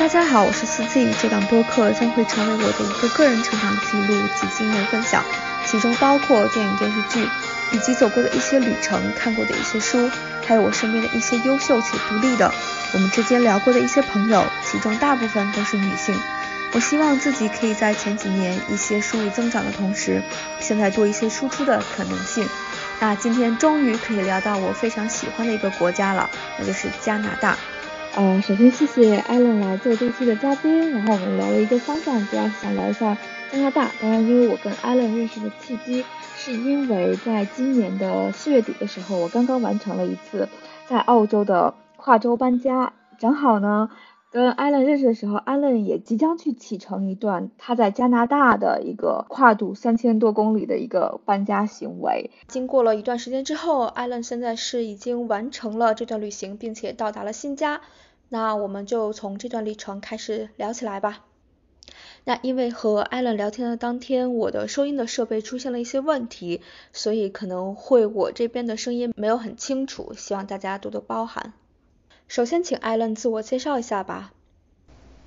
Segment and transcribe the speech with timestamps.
[0.00, 1.14] 大家好，我是四季。
[1.20, 5.22] 这档播客将会成为我的一个个人成长记录及经验分享，
[5.66, 7.28] 其中包括电影、电视剧，
[7.72, 10.10] 以及走过的一些旅程、看过的一些书，
[10.46, 12.50] 还有我身边的一些优秀且独立的，
[12.94, 16.18] 我们之间聊过的一些朋友，其中大部分都是女性。
[16.72, 20.22] 我希望自己可以在前几年一些收入增长的同时，
[20.60, 22.48] 现在多一些输出的可能性。
[23.00, 27.54] 那今天终于可以聊到我非常喜欢的一个国家了，那就是加拿大。
[28.16, 33.16] 呃，首先谢谢艾伦来做这期的嘉宾，然后我们聊了一个方向，主要是想聊一下
[33.52, 33.88] 加拿大。
[34.00, 36.04] 当然，因为我跟艾伦认识的契机，
[36.36, 40.48] 是因为在今年的四月底的时候，我刚刚完成了一次
[40.88, 43.88] 在澳洲的跨州搬家，正好呢
[44.30, 52.30] 跟艾伦认识的时候，艾伦也即将去启程一段他在加拿大的一个跨度三千多公里的一个搬家行为。
[52.46, 57.80] 经过了一段时间之后，艾伦现在是已经完成了这段旅行，并且到达了新家。
[58.28, 61.24] 那我们就从这段历程开始聊起来吧。
[62.22, 66.60] 那因为和艾伦聊天的当天，我的收音的设备出现了一些问题，
[66.92, 71.52] 所以可能会我这边的声音没有很清楚，希望大家多多包涵。
[72.30, 74.32] 首先，请艾伦自我介绍一下吧。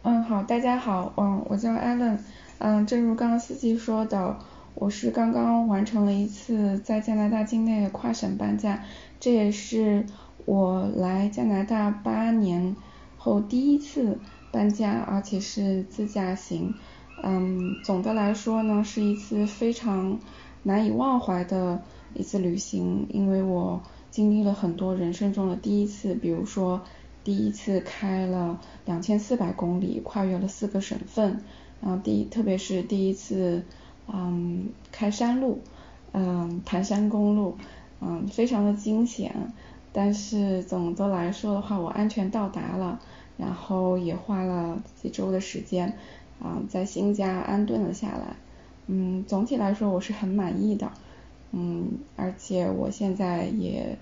[0.04, 2.18] 嗯，好，大家好，嗯，我叫艾伦，
[2.60, 4.38] 嗯，正如刚刚司机说的，
[4.74, 8.86] 我是刚刚完成了一次在加拿大境内的跨省搬家，
[9.20, 10.06] 这也是
[10.46, 12.74] 我来加拿大八年。
[13.18, 14.18] 后第一次
[14.54, 16.74] 搬家，而且是自驾行，
[17.22, 20.20] 嗯，总的来说呢，是一次非常
[20.64, 21.82] 难以忘怀的
[22.14, 26.80] 一次旅行，因为我经历了很多人生中的第一次，比如说
[27.24, 31.42] 第一次开了两千四百公里，跨越了四个省份，
[31.82, 33.64] 然后第特别是第一次，
[34.08, 35.62] 嗯，开山路，
[36.12, 37.58] 嗯，盘山公路，
[38.02, 39.34] 嗯，非常的惊险。
[39.92, 43.00] 但是总的来说的话，我安全到达了，
[43.38, 45.98] 然后也花了几周的时间，
[46.40, 48.36] 啊，在新家安顿了下来。
[48.86, 50.92] 嗯，总体来说我是很满意的，
[51.54, 54.00] 嗯，而且我现在也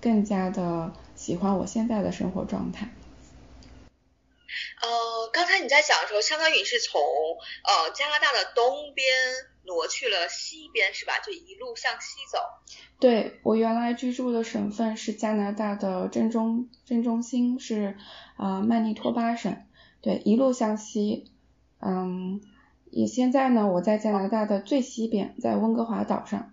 [0.00, 2.94] 更加的喜欢我现在的生活状态。
[4.80, 9.06] 呃，刚才你在讲的时候，相当于是从呃加拿大的东边
[9.64, 11.18] 挪去了西边，是吧？
[11.24, 12.38] 就一路向西走。
[13.00, 17.98] 对我原来居住的省份是加拿大的正中正中心，是
[18.36, 19.56] 啊曼尼托巴省。
[20.00, 21.30] 对，一路向西，
[21.80, 22.40] 嗯，
[22.90, 26.52] 也现在呢，我在加拿大的最西边，在温哥华岛上。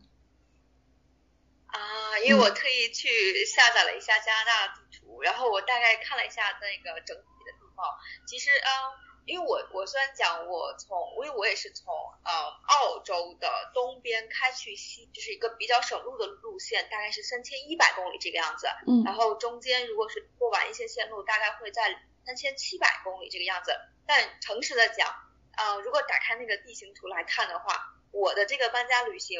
[2.21, 7.83] 啊，因为我特意去下载了一下加拿大地图，然后我大概看了一下那个整体的地貌，
[8.27, 9.11] 其实嗯。
[9.27, 11.93] 因为我我虽然讲我从，因为我也是从
[12.25, 18.67] 呃澳洲的东边开去西，就是一个比较省路的路线，大概是三千一百公里这个样子。
[18.87, 19.03] 嗯。
[19.05, 23.79] 然后中间如果是过完一些线路，大概会在三千七百公里这个样子。
[24.07, 25.07] 但诚实的讲，
[25.55, 29.39] 呃，如果打开那个地形图来看的话，我的这个搬家旅行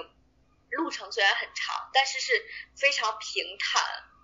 [0.71, 2.33] 路程虽然很长，但是是
[2.75, 3.81] 非常平坦。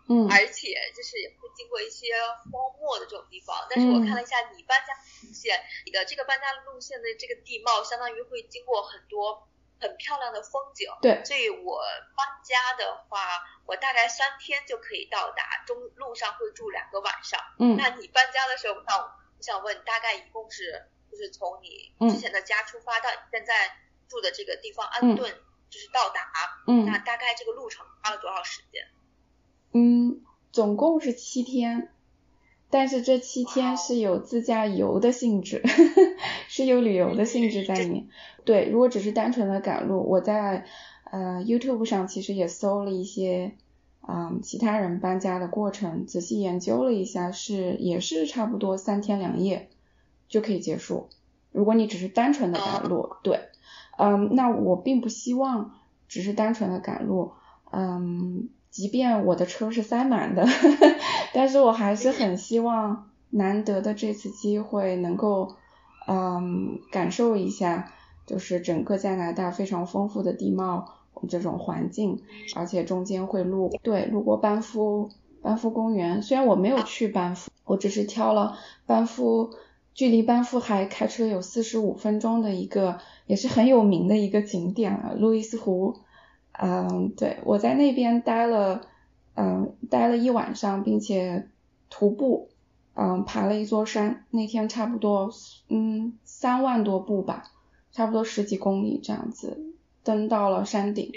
[0.10, 2.16] 嗯，而且就是也会经过一些
[2.50, 9.50] 荒漠的这种地方，但是我看了一下你搬家路线，你的这个搬家路线的这个地貌，相当于会经过很多
[9.82, 10.88] 很漂亮的风景。
[11.02, 11.84] 对，所以我
[12.16, 17.42] 搬家的话，我大概三天就可以到达，中路上会住两个晚上。
[17.60, 19.12] 嗯，那你搬家的时候，那我
[19.42, 23.76] 想问，大概一共是就是从你之前的家出发到现在
[24.08, 25.38] 住的这个地方安顿，
[25.70, 26.22] 就是到达，
[26.68, 28.84] 嗯，那大概这个路程花了多少时间？
[29.74, 30.22] 嗯，
[30.52, 31.90] 总共是七天，
[32.70, 35.62] 但是这七天是有自驾游的性质，
[36.48, 38.08] 是有旅游的性质在里面。
[38.46, 40.66] 对，如果只是单纯的赶路，我在
[41.04, 43.56] 呃 YouTube 上其实也搜了一些
[44.08, 49.70] 嗯其他人搬家的过程，仔细研究了一下，是也是差不多三天两夜
[50.30, 51.10] 就可以结束。
[51.52, 53.50] 如果你只是单纯的赶路，对，
[53.98, 55.72] 嗯，那我并不希望
[56.08, 57.32] 只是单纯的赶路，
[57.72, 58.50] 嗯。
[58.70, 60.46] 即便我的车是塞满的，
[61.34, 65.56] 但是我还是很希望难得的这次机会能够，
[66.08, 67.92] 嗯，感受一下，
[68.28, 70.94] 就是整个加拿大非常丰富的地貌
[71.28, 72.22] 这种环境，
[72.56, 75.10] 而且中间会路对路过班夫
[75.42, 79.56] 班夫公园，虽然我没有去班夫，我只是挑了班夫，
[79.98, 85.98] 距离班夫还开车有四十五分钟的一个，也是很有名的一个景点啊，路易斯湖。
[86.52, 88.82] 嗯，对，我在那边待了，
[89.36, 91.48] 嗯，待了一晚上，并且
[91.90, 92.50] 徒步，
[92.94, 95.32] 嗯，爬了一座山，那天差不多，
[95.68, 97.46] 嗯，三万多步吧，
[97.92, 99.74] 差不多十几公里这样子，
[100.04, 101.12] 登到了山顶，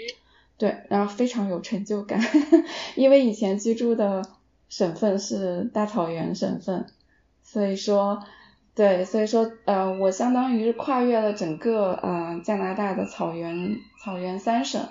[0.56, 2.18] 对，然后非常有成就感，
[2.96, 4.22] 因为以前居住的
[4.70, 6.86] 省份是大草原省份，
[7.42, 8.22] 所以说，
[8.80, 14.88] 对，所以说，呃，我相当于是跨越了整个呃加拿大的草原草原三省。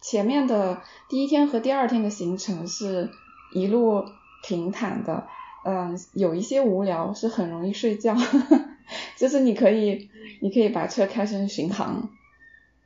[0.00, 3.10] 前面的第一天和第二天的行程是
[3.52, 4.04] 一路
[4.44, 5.26] 平坦的，
[5.64, 8.14] 嗯，有一些无聊，是很容易睡觉，
[9.18, 10.08] 就是你可以
[10.40, 12.08] 你可以把车开成巡航，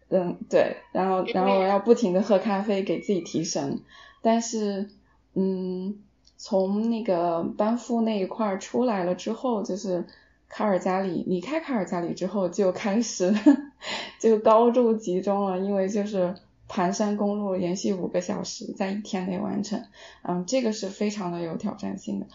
[0.08, 3.82] 嗯，对，然后然后要不停的喝咖啡给自己提神，
[4.22, 4.88] 但是，
[5.34, 5.98] 嗯。
[6.42, 10.06] 从那个班夫那一块出来了之后，就是
[10.50, 13.32] 卡尔加里，离开卡尔加里之后就开始
[14.20, 16.34] 就高度集中了，因为就是
[16.68, 19.84] 盘山公路连续五个小时在一天内完成，
[20.22, 22.26] 嗯，这个是非常的有挑战性的，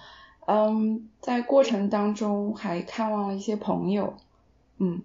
[0.48, 4.16] 嗯，在过程当中还看望了一些朋友，
[4.80, 5.02] 嗯，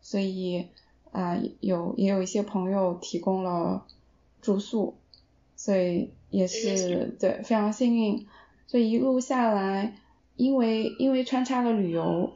[0.00, 0.68] 所以
[1.12, 3.84] 啊有也有一些朋友提供了
[4.40, 4.94] 住宿，
[5.56, 8.26] 所以也是对非常幸运。
[8.66, 9.96] 这一路下来，
[10.36, 12.32] 因为因为穿插了旅游，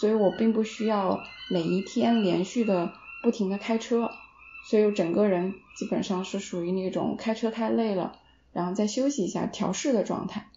[0.00, 2.92] 所以我并不需要每一天连续的
[3.22, 4.10] 不停的开车，
[4.68, 8.18] 所以我整个人基本上是属于那种开车太累了，
[8.52, 10.48] 然后再休息一下调试的状态。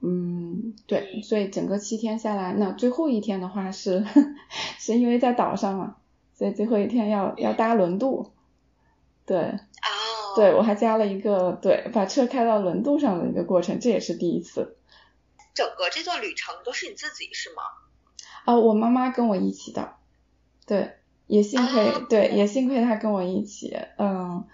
[0.00, 4.04] 嗯，对，所以整个七天下来，那最后一天的话是
[4.78, 5.96] 是因为在岛上嘛，
[6.34, 8.32] 所以最后一天要要搭轮渡，
[9.26, 9.58] 对。
[10.36, 14.76] 对，我还加了一个对，把车开到轮渡上的一个过程，这也是第一次。
[15.54, 17.62] 整个这段旅程都是你自己是吗？
[18.44, 19.92] 啊，我妈妈跟我一起的。
[20.66, 20.92] 对，
[21.26, 24.44] 也幸亏，对，也幸亏她跟我一起，嗯，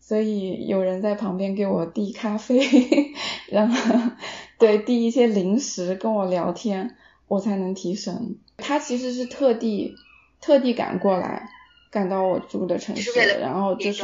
[0.00, 2.60] 所以有人在旁边给我递咖啡，
[3.50, 4.10] 然后
[4.58, 6.96] 对递一些零食跟我聊天，
[7.28, 8.36] 我才能提神。
[8.56, 9.94] 她其实是特地
[10.40, 11.50] 特地赶过来。
[11.90, 14.02] 赶到我住的城市，然后就是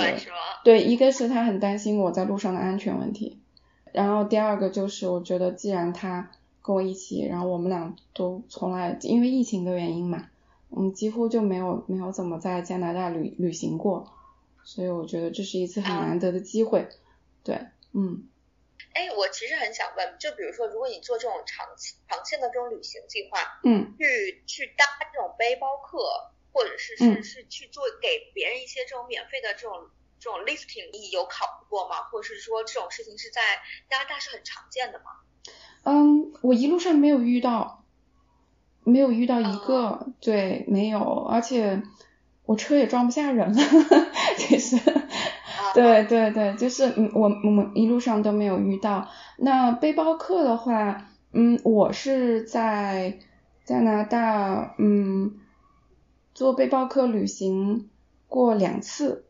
[0.63, 3.41] 对，一个是她很担心我在路上的安全问题，
[3.91, 6.31] 然后第二个就是我觉得既然他
[6.63, 10.31] 跟我一起，然后我们俩都从来因为疫情的原因嘛，
[10.69, 14.13] 我们几乎就没有没有怎么在加拿大旅旅行过，
[14.65, 16.89] 所以我觉得这是一次很难得的机会，
[17.43, 18.29] 对，嗯。
[18.95, 26.31] 哎，我其实很想问，就比如说如果你做这种长期长线的这种旅行计划，嗯，去去搭这种背包客。
[26.53, 29.89] 或者是是是去做给别人一些这种免费的这种
[30.19, 32.03] 这种 lifting，你有考虑过吗？
[32.11, 33.41] 或者是说这种事情是在
[33.89, 35.13] 加拿大是很常见的吗？
[35.85, 37.83] 嗯，我一路上没有遇到，
[38.85, 41.83] 没有遇到一个，对，没有，而且
[42.45, 43.63] 我车也装不下人了，
[44.37, 44.77] 其实，
[45.75, 49.09] 对对对，就是嗯，我我们一路上都没有遇到。
[49.39, 53.19] 那背包客的话，嗯，我是在
[53.65, 55.35] 加拿大，嗯。
[56.33, 57.91] 做背包客旅行
[58.27, 59.27] 过两次，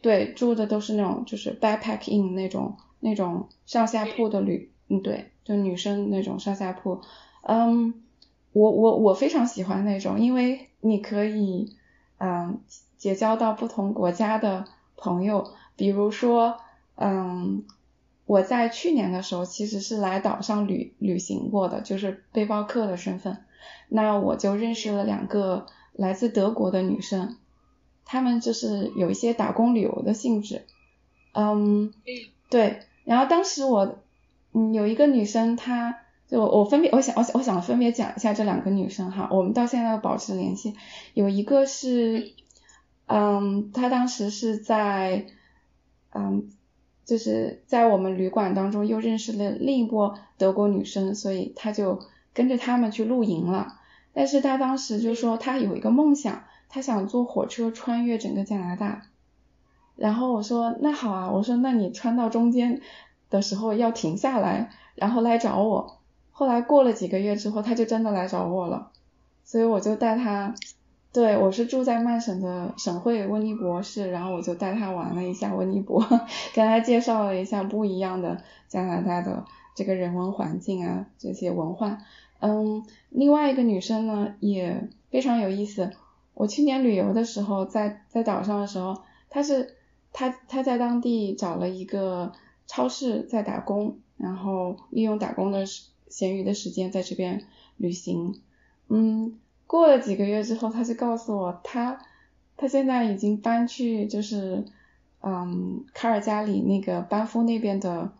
[0.00, 7.00] 对，住的都是那种就是 backpack in 那种那种上下铺的旅，嗯，对，就女生那种上下铺，
[7.42, 7.94] 嗯，
[8.52, 11.74] 我我我非常喜欢那种，因为你可以
[12.18, 12.60] 嗯
[12.96, 16.58] 结交到不同国家的朋友，比如说
[16.96, 17.64] 嗯
[18.26, 23.44] 我在去年的时候其实是来岛上旅旅行过的，就是背包客的身份，
[23.88, 25.66] 那我就认识了两个。
[25.94, 27.36] 来自德国的女生，
[28.06, 30.64] 她们就是有一些打工旅游的性质，
[31.34, 31.92] 嗯，
[32.48, 32.80] 对。
[33.04, 33.98] 然后当时我，
[34.52, 40.74] 嗯，有一个女生，她就我分别，我想，我想，我想分别讲一下这两个女生哈，我们到现在保持联系。
[41.14, 42.32] 有一个是，
[43.06, 45.26] 嗯，她当时是在，
[46.14, 46.50] 嗯，
[47.04, 52.00] 就是在我们旅馆当中又认识了另一波德国女生，所以她就
[52.32, 53.78] 跟着他们去露营了。
[54.14, 59.02] 但是她当时就说她有一个梦想，她想坐火车穿越整个加拿大。
[59.96, 62.80] 然后我说那好啊，我说那你穿到中间
[63.32, 65.98] 的时候要停下来，然后来找我。
[66.30, 68.92] 后来过了几个月之后，他就真的来找我了。
[69.44, 70.54] 所以我就带他，
[71.12, 76.00] 对我是住在曼省的省会温尼伯市，然后我就带他玩了一下温尼伯，
[76.54, 81.98] 跟他介绍了一下不一样的加拿大的这个人文环境啊，这些文化。
[82.40, 85.90] 嗯，另外一个女生呢也非常有意思。
[86.34, 89.76] 我去年旅游的时候，在在岛上的时候，她是
[90.12, 92.32] 她她在当地找了一个
[92.74, 95.66] 超市在打工，然后利用打工的
[96.08, 97.44] 闲余的时间在这边
[97.76, 98.40] 旅行。
[98.88, 102.00] 嗯，过了几个月之后，他就告诉我，他
[102.56, 104.64] 他现在已经搬去就是
[105.20, 108.12] 嗯卡尔加里那个班夫那边的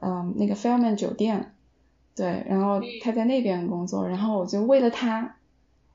[0.00, 1.54] 嗯那个 Fairman 酒店。
[2.16, 5.36] 对，然后他在那边工作，然后我就为了他，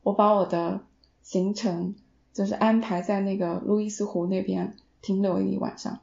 [0.01, 0.79] 我把我的
[1.23, 1.93] 行程
[2.31, 5.99] 就是安排在那个路易斯湖那边停留一晚上，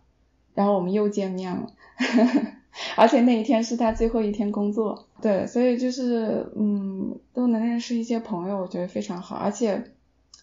[0.55, 1.73] 然后我们又见面了。
[2.97, 9.95] 而且那一天是他最后一天工作，对，所以就是嗯，都能认识一些朋友，我觉得非常好，而且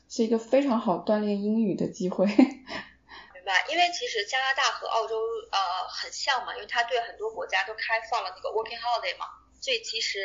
[0.08, 2.26] 是一个非常好锻炼英语的机会。
[3.36, 5.16] 明白，因为其实加拿大和澳洲
[5.52, 9.26] 呃很像嘛，因为它对很多国家都开放了那个 working holiday 嘛，
[9.60, 10.20] 所以其实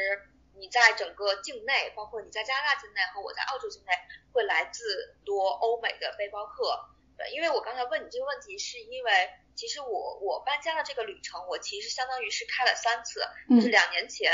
[0.54, 3.90] 你在整个境内，包括你在加拿大境内和我在澳洲境内，
[4.32, 6.86] 会来自多欧美的背包客。
[7.18, 9.10] 对，因为我刚才问你这个问题，是因为
[9.56, 14.30] 其实我我搬家的这个旅程，我其实相当于是开了三次，就是两年前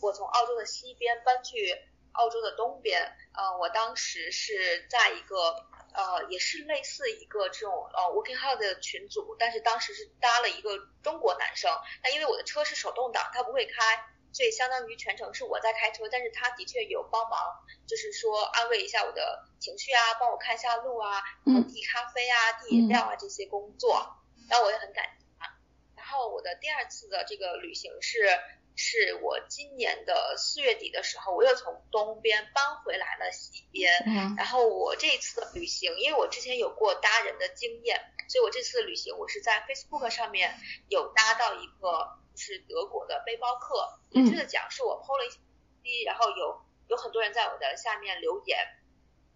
[0.00, 1.76] 我从澳洲的西边搬去
[2.12, 5.36] 澳洲的东边，呃，我当时是在一个
[5.94, 11.70] 呃也是类似一个这种呃 working holiday 的群组，但是当时是搭了一个中国男生，
[12.02, 14.08] 那因为我的车是手动挡，他不会开。
[14.34, 17.38] 所以相当于全程是我在开车，但是他的确有帮忙，
[17.86, 24.16] 就是说安慰一下我的情绪啊，帮我看一下路啊，然后递咖啡啊、递饮料啊这些工作，
[24.52, 25.48] 然后我也很感激他。
[25.96, 28.28] 然后我的第二次的这个旅行是，
[28.76, 33.90] 是我今年的四月底的时候，我又从东边搬回来了西边。
[34.06, 40.54] 嗯然后我这次的旅行，因为我之前有过搭人的经验，所以我这次的旅行我是在 Facebook 上面
[40.88, 42.20] 有搭到一个。
[42.34, 48.58] 是德国的背包客，准确的讲是我 PO 了一些，然后有有很多人在我的下面留言。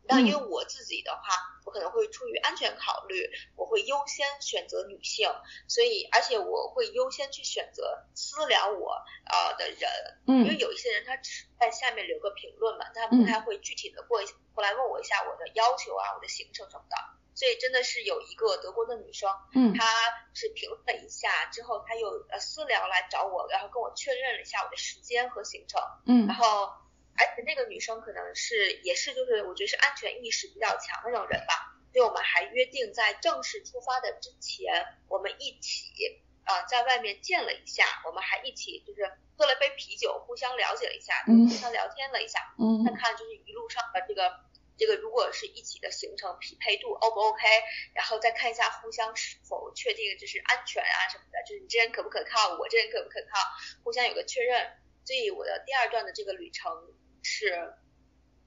[0.08, 1.22] 那因为我自己的话，
[1.64, 5.28] 我可能会出于安全考虑，我会优先选择女性，
[5.68, 8.92] 所以而且我会优先去选择私聊我
[9.24, 9.90] 呃的人，
[10.26, 14.20] 嗯，因为有一些人他只是在下面留个评论嘛，他不太会具体的过
[14.54, 16.96] 过来问我一下我的要求啊，我的行程什么的。
[17.38, 19.84] 所以真的是有一个德国的女生，嗯，她
[20.32, 26.72] 是评论了一下之后，她又呃私聊来找我，然后跟我确认了一下我的时间和行程，嗯，然后
[27.18, 35.92] 而且那个女生可能是也是就是我觉得是安全意识比较强的那种人吧，所以我们还约定在正式出发的之前，我们一起
[36.44, 44.46] 呃在外面见了一下，我们还一起就是喝了杯啤酒，互相了解了一下，互相聊天了一下，嗯，看看就是一路上的这个。
[44.78, 47.46] 这个如果是一起的行程匹配度 O 不 OK，
[47.94, 53.40] 然后再看一下互相是否确定就是安全啊什么的，就是你这人可不可靠，我这人可不可靠，
[53.82, 54.76] 互相有个确认。
[55.06, 56.70] 所以我的第二段的这个旅程
[57.26, 57.74] 是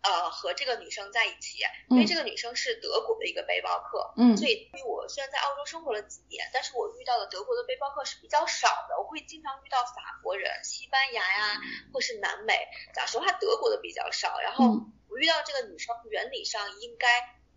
[0.02, 1.60] 呃和这个女生在一起，
[1.90, 14.66] 因为这个女生是德国的一个背包客，嗯，所以我虽然在澳洲生活了几年，但是我遇到的德国的背包客是比较少的，我会经常遇到法国人、西班牙呀，或是南美，讲实话德国的比较少，然后。
[15.12, 17.08] 我遇到这个女生，原理上应该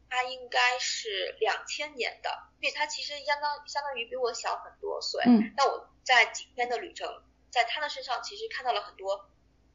[0.09, 5.23] 她应该是两千年的，因为她其实相当相当于比我小很多岁。
[5.27, 5.53] 嗯。
[5.55, 9.29] 那我在几天的旅程，在她的身上其实看到了很多，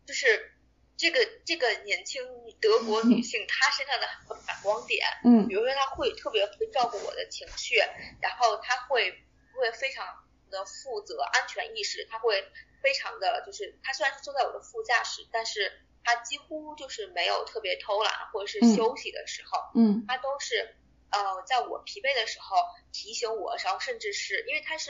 [0.08, 0.57] 就是
[0.98, 2.22] 这个这个年轻
[2.60, 5.06] 德国女性她身上的很多反光点。
[5.24, 5.48] 嗯。
[5.48, 7.78] 比如说她会特别会照顾我的情绪，
[8.22, 9.24] 然后她会
[9.54, 10.06] 会非常
[10.50, 12.44] 的负责安全意识，她会
[12.82, 15.72] 非常的就是她虽然是坐在我的副驾驶，但是。
[16.10, 20.74] 她几乎就是没有特别偷懒或者是休息的时候，嗯，她都是
[21.12, 22.56] 呃在我疲惫的时候
[22.94, 24.90] 提醒我，然后甚至是因为她是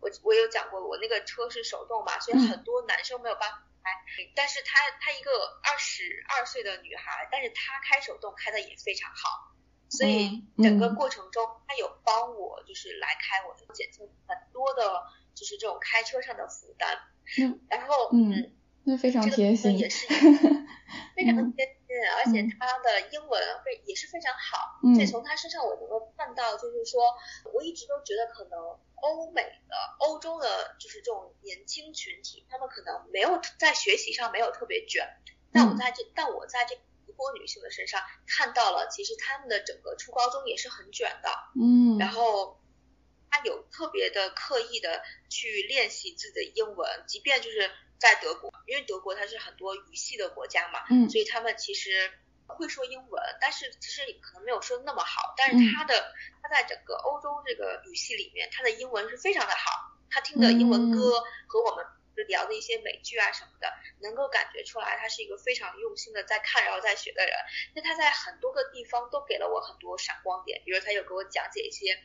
[0.00, 3.77] 我我有讲过我那个车是手动嘛，所以很多男生没有办法开，
[4.34, 5.30] 但是她她一个
[5.62, 9.54] 二十二岁的女孩，但是她开手动开的也非常好，
[9.88, 15.02] 所以整个过程中她有帮我就是来开我就减轻很多的
[15.34, 16.98] 就是这种开车上的负担，
[17.40, 18.54] 嗯，然后嗯。
[18.88, 20.06] 那非常贴心，也是
[21.14, 21.76] 非常贴心，
[22.16, 27.14] 而且他的英文非也是非常好，所以从他身上我能够看到，就是说
[27.52, 28.58] 我一直都觉得可能
[28.94, 35.06] 欧美的、欧洲的，就是这种年轻群体，他们可能没有在学习上没有特别卷，
[35.52, 36.74] 但我在这，但我在这
[37.06, 41.28] 德国女性的身上看到了，其实他们的整个初高中也是很卷的，
[41.60, 42.58] 嗯，然后
[43.38, 47.70] 他有特别的刻意的去练习自己的英文，即便就是。
[48.00, 52.12] 在德国，因为德国它是很多语系的国家嘛，嗯，所以他们其实
[52.46, 55.34] 会说英文，但是其实可能没有说的那么好。
[55.36, 59.98] 但是他的他在整个欧洲这个语系里面，他的英文是非常的好。
[60.08, 61.84] 他听的英文歌和我们
[62.28, 63.66] 聊的一些美剧啊什么的，
[63.98, 67.34] 能够感觉出来他是一个非常用心的在看然后在学的人。
[67.74, 71.98] 那他在很多个地方都给了我很多闪光点，比如他有给我讲解一些。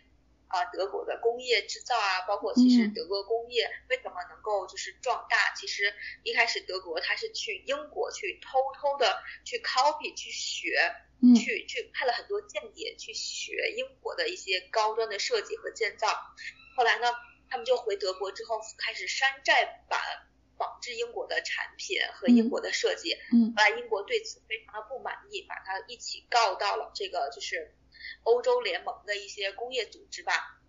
[0.54, 5.52] 啊，德国的工业制造啊，包括其实德国工业为什么能够就是壮大？
[5.56, 5.92] 其实
[6.22, 10.78] 一开始德国它是去英国去偷偷的去 copy 去学，
[11.36, 16.08] 去去派了很多间谍去学英国的一些高端的设计和建造。
[16.78, 17.08] 后来呢，
[17.50, 20.00] 他们就回德国之后开始山寨版
[20.60, 23.18] 仿制英国的产品和英国的设计。
[23.32, 27.74] 嗯，后来英国对此非常的不满意，把它一起告到了这个就是。
[28.24, 30.62] 欧洲联盟的一些工业组织吧，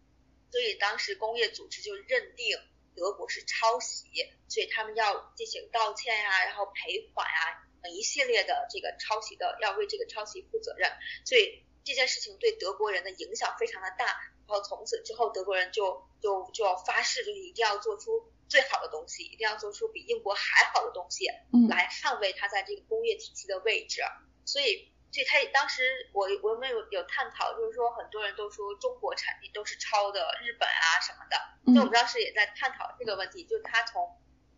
[0.50, 2.56] 所以当时工业组织就认定
[2.96, 4.08] 德国是抄袭，
[4.48, 10.90] 所以他们要进行道歉呀，然后赔款啊，一系列的这个抄袭的要为这个抄袭负责任，
[11.24, 14.06] 所以这件事情对德国人的影响非常的大。
[14.46, 24.02] 然后从此之后，德国人就就就要发誓，就是一定要做出最好的东西，一定要做出比英国还好的东西，嗯，来捍卫它在这个工业体系的位置。
[24.44, 24.93] 所以。
[25.14, 31.36] 所以他当时我我们有有探讨，就是说很多人都说中国产品都是抄的日本啊什么的，
[31.72, 34.02] 那我们当时也在探讨这个问题，就是他从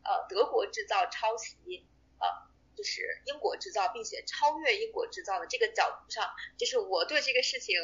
[0.03, 1.87] 呃德国制造抄袭
[2.19, 2.27] 呃
[2.75, 6.25] 就是英国制造，并且超越英国制造的这个角度上，
[6.57, 7.77] 就是我对这个事情，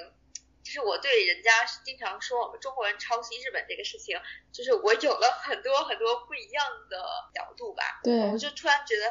[0.65, 1.51] 就是我对人家
[1.85, 4.19] 经常说我们中国人抄袭日本这个事情，
[4.51, 7.05] 就是我有了很多很多不一样的
[7.35, 9.11] 角度吧，对，我就突然觉得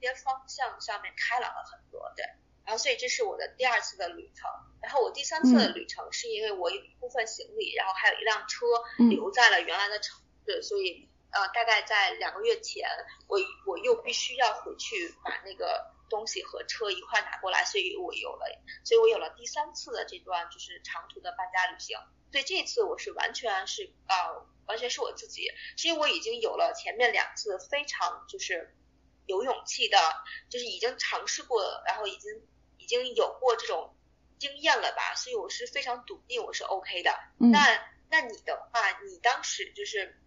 [0.00, 2.24] 这些方向上面开朗了很多，对。
[2.64, 4.50] 然后，所以这是我的第二次的旅程。
[4.80, 8.66] 然后我第三次的旅程是因为我有一部分行李，然后还有一辆车
[9.08, 12.86] 留在了原来的城市，所以呃，大概在两个月前，
[13.26, 18.44] 我我又必须要回去把那个东西和车一块拿过来，所以我有了，
[18.84, 21.98] 所以我有了第三次的这段就是长途的搬家旅行。
[22.30, 28.74] 所以这次我是完全是呃，完全是我自己，是因为我已经有了前面两次非常就是
[29.24, 29.96] 有勇气的，
[30.50, 32.30] 就是已经尝试过，然后已经。
[32.84, 33.96] 已经有过这种
[34.38, 37.18] 经验了吧，所以我是非常笃定我是 OK 的。
[37.38, 37.58] 那
[38.10, 40.20] 那你的话，你当时就是，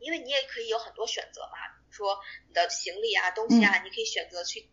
[0.00, 1.56] 因为你也可以有很多选择嘛，
[1.90, 4.68] 说你的行李啊、东西啊，你可以选择去，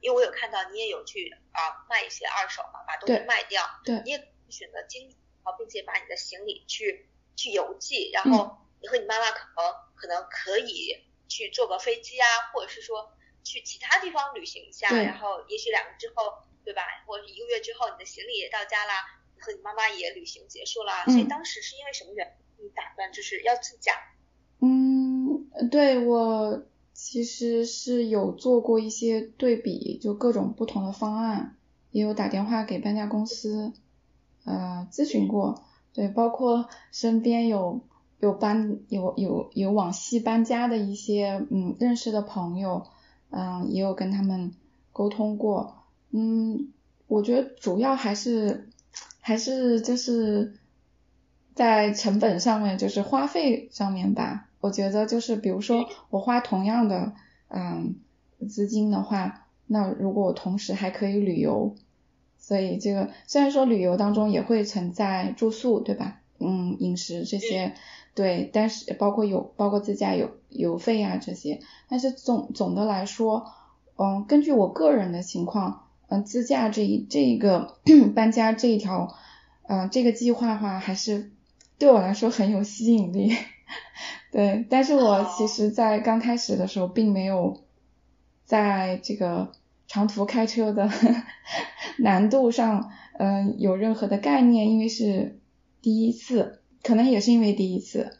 [0.00, 3.64] 因为我有看到你也有去啊卖一些二手嘛，把东西卖掉。
[3.86, 4.02] 对。
[4.04, 5.08] 你也可以选择经，
[5.42, 16.44] 然后并且把你的行李去去邮寄，然后你和你妈妈可能可能可以去坐个飞机啊，或者是说去其他地方旅行一下，然后也许两个之后。
[16.64, 16.82] 对吧？
[17.06, 18.94] 或者一个月之后，你的行李也到家啦，
[19.38, 21.04] 和你妈妈也旅行结束啦。
[21.06, 22.66] 所以当时是因为什么原因？
[22.66, 23.92] 你打算就是要自驾？
[24.60, 31.56] 嗯，对我其实是有做过一些对比，就各种不同的方案，
[31.90, 33.72] 也有打电话给搬家公司，
[34.44, 35.64] 呃，咨询过。
[35.94, 37.80] 对，包括身边有
[38.18, 42.86] 有搬有有有往西搬家的一些嗯认识的朋友，
[43.30, 44.54] 嗯，也有跟他们
[44.92, 45.79] 沟通过。
[46.12, 46.72] 嗯，
[47.06, 48.68] 我觉得主要还是
[49.20, 50.54] 还是就是
[51.54, 54.48] 在成本上面，就是花费上面吧。
[54.60, 57.12] 我觉得就是比如说我花同样的
[57.48, 57.96] 嗯
[58.48, 61.76] 资金的话，那如果我同时还可以旅游，
[62.38, 66.20] 所以这个虽然说旅游当中也会存在住宿，对吧？
[66.38, 67.74] 嗯，饮食这些
[68.14, 73.52] 对，但是包括有包括自驾游油费啊这些，但是总总的来说，
[73.96, 75.86] 嗯，根据我个人的情况。
[76.10, 77.78] 嗯，自驾这一这一个
[78.16, 79.14] 搬家这一条，
[79.68, 81.30] 嗯，这个计划的话还是
[81.78, 83.32] 对我来说很有吸引力，
[84.32, 84.66] 对。
[84.68, 87.62] 但是我其实，在刚开始的时候，并没有
[88.44, 89.52] 在这个
[89.86, 90.90] 长途开车的
[91.98, 95.38] 难度上，嗯，有任何的概念，因为是
[95.80, 98.16] 第一次，可能也是因为第一次，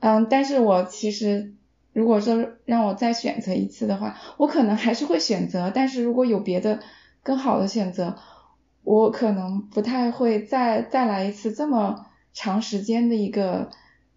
[0.00, 0.26] 嗯。
[0.28, 1.54] 但是我其实，
[1.92, 5.70] 如果说让我再选择一次的话，我可能还是会选择。
[5.72, 6.80] 但是如果有别的。
[7.28, 8.16] 更好的选择，
[8.84, 13.68] 我可能不太会再再来一次这么长时间的一个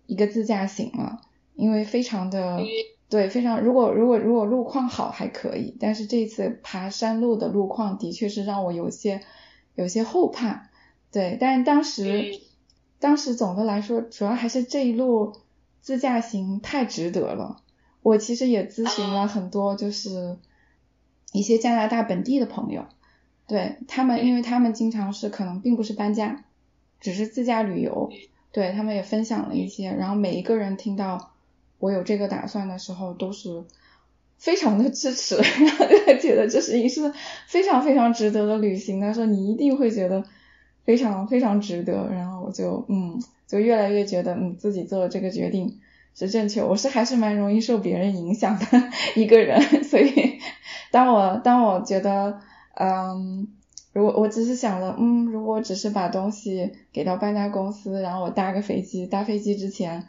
[0.06, 1.20] 一个自驾行了，
[1.56, 2.62] 因为非常的
[3.10, 9.20] 对，非常如果如果如果路况好还可以，但是这次爬山路的路况的确是让我有些
[9.76, 10.70] 有些后怕，
[11.12, 12.40] 对，但是当时
[12.98, 15.34] 当时总的来说，主要还是这一路
[15.82, 17.58] 自驾行太值得了，
[18.04, 20.38] 我其实也咨询了很多就是
[21.34, 22.86] 一些加拿大本地的朋友。
[23.52, 26.46] 对他们，因为他们经常是可能并不是搬家，
[27.02, 28.10] 只是自驾旅游。
[28.54, 31.34] 对他们也分享了一些，然后每一个人听到
[31.80, 33.66] 我有这个打算的时候，都是
[34.38, 35.36] 非常的支持，
[35.66, 35.86] 然后
[36.22, 37.14] 觉得这是一次
[37.46, 39.02] 非常非常值得的旅行。
[39.02, 40.24] 他说你一定会觉得
[40.86, 42.08] 非常非常值得。
[42.10, 45.82] 然后我就嗯，就越来越觉得嗯自己做的这个决定
[46.16, 46.64] 是正确。
[46.64, 48.66] 我是还是蛮容易受别人影响的
[49.18, 50.40] 一个人， 所以
[50.90, 52.40] 当我当我觉得。
[52.74, 53.48] 嗯，
[53.94, 60.08] 如果我只是想了，嗯，如果只是把东西给到搬家公司，然后我搭个飞机，搭飞机之前，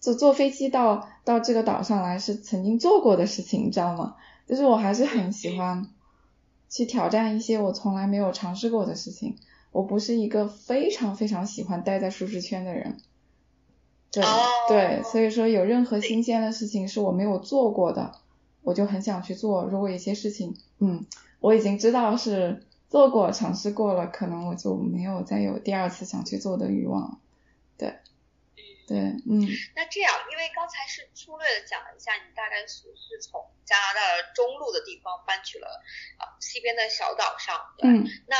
[0.00, 4.16] 坐坐飞机到到这个岛上来是曾经做过的事情，你知道吗？
[4.46, 5.86] 就是我还是很喜欢
[6.68, 9.36] 去挑战一些我从来没有尝试过的事情。
[9.72, 12.96] 我不是一个非常非常喜欢待在舒适圈的人，
[14.10, 14.24] 对
[14.66, 18.14] 对，所以说有任何新鲜的事情是我没有做过的，
[18.62, 19.62] 我就很想去做。
[19.64, 21.04] 如果有些事情，嗯。
[21.40, 27.20] 我已经知道是做过尝试过了，可能我就没有再有第二次想去做的欲望。
[27.78, 27.98] 对，
[28.86, 29.48] 对，嗯。
[29.74, 35.82] 那这样，因为刚才是粗略的讲了一下，你大概是是从加拿大的中路的地方搬去了
[36.18, 37.88] 啊西边的小岛上，对。
[37.88, 38.04] 嗯。
[38.26, 38.36] 那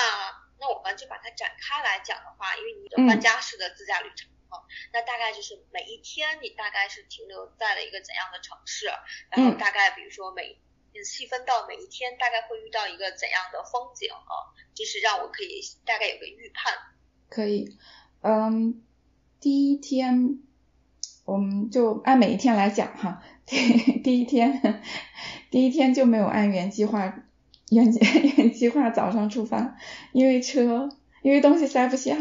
[0.59, 4.61] 那我们就把它展开来讲的话，因为你的搬家式的自驾旅程啊，
[4.93, 8.93] 那大概就是每一天你大概是停留在了一个怎样的城市，
[9.31, 10.61] 然后大概比如说每
[11.05, 16.72] 细分到每一天大概会遇到一个怎样的风景啊，就是让我可以大概有个预判。
[17.29, 17.76] 可以，
[18.22, 18.83] 嗯。
[19.42, 20.38] 第一天，
[21.24, 23.22] 我们就按每一天来讲哈。
[23.46, 23.57] 第
[24.03, 24.83] 第一天，
[25.50, 27.24] 第一天就没有按原计划
[27.70, 27.87] 原
[28.37, 29.79] 原计划早上出发，
[30.12, 30.90] 因为车
[31.22, 32.14] 因为东西塞不下，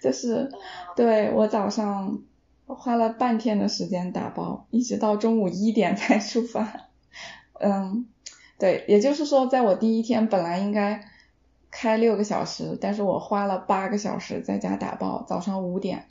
[0.00, 0.50] 就是
[0.96, 2.22] 对我早上
[2.64, 6.88] 花了半天的时间打包，一直到中午一点才出发。
[7.60, 8.06] 嗯，
[8.58, 11.08] 对，也就是说，在我第一天本来应该。
[11.72, 15.24] 开六个小时，但是我花了八个小时在家打包。
[15.28, 16.08] 早上五点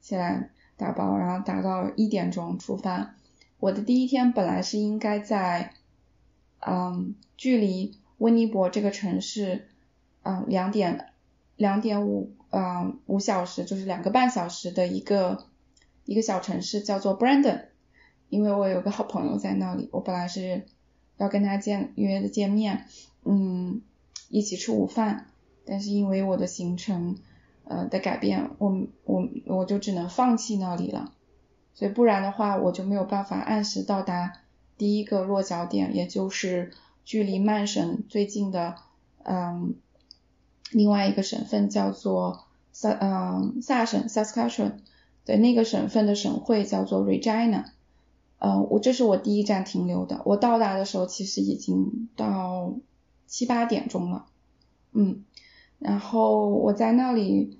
[0.00, 3.16] 起来打包，然后打到一点钟出发。
[3.58, 5.72] 我的第一天本来是应该在，
[6.60, 9.66] 嗯，距离温尼伯这个城市，
[10.22, 11.06] 嗯，两点
[11.56, 15.46] 两点五，嗯，五小时，就是两个半小时的一个
[16.04, 17.62] 一个小城市，叫做 Brandon。
[18.28, 20.64] 因为我有个好朋友在那里，我本来是
[21.16, 22.86] 要跟他见约的见面，
[23.24, 23.82] 嗯。
[24.28, 25.26] 一起吃午饭，
[25.64, 27.16] 但是因为我的行程
[27.62, 31.12] 呃的改变，我我我就只能放弃那里了，
[31.74, 34.32] 所以不然的话我就没有办法按时到达
[34.76, 36.72] 第一个落脚点，也就是
[37.04, 38.74] 距离曼省最近的
[39.22, 39.76] 嗯
[40.72, 44.72] 另外一个省份叫做萨嗯萨省 Saskatchewan，
[45.24, 47.66] 对那个省份的省会叫做 Regina，
[48.38, 52.74] 嗯我这是我第一站停留的，我到达的时候其实已经到。
[53.28, 54.26] 七八点钟了，
[54.92, 55.24] 嗯，
[55.80, 57.58] 然后我在那里，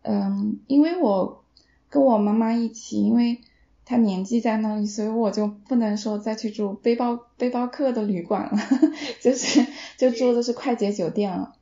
[0.00, 1.44] 嗯，因为我
[1.90, 3.42] 跟我妈妈一起，因为
[3.84, 8.58] 她年纪在那里，所以我就不能说再去住背包背包客的旅馆了，
[9.20, 9.66] 就是
[9.98, 11.56] 就住的是快捷酒店了，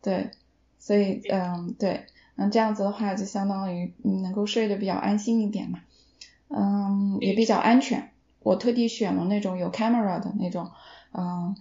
[0.00, 0.30] 对，
[0.78, 5.80] 所以嗯对，那这样子的话就相当于能够睡得比较安心一点嘛，
[6.54, 8.10] 嗯，也比较安全，
[8.40, 10.70] 我特地选了那种有 camera 的那种，
[11.12, 11.56] 嗯。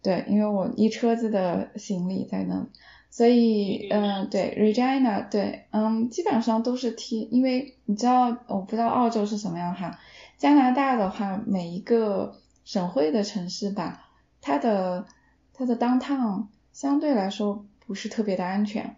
[0.00, 2.68] 对，因为我一车子的行李在那，
[3.10, 9.98] 所以嗯，对，Regina，对，嗯，基本上都是 T，因为你知道，我不知道澳洲是什么样哈，
[10.38, 14.08] 加拿大的话，每一个省会的城市吧，
[14.40, 15.04] 它的
[15.52, 18.96] 它的 downtown 相对来说不是特别的安全，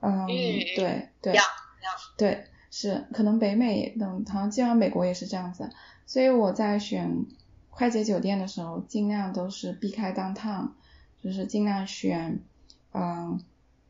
[0.00, 0.26] 嗯，
[0.76, 1.32] 对对
[2.16, 5.70] 对，是，可能北美等，好像基本上美国也是这样子，
[6.06, 7.26] 所以我在选。
[7.70, 10.70] 快捷酒店的时候，尽量都是避开 downtown，，
[11.22, 12.40] 就是尽量选，
[12.92, 13.40] 嗯，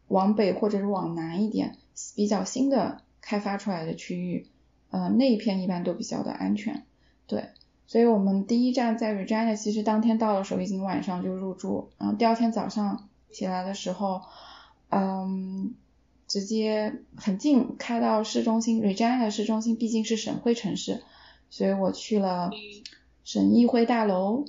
[0.09, 1.79] 往北或者是往南一点，
[2.14, 4.47] 比较新的开发出来的区域，
[4.91, 6.85] 嗯，那一片一般都比较的安全。
[7.27, 7.49] 对，
[7.87, 14.21] 所以我们第一站在 Regina，其实当天到的时候已经晚上就入住，然后第二天早上起来的时候，
[14.91, 15.73] 嗯，
[16.29, 21.03] 直接很近开到市中心，Regina 市中心毕竟是省会城市，
[21.51, 22.51] 所以我去了。
[23.25, 24.47] 省议会大楼，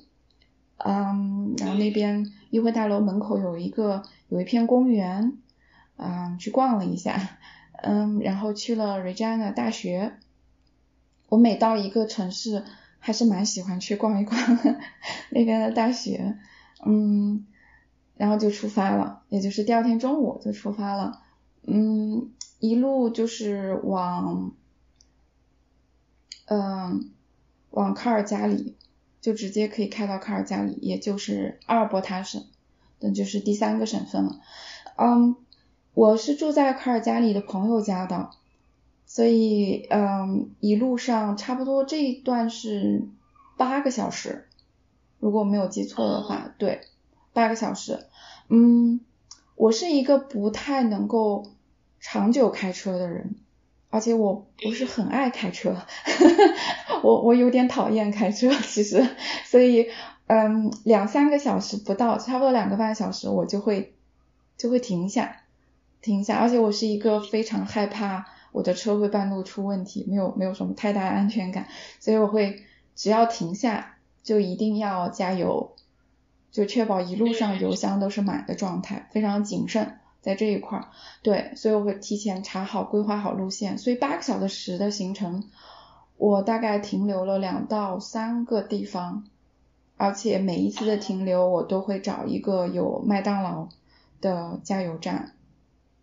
[0.77, 5.33] 嗯，然后那边议会大楼门口有一个有一片公园，
[5.97, 7.37] 嗯，去逛了一下，
[7.83, 10.13] 嗯，然后去了 Regina 大学。
[11.27, 12.63] 我每到一个城市，
[12.99, 14.39] 还是蛮喜欢去逛一逛
[15.29, 16.37] 那边的大学，
[16.85, 17.45] 嗯，
[18.15, 21.19] 然后就出发了，也就是第二天中午就出发了，
[21.63, 24.51] 嗯，一路就是往，
[26.45, 27.11] 嗯。
[27.71, 28.75] 往卡尔加里
[29.21, 32.43] 就直接可以开到卡尔加里，也就是阿尔伯塔省，
[32.99, 34.41] 那就是第三个省份了。
[34.95, 35.35] 嗯，
[35.93, 38.31] 我是住在卡尔加里的朋友家的，
[39.05, 43.07] 所以嗯，一路上差不多这一段是
[43.55, 44.47] 八个小时，
[45.19, 46.81] 如果我没有记错的话，对，
[47.33, 48.07] 八个小时。
[48.47, 48.99] 嗯，
[49.59, 51.51] 我是一个不太能够
[51.99, 53.35] 长久开车的人。
[53.91, 55.75] 而且我不是很爱开车，
[57.01, 59.03] 我我有点讨厌开车，其实，
[59.45, 59.89] 所以
[60.27, 63.95] 嗯两三个小时不到，差不多两个半小时我就会
[64.57, 65.37] 就会停下
[66.03, 71.67] 停下，而且我是一个非常害怕我的车会半路出问题，没有没有什么太大安全感，
[71.99, 72.61] 所以我会
[72.95, 75.73] 只要停下就一定要加油，
[76.51, 79.95] 就确保一路上油箱都是满的状态，非常谨慎。
[80.21, 80.89] 在这一块儿，
[81.23, 83.77] 对，所以我会提前查好、规划好路线。
[83.77, 85.45] 所以八个小时的行程，
[86.17, 89.23] 我大概停留了两到三个地方，
[89.95, 93.69] 而且每一次的停留，我都会找一个有麦当劳
[94.19, 95.31] 的加油站，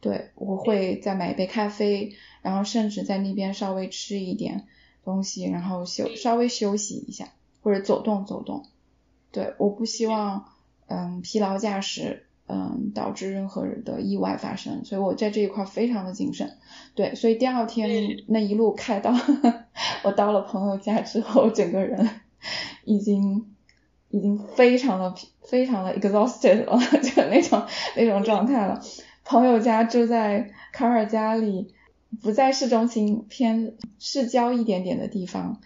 [0.01, 4.65] 对，我会再买一杯咖啡，然后甚至在那边稍微吃一点
[5.05, 7.29] 东西，然后休稍微休息一下，
[7.63, 8.65] 或者走动走动。
[9.37, 10.46] 对，我不希望
[10.87, 16.57] 嗯疲劳驾驶嗯导致任何的意外发生，所以我在这一块非常的谨慎。
[16.94, 19.12] 对，所以第二天那一路开到
[20.05, 22.09] 我到了朋友家之后，整个人
[22.87, 23.44] 已经
[24.09, 27.62] 已经非常的非常的 exhausted 了， 就那种
[27.94, 28.81] 那种状态了。
[29.22, 31.75] 朋友家住在卡尔加里，
[32.22, 35.61] 不在市中心，偏市郊一点点的地方，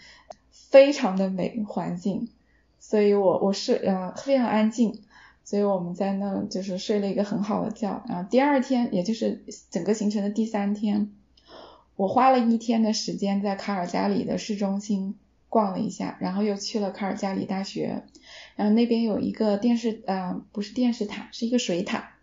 [0.50, 2.30] 非常的美环境，
[2.90, 5.00] 所以我我睡呃非常安静，
[5.44, 11.12] 所以我们在那就是睡了一个很好的觉，然后第二天也就是整个行程的第三天，
[11.94, 15.14] 我花了一天的时间在卡尔加里的市中心
[15.48, 18.02] 逛了一下，然后又去了卡尔加里大学，
[18.56, 22.14] 然后那边有一个电视呃不是电视塔，是一个水塔。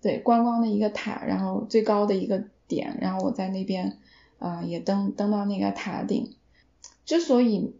[0.00, 3.98] 对，观光的一个塔，然后最高的一个点，然后我在那边，
[4.38, 6.36] 啊，也登登到那个塔顶。
[7.04, 7.74] 之所以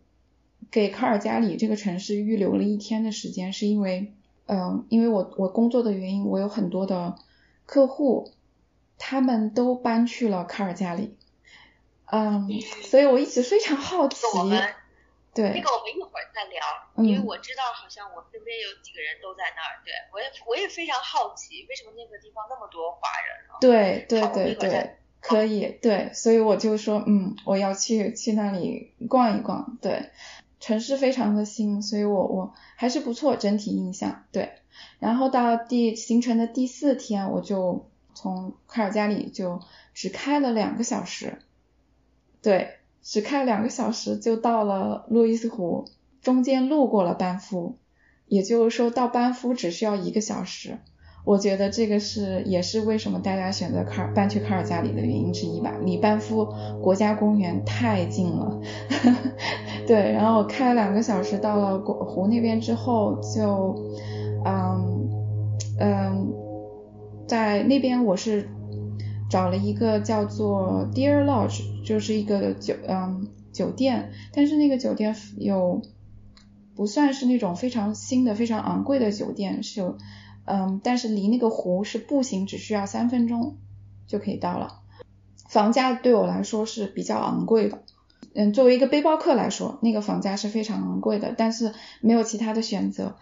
[0.71, 4.13] 给卡尔加里这个城市预留了一天的时间，是因为，
[4.47, 7.17] 嗯，因为我我工作的原因，我有很多的
[7.67, 8.33] 客户，
[8.99, 11.17] 他们都搬去了卡尔加里，
[12.07, 12.49] 嗯，
[12.85, 14.17] 所以我一直非常好奇。
[15.35, 16.61] 对，那个我们一会儿再聊，
[17.03, 23.57] 因为我知道好像我身边有几个人都在那儿，对我也我也非常好奇，为什么那个地方那么多华人呢？
[23.59, 30.11] 对对对对，可以，对，所以我就说，嗯，我要去去那里逛一逛，对，
[30.63, 34.53] 城市非常的新，所以我我还是不错，整体印象，对，
[34.99, 39.61] 然后到第行程的第四天，我就从卡尔加里就
[39.93, 41.43] 只开了两个小时，
[42.41, 42.79] 对。
[43.05, 45.89] 只开了两个小时就到了路易斯湖，
[46.21, 47.77] 中间路过了班夫，
[48.29, 50.79] 也就是说到班夫只需要一个小时。
[51.25, 56.47] 我觉得这个是也是为什么大家选择卡尔搬去卡尔加里的原因之一吧，离班夫
[56.83, 58.61] 国家公园太近了。
[59.87, 63.75] 对，然后我开了两个小时到了湖那边之后，就
[64.45, 65.09] 嗯
[65.79, 66.33] 嗯，
[67.27, 68.49] 在那边我是。
[69.31, 75.81] 找了一个叫做 Deer Lodge，就是一个酒嗯酒店，但是那个酒店有
[76.77, 79.97] 不算是那种非常新的、非常昂贵的酒店，是有
[80.45, 83.57] 嗯，但是离那个湖是步行只需要三分钟
[84.07, 84.81] 就可以到了。
[85.49, 87.83] 房价对我来说是比较昂贵的，
[88.35, 93.17] 嗯，作为一个背包客来说，那个房价是非常昂贵的，但是没有其他的选择，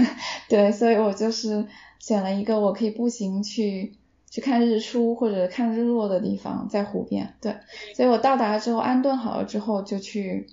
[0.48, 1.66] 对，所以我就是
[1.98, 3.94] 选了一个我可以步行去。
[4.28, 7.36] 去看日出或者看日落的地方，在湖边。
[7.40, 7.56] 对，
[7.94, 10.48] 所以我到达之后安顿好了之后，就去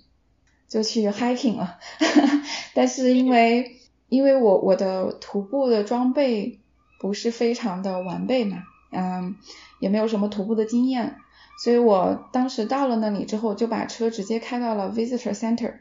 [0.68, 1.78] 就去 hiking 了。
[2.72, 3.76] 但是因为
[4.08, 6.60] 因为我我的徒步的装备
[7.00, 8.58] 不是非常的完备嘛，
[8.90, 9.36] 嗯，
[9.80, 11.16] 也没有什么徒步的经验，
[11.62, 15.74] 所以我当时到了那里之后，就把车直接开到了 visitor center。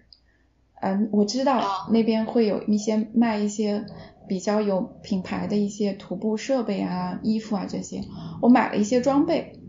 [0.81, 3.85] 嗯，我知道那边会有一些卖一些。
[4.25, 8.05] 比较有品牌的一些徒步设备啊、衣服啊这些，
[8.41, 9.59] 我买了一些装备，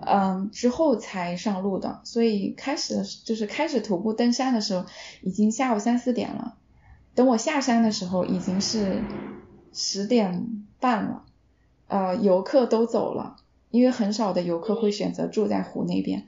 [0.00, 2.00] 嗯，之后才上路的。
[2.02, 4.86] 所以开始就是开始徒步登山的时候，
[5.22, 6.56] 已经下午三四点了。
[7.14, 9.02] 等我下山的时候，已经是
[9.72, 11.24] 十点半了。
[11.88, 13.36] 呃，游客都走了，
[13.70, 16.26] 因为很少的游客会选择住在湖那边。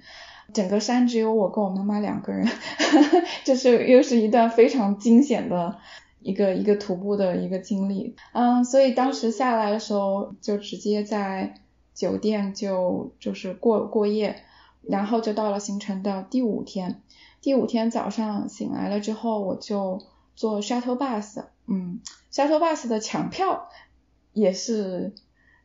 [0.53, 2.47] 整个山只有我跟我妈妈两个人，
[3.45, 5.79] 这是又是一段非常惊险的。
[6.21, 11.61] 一个一个徒步的一个经历，嗯，所以当时下来的时候就直接在
[11.93, 14.37] 酒店就就是过过夜，
[14.81, 17.03] 然后就到了行程的第五天，
[17.43, 20.01] 第五天早上醒来了之后，我就
[20.35, 22.01] 坐 shuttle bus，嗯
[22.33, 23.69] ，shuttle bus 的抢票
[24.33, 25.15] 也是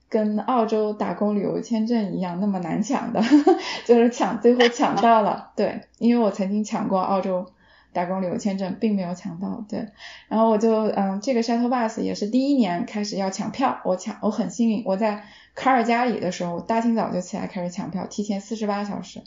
[0.10, 3.22] 跟澳洲打工旅游签证一样那么难抢的，
[3.86, 7.52] 就是抢最后抢到了，对，因为我曾经抢过澳洲。
[7.92, 9.88] 打工旅游签证并没有抢到，对，
[10.28, 15.24] 然后我就嗯，这个 shuttle bus 也是第一年开始要抢票，我抢我很幸运，我在
[15.56, 19.24] 卡尔加里的时候大清早就起来开始抢票，提前四十八小时。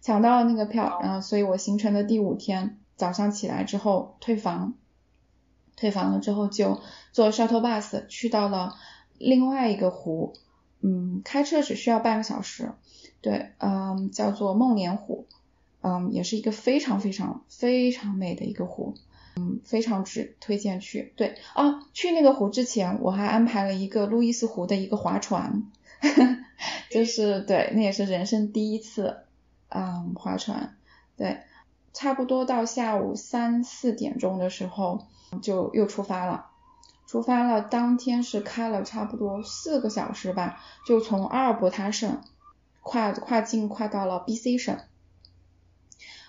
[0.00, 4.74] 抢到了那个票，然后所以我行程的第五天早上起来之后退房，
[5.74, 8.76] 退房了之后就坐 shuttle bus 去到了
[9.18, 10.34] 另外一个湖，
[10.82, 12.72] 嗯，开车只需要半个小时，
[13.22, 15.26] 对，嗯，叫做梦莲湖。
[15.82, 18.96] 嗯，也是一个非常非常非常美的一个湖，
[19.36, 21.14] 嗯，非常值推荐去。
[21.16, 25.72] 对啊，去那个湖之前，我还安排了一个路易斯湖的一个划船，
[26.92, 29.20] 就是对，那也是人生第一次，
[29.70, 30.76] 嗯，划船。
[31.16, 31.40] 对，
[31.92, 35.06] 差不多到下午三四点钟的时候
[35.42, 36.46] 就又出发了，
[37.06, 42.20] 出发了，当天是开了差不多四个小时吧，就从阿尔伯塔省
[42.80, 44.78] 跨跨境跨到了 BC 省。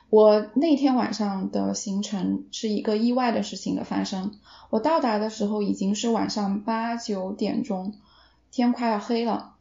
[0.09, 4.39] 我那天晚上的行程是一个意外的事情的发生。
[4.69, 7.93] 我到达的时候已经是晚上八九点钟，
[8.51, 9.55] 天快要黑了。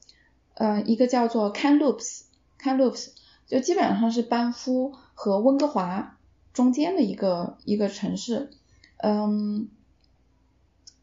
[0.54, 3.10] 呃，一个叫做 Kamloops，Kamloops
[3.46, 6.16] 就基本上是班夫和温哥华
[6.54, 8.48] 中间的一个一个城市。
[8.96, 9.68] 嗯。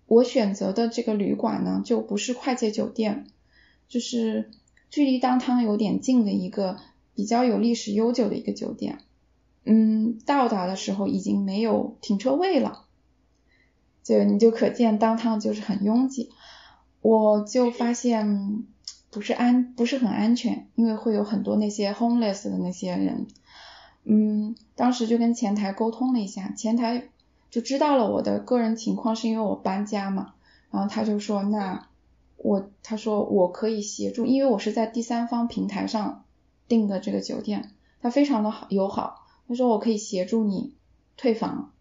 [0.07, 3.27] 我选择的这个旅馆呢，就不是快捷酒店，
[3.89, 4.49] 就是
[4.89, 6.77] 距离当汤有点近的一个
[7.13, 8.99] 比较有历史悠久的一个酒店。
[9.65, 12.85] 嗯，到达的时候已经没有停车位了，
[14.01, 16.31] 就你就可见当汤就是很拥挤。
[17.01, 18.63] 我就发现
[19.11, 23.27] 不是安不是很安全，因为会有很多那些 homeless 的那些人。
[24.07, 27.09] 嗯，当时就跟前台沟通了一下，前台。
[27.49, 30.33] 就知道了我的个人情况是因为我搬家嘛，
[30.69, 31.87] 然后他就说那
[32.35, 36.25] 我他说我可以协助，因为我是在第三方平台上
[36.67, 40.73] 订的这个酒店，他非常的好友好，他说我可以协助你
[41.15, 41.71] 退房，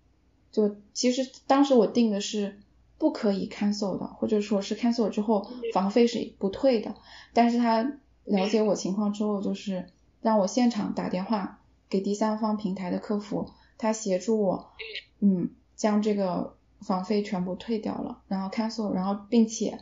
[0.53, 2.61] 就其实当时我订的是
[2.97, 6.95] 不可以 cancel 的，或者说是 cancel 之后房费是不退的，
[7.35, 7.83] 但是他
[8.25, 9.89] 了解我情况之后，就是
[10.23, 14.71] 让我现场打电话给第三方平台的客服，他协助我。
[15.21, 19.81] 嗯，将这个房费全部退掉了，然后 cancel，然后并且，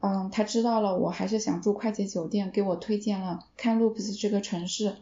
[0.00, 4.96] 嗯，他知道了我还是想住快捷酒店，给我推荐了 Kamloops 这个城市，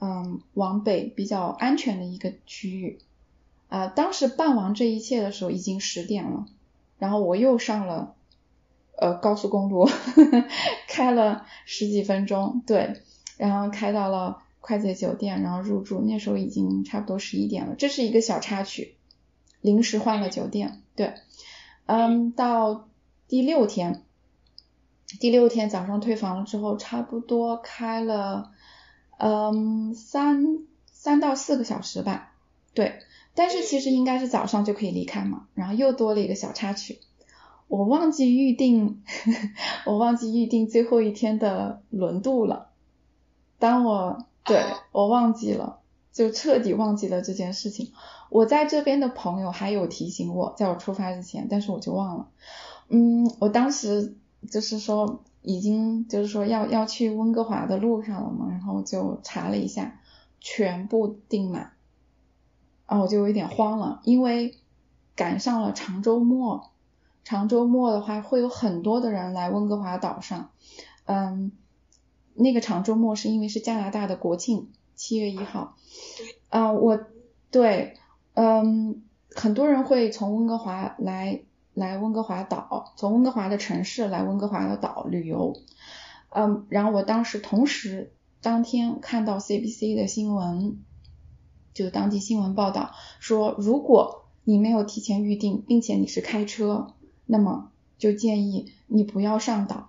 [0.00, 2.98] 嗯，往北比较安全的一个区域。
[3.68, 6.46] 啊，当时办完这一切的时候已经十点了，
[6.98, 8.14] 然后我又上了
[8.96, 9.88] 呃高速公路，
[10.88, 13.00] 开了十几分钟，对，
[13.36, 14.42] 然后开到了。
[14.62, 17.74] 快捷酒店，然后入住，那时候已经差不多十一点了。
[17.76, 18.94] 这是一个小插曲，
[19.60, 20.80] 临时换了酒店。
[20.94, 21.14] 对，
[21.86, 22.88] 嗯，到
[23.26, 24.04] 第六天，
[25.18, 28.52] 第六天早上退房了之后，差不多开了，
[29.18, 30.60] 嗯，三
[30.92, 32.32] 三到四个小时吧。
[32.72, 33.00] 对，
[33.34, 35.48] 但是其实应该是早上就可以离开嘛。
[35.54, 37.00] 然后又多了一个小插曲，
[37.66, 39.02] 我忘记预定，
[39.86, 42.70] 我忘记预定最后一天的轮渡了。
[43.58, 45.78] 当我对我忘记了，
[46.12, 47.92] 就彻底忘记了这件事情。
[48.28, 52.28] 我在这边的朋友还有提醒我，在我出发之前，但是我就忘了。
[52.88, 54.16] 嗯，我当时
[54.50, 60.00] 就是说已经就是说要要去温哥华的路上了嘛，然后就查了一下，
[60.40, 61.72] 全部订满，
[62.86, 64.58] 啊，我就有点慌了，因为
[65.14, 66.70] 赶上了长周末，
[67.22, 70.50] 长周末的话会有很多的人来温哥华岛上，
[71.04, 71.52] 嗯。
[72.34, 75.76] 那个长周末是因为是加拿大的国庆，七月一号。
[76.48, 77.00] 啊，我
[77.50, 77.96] 对，
[78.34, 79.02] 嗯，
[79.34, 81.42] 很多人会从温哥华来
[81.74, 85.56] 来温哥华岛，从温哥华的城市来温哥华的岛旅游。
[86.30, 90.82] 嗯，然后我当时同时当天看到 CBC 的新闻，
[91.74, 96.94] 就当地新闻报道说，如果你没有提前预定，并且你是开车，
[97.26, 99.88] 那么就建议你不要上岛。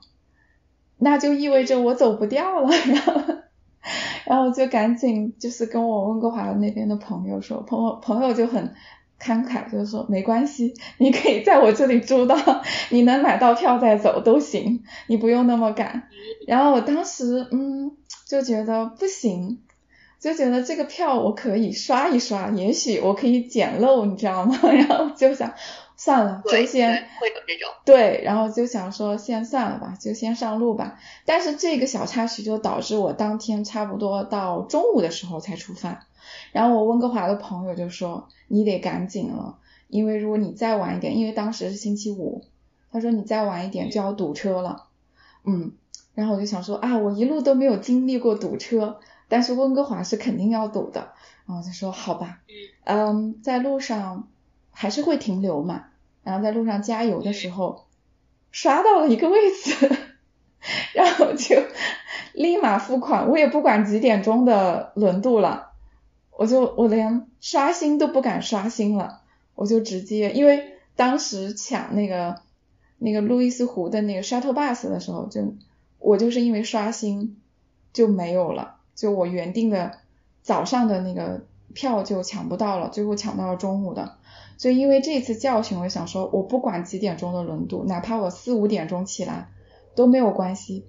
[1.04, 3.22] 那就意味着我走不掉了，然后，
[4.26, 8.74] 然后就赶紧就是跟我温哥华那边的朋友说，朋友朋友就很
[9.22, 12.38] 慷慨，就是说没关系，你可以在我这里住到
[12.90, 16.04] 你能买到票再走都行，你不用那么赶。
[16.48, 17.92] 然后我当时嗯
[18.26, 19.60] 就觉得不行，
[20.22, 24.58] 就觉得这个票我可以刷一刷，也许我可以捡漏，你知道吗？
[24.72, 25.54] 然后就想。
[26.04, 31.00] 算了，就先会有这种对，然后就想说先算了吧，就先上路吧。
[31.24, 36.06] 但是这个小插曲就导致我当天差不多到中午的时候才出发。
[36.52, 42.44] 然后我温哥华的朋友就说你得赶紧了，因为如果你再晚一点，因为当时是星期五，
[42.92, 44.88] 他说你再晚一点就要堵车了。
[45.46, 45.72] 嗯，
[46.16, 49.00] 然后我就想说啊，我一路都没有经历过堵车，
[49.30, 51.14] 但是温哥华是肯定要堵的。
[51.46, 52.40] 然后他说好吧，
[52.84, 54.28] 嗯，在路上。
[54.76, 55.86] 还是会停留嘛，
[56.24, 57.86] 然后在路上加油的时候
[58.52, 59.92] 刷到了一个位置，
[60.94, 61.62] 然后就
[62.34, 65.72] 立马付款，我也不管几点钟的轮渡了，
[66.38, 69.22] 我就我连刷新都不敢刷新了，
[69.56, 72.42] 我就直接因为当时抢那个
[72.98, 75.56] 那个路易斯湖的那个 shuttle bus 的时候，就
[76.00, 77.42] 我就是因为刷新
[77.92, 80.00] 就没有了，就我原定的
[80.42, 84.18] 早上的那个票就抢不到了，最后抢到了中午的。
[84.58, 89.50] 所以因为这次教训，我想说，我不管几点钟的轮渡，哪怕我四五点钟起来
[89.96, 90.86] 都没有关系，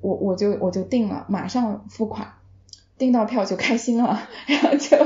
[0.00, 2.34] 我我就我就定了，马上付款，
[2.96, 4.96] 订到票就开心了，然后就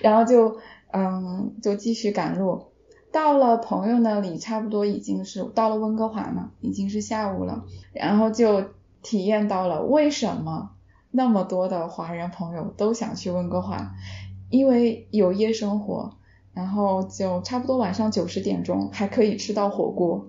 [0.00, 0.58] 然后就
[0.92, 2.66] 嗯就继续赶路。
[3.12, 8.64] 到了朋友那里，差不多已经是到了温哥华嘛，已经是下午了，然后就
[9.02, 10.72] 体验到了为什么
[11.10, 13.94] 那么多的华人朋友都想去温哥华，
[14.50, 16.16] 因为有夜生活。
[16.54, 20.26] 然后就差不多晚上九十点钟还可以吃到火锅，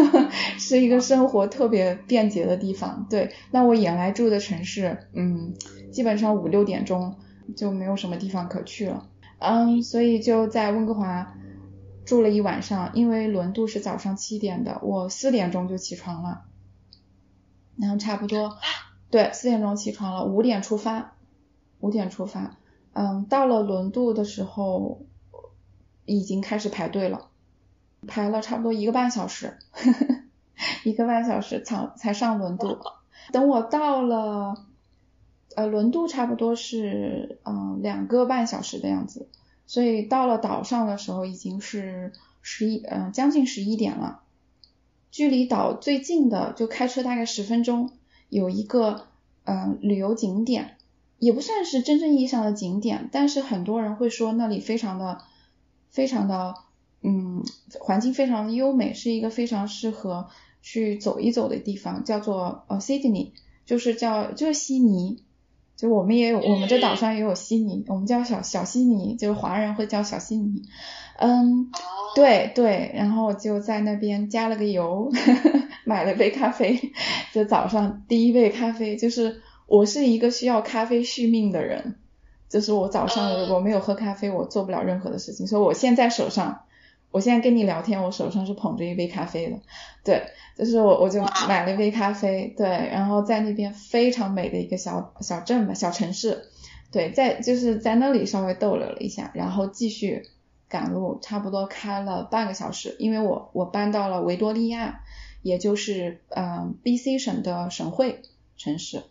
[0.58, 3.06] 是一个生活特别便捷的地方。
[3.10, 5.52] 对，那我原来住的城市，嗯，
[5.92, 7.16] 基本上五六点钟
[7.54, 9.06] 就没有什么地方可去了，
[9.38, 11.34] 嗯，所以就在温哥华
[12.06, 12.92] 住了一晚上。
[12.94, 16.44] 因为轮渡是早上七点的，我四点钟就起床了，
[17.76, 18.56] 然后差不多，
[19.10, 21.16] 对，四点钟起床了，五点出发，
[21.80, 22.56] 五点出发，
[22.96, 25.02] 嗯，到了轮渡的时候。
[26.08, 27.30] 已经开始排队了，
[28.06, 30.22] 排了差不多一个半小时，呵 呵
[30.84, 32.78] 一个半小时才才上轮渡。
[33.32, 34.66] 等我到了，
[35.56, 39.26] 呃，轮渡差不多是嗯两个半小时的样子，
[39.66, 44.20] 所以到了岛上的时候已经是十一嗯将近十一点了。
[45.10, 47.90] 距离岛最近的就开车大概十分钟，
[48.28, 49.06] 有一个
[49.42, 50.75] 嗯旅游景点，
[51.18, 55.22] 也不算是真正意义上的景点，但是很多人会说那里非常的。
[55.88, 56.56] 非常的，
[57.02, 57.42] 嗯，
[57.80, 60.28] 环境非常的优美，是一个非常适合
[60.60, 63.30] 去走一走的地方，叫做呃 Sydney，
[63.64, 65.22] 就是叫就是悉尼，
[65.74, 70.64] 就我们也有，我们这岛上也有悉尼，我们叫小小悉尼，就是华人会叫小悉尼，
[71.18, 71.70] 嗯，
[72.14, 75.10] 对对，然后就在那边加了个油，
[75.86, 76.92] 买了杯咖啡，
[77.32, 81.96] 就早上第一杯咖啡，就是我是一个需要咖啡续命的人。
[82.48, 85.48] 就是我早上如果没有喝咖啡，我做不了任何的事情。
[85.48, 86.60] 所以我现在手上，
[87.10, 89.58] 我现在跟你聊天，我手上是捧着一杯咖啡的。
[90.04, 90.22] 对，
[90.56, 96.46] 就是我我就买了一杯咖啡，对，然后在那边非常美的一个小小镇吧，小城市，
[96.92, 100.22] 对，在就是在那里稍微逗留了一下，然后继续
[100.68, 105.00] 赶路，差不多开了半个小时，因为我我搬到了维多利亚，
[105.42, 108.22] 也就是嗯 B C 省的省会
[108.56, 109.02] 城市，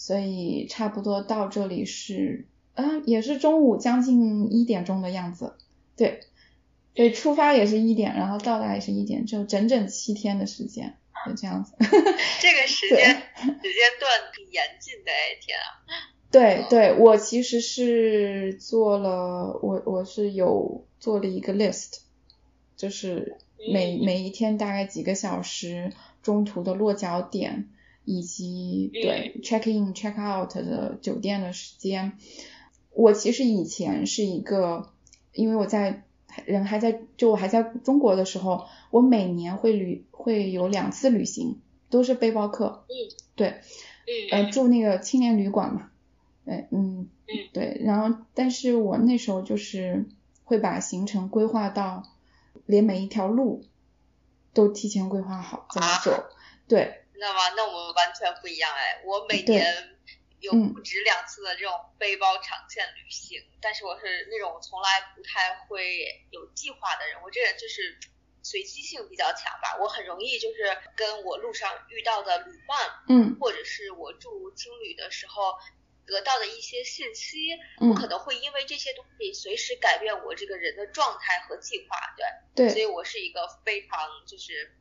[0.00, 2.46] 所以差不多到这里是。
[2.72, 5.52] 嗯，也是中午将近一点钟的样子，
[5.96, 6.20] 对，
[6.94, 10.96] 对，出发也是一点，然后到达也是一点，就整整七天的时间，
[11.26, 11.74] 就这样子。
[12.40, 15.68] 这个时间时间段挺严谨的哎，天啊！
[16.30, 21.98] 对对，我其实是做了，我我是有做了一个 list，
[22.76, 23.36] 就是
[23.70, 25.92] 每每一天大概几个小时，
[26.22, 27.68] 中途的落脚点，
[28.04, 32.12] 以及对 check in check out 的酒店的时间。
[32.92, 34.90] 我其实以前是一个，
[35.32, 36.04] 因为我在
[36.44, 42.84] 人还在，就我还在中国的时候，我每年会旅会有两次旅行，都是背包客。
[42.88, 42.94] 嗯。
[43.36, 43.48] 对。
[43.50, 44.44] 嗯。
[44.44, 45.90] 呃，住那个青年旅馆嘛。
[46.44, 47.08] 对，嗯。
[47.28, 47.48] 嗯。
[47.52, 50.06] 对，然后，但是我那时候就是
[50.42, 52.02] 会把行程规划到，
[52.66, 53.64] 连每一条路
[54.52, 56.24] 都提前规划好怎么走。
[56.66, 56.99] 对。
[57.20, 57.50] 知道吗？
[57.56, 59.96] 那我们完全不一样哎，我每年。
[60.40, 67.98] 有不止两次的这种背包长线旅行，但是我是那种从来不太会有计划的人，我这人就是
[68.42, 72.78] 随机性比较强吧，我很容易就是跟我路上遇到的旅伴，
[73.10, 75.58] 嗯，或者是我住青旅的时候
[76.06, 84.74] 得到的一些信息，我可能会因为这些东西随时改变我这个人的状态和计划，对，对，所以我是一个非常就是。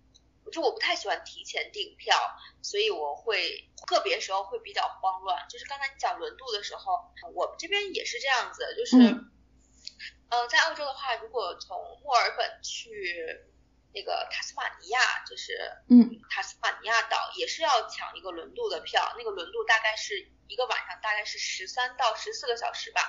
[0.51, 2.15] 就我不太喜欢提前订票，
[2.61, 5.45] 所以我会个别时候会比较慌乱。
[5.49, 8.97] 就是刚才你讲轮渡的时候，我们这边也是这样子，就是，
[10.29, 13.41] 呃，在澳洲的话，如果从墨尔本去
[13.93, 15.53] 那个塔斯马尼亚，就是
[15.89, 23.01] 嗯，塔斯马尼亚岛也是要抢一个轮渡的票，那个轮渡大概是一个晚上大概是十三到十四个小时吧，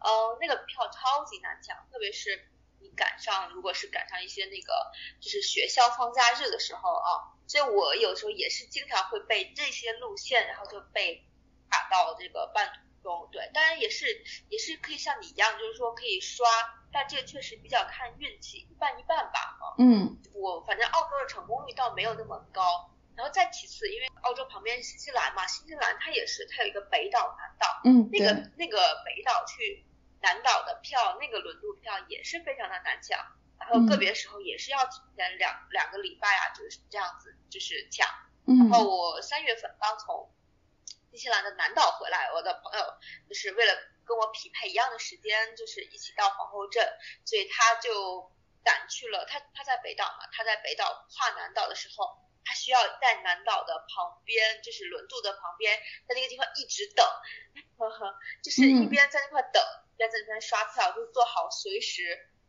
[0.00, 2.48] 呃，那个票超级难抢，特别是。
[2.94, 4.90] 赶上，如果是赶上一些那个
[5.20, 11.26] 就是学校放假日的时候啊，所以我有时候也是经常会被这些路线，然后就被
[11.70, 13.28] 卡到这个半途中。
[13.32, 14.06] 对，当然也是
[14.48, 16.46] 也是可以像你一样，就是说可以刷，
[16.92, 19.58] 但这个确实比较看运气，一半一半吧。
[19.78, 22.90] 嗯，我反正澳洲的成功率倒没有那么高。
[23.16, 29.86] 然后再其次，因为澳洲旁边是新西兰嘛，新西兰它也是它有一个北岛南岛，嗯，那个那个北岛去。
[30.24, 33.20] 南岛的票，那个轮渡票也是非常的难抢，
[33.60, 38.08] 然后个别时候也是要提前两两个礼拜啊，就是这样子，就是抢。
[38.46, 40.32] 然后我三月份刚从
[41.10, 42.84] 新西兰的南岛回来，我的朋友
[43.28, 43.74] 就是为了
[44.06, 46.88] 跟我匹配一样的时间，就是一起到皇后镇，
[47.26, 48.32] 所以他就
[48.64, 49.26] 赶去了。
[49.26, 57.06] 他他在北岛嘛，他在北岛跨南岛的时候，他需要在南岛的旁边，就是轮渡的旁边，在那个地方一直等，
[57.76, 59.62] 呵呵，就是一边在那块等。
[59.98, 62.02] 在这边刷票，就做好随时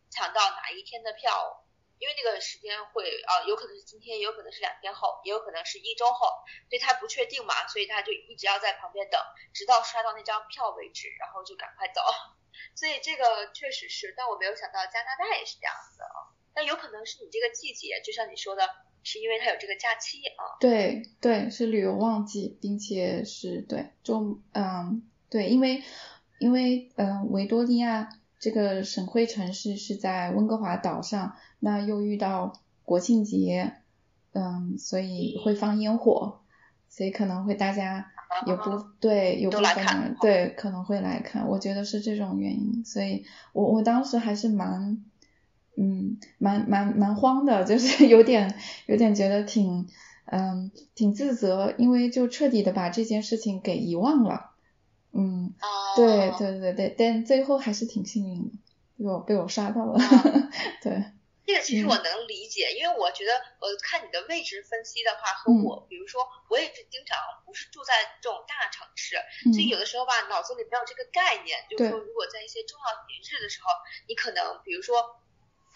[0.09, 1.65] 抢到哪一天的票，
[1.99, 6.27] 因为那个时间会呃有可能是今天，有可能是两天后，也有可能是一周后，
[6.69, 9.21] 所以他不确定嘛，所以他就一直要在旁边等，
[9.53, 12.01] 直到刷到那张票为止，然后就赶快走。
[12.73, 16.31] 所以这个确实是，但我没有想到加拿大也是这样子啊。
[16.55, 18.69] 那有可能是你这个季节，就像你说的，
[19.03, 20.55] 是因为它有这个假期啊。
[20.59, 25.83] 对对，是旅游旺季，并且是对周嗯对，因为
[26.39, 28.09] 因为嗯维多利亚
[28.39, 33.73] 这个省会城市是在温哥华岛上，那又遇到国庆节，
[34.33, 36.41] 嗯，所以会放烟火，
[36.89, 38.11] 所以可能会大家
[38.45, 45.03] 有部对有部分人对可能会来看，我觉得是这种原因，所以我我当时还是蛮
[45.77, 48.53] 嗯蛮蛮蛮慌的，就是有点
[48.87, 49.87] 有点觉得挺
[50.25, 54.51] 嗯挺自责，因为就彻底的把这件事情给遗忘了。
[55.15, 55.53] 嗯，
[55.95, 58.57] 对对对对，但最后还是挺幸运的，
[58.97, 59.97] 被我被我刷到了，
[60.83, 61.11] 对。
[61.47, 69.15] 这个其实我能理解，因为我觉得，呃，看你的位置分析的话，和我，比如说，我也是经常不是住在这种大城市，
[69.53, 73.69] 所以有的时候吧，脑子里没有这个概念，就是说，如果在一些重要节日的时候，
[74.09, 75.21] 你可能，比如说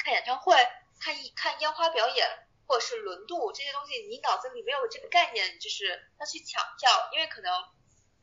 [0.02, 0.56] 看演唱会、
[1.00, 2.26] 看一看烟花表演，
[2.66, 5.86] 或者是轮渡这些东西，你脑子里没有这个概念，就是
[6.20, 7.54] 要去抢票，因为可能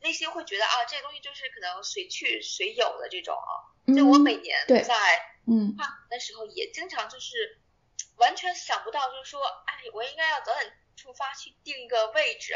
[0.07, 3.75] 内心会觉得啊，这个东西就是可能随去随有的这种啊。
[3.93, 5.33] 就我每年在。
[5.49, 5.77] 嗯，
[6.11, 7.63] 那时候也经常就是
[8.17, 12.53] 完全想不到，就是说，哎，我应该要早点出发去定一个位置，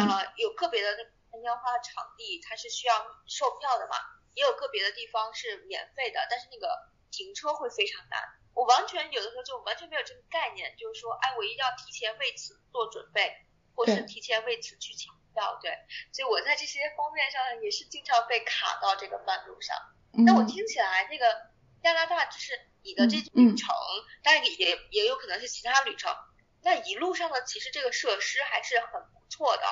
[0.00, 2.94] 啊，有个别的那看烟花的场地它是需要
[3.26, 3.96] 售票的嘛，
[4.32, 6.72] 也有个别的地方是免费的，但是那个
[7.10, 8.18] 停车会非常难，
[8.54, 13.30] 我完全有的时候就完全没有这个概念，就是说，哎，我一定要提前为此做准备，
[13.74, 15.72] 或是提前为此去抢票，对，
[16.12, 19.76] 所以我在这些方面上也是经常被卡到这个半路上。
[20.24, 21.52] 那我听起来那个。
[21.82, 22.52] 加拿大就是
[22.84, 23.74] 你的这旅程，
[24.22, 26.14] 当然也也有可能是其他旅程。
[26.62, 29.62] 那一路上呢其实这个设施还是很不错的，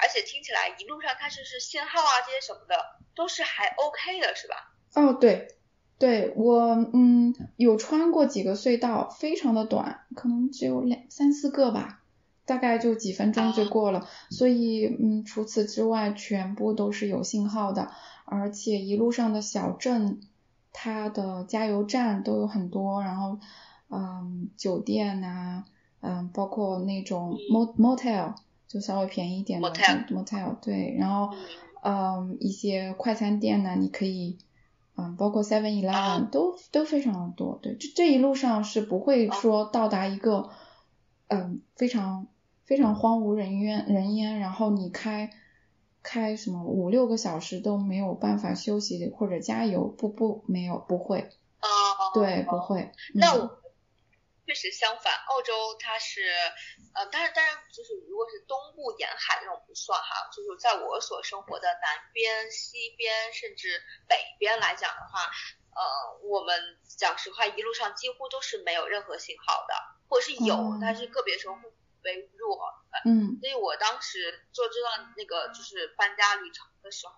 [0.00, 4.72] 而且听起来一路上它就是信号啊这些什么的都是还 OK 的，是吧？
[4.94, 5.56] 哦，对，
[5.98, 12.02] 对我嗯有穿过几个隧道，非常的短，可能只有两三四个吧，
[12.48, 14.08] 大概就几分钟就过了。
[14.30, 17.92] 所以嗯除此之外全部都是有信号的，
[18.24, 20.20] 而且一路上的小镇。
[20.80, 23.40] 它的加油站都有很多，然后，
[23.90, 25.64] 嗯，酒店呐，
[26.00, 28.34] 嗯，包括那种 motel
[28.68, 31.34] 就稍微便宜一点的 motel，对，然后，
[31.82, 34.38] 嗯，一些快餐店呢，你可以，
[34.94, 40.50] 嗯，包括 seven eleven 都都非常的多，对，这这一路上是不会说到达一个，
[41.26, 42.28] 嗯，非常
[42.68, 45.30] 非常荒无人烟人烟，然后你开。
[46.00, 51.28] 开什么五六个小时都没有办法休息或者加油，不不没有不会，
[51.60, 51.68] 哦，
[52.14, 52.92] 对不会。
[53.12, 53.60] 那我
[54.46, 56.22] 确实相反，澳洲它是
[56.94, 63.68] 呃，但是当然就是如果是东部沿海那种不算哈，就是在我所生活的南边、西边甚至
[64.08, 65.28] 北边来讲的话，
[65.74, 65.82] 呃，
[66.24, 69.74] 我们讲实话一路上几乎都是没有任何信号的，
[70.08, 71.56] 或者是有，但是个别时候。
[72.14, 72.58] 微弱，
[73.04, 77.14] 嗯，所以我当时做这段那个就是搬家旅程的时候，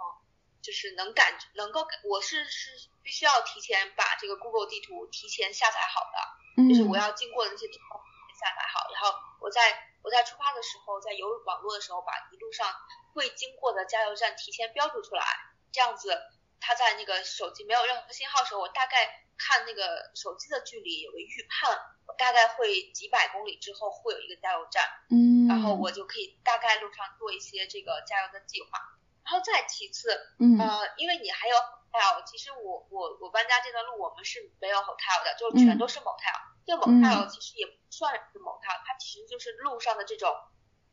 [0.61, 2.71] 就是能感能够，我是是
[3.03, 7.99] 必须要提前把这个 Google 地图提前下载好的，就是我要经过的那些地方
[8.35, 9.61] 下载好，然后我在
[10.03, 12.67] 我在出发的时候，在有网络的时候，把一路上
[13.15, 15.25] 会经过的加油站提前标注出来，
[15.73, 16.19] 这样子，
[16.61, 21.79] 它在那个手机没有任何信号的时候，我大概看那个手机的距离有个预判。
[22.07, 28.81] 我大概会几百公里之后会有一个加油站，嗯，然后我就可以大概路上做一些这个加油的计划，
[29.23, 36.35] 然后再其次，嗯，呃，因为你还有 hotel，其实我我我搬家这段路我们是没有 hotel 的，就全都是 motel，
[36.67, 40.35] 这个 motel 其实也不算是 motel，它其实就是路上的这种，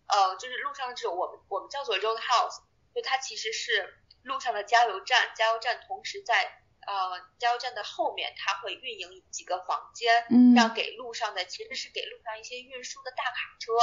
[0.05, 2.61] 呃，就是路上的这种我们我们叫做 road house，
[2.93, 6.61] 就它其实是路上的加油站，加油站同时在。
[6.87, 13.73] 呃，加油站的后面，它会运营几个房间，嗯让给路上的，其实是给路上一些运输的大卡车，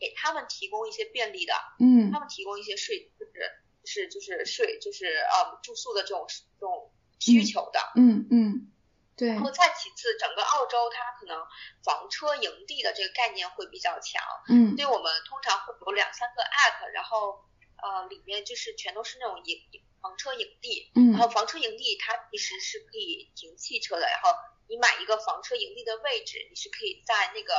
[0.00, 6.26] 给他们提供一些便利的，嗯，他们提供一些睡，就是就是就是睡，就是呃住宿的这种
[6.58, 6.90] 这种
[7.20, 8.72] 需求的，嗯嗯，
[9.14, 9.28] 对。
[9.28, 11.46] 然后再其次，整个澳洲它可能
[11.84, 17.44] 房车营地的这个概念会比较强，嗯，所以我们通常会有两三个 app，然后
[17.82, 19.60] 呃里面就是全都是那种营。
[20.04, 24.36] 房车营地，然后房车营地它其实是可以停汽车的，然后
[24.68, 27.54] 你买一个房车营地的位置，你是可以在那个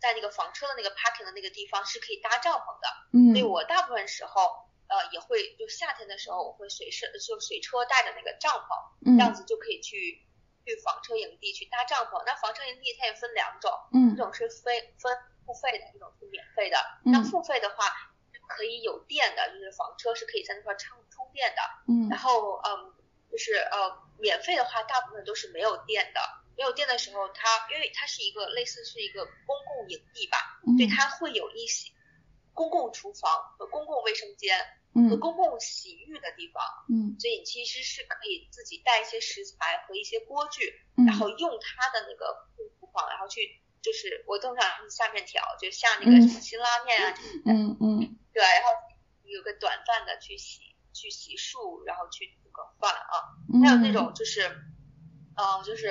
[0.00, 2.86] 在那个房车的那个 parking 的那个地方是可以搭帐篷的。
[3.14, 10.26] 嗯，所以我大部分时候呃也会就夏天的时候我会随身就随车带着那个帐篷，这样子就可以去
[10.66, 12.20] 去房车营地去搭帐篷。
[12.26, 15.16] 那房车营地它也分两种，嗯一种是非分
[15.46, 16.76] 付费的，一种是免费的。
[17.06, 18.15] 嗯那付费的话是
[18.48, 21.62] 可以有电的，就是房车是可以在那块充充电的。
[21.88, 22.92] 嗯然后嗯，
[23.30, 26.20] 就是呃，免费的话，大部分都是没有电的。
[26.56, 31.90] 没有电的时候，它因为它是一个类似是一个公共营地吧，嗯对，它会有一些
[32.54, 34.58] 公共厨房和公共卫生间
[34.94, 42.48] 和嗯公共洗浴的地方，嗯所以你其实是可以自己带一些食材和一些锅具，嗯然后用它的那个
[42.80, 48.68] 厨房，然后去就是我通常下面条，就下那个嗯什么辛拉面啊，嗯嗯对，然后
[49.24, 54.42] 有个短暂的去洗去洗漱，然后去煮个饭啊，嗯，还有那种就是，
[55.34, 55.88] 呃，就是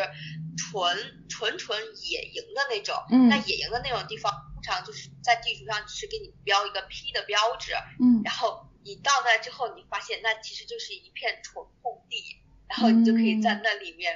[0.56, 2.94] 纯纯纯野营的那种。
[3.10, 3.30] 嗯。
[3.30, 8.22] 那野营的那种地方，通常就是在地图上只是给你标一个 P 的标志，嗯。
[8.24, 14.16] 然后你到那之后，你发现那其实就是一片纯空地，然后你就可以在那里面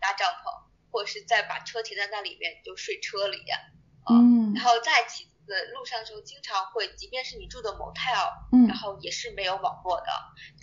[0.00, 3.38] 搭帐篷，或者是再把车停在那里面，你就睡车里。
[4.10, 4.52] 嗯。
[4.54, 10.12] 然后再其次，路上的时候经常会，即便是你住的 motel，嗯然后也是没有网络的，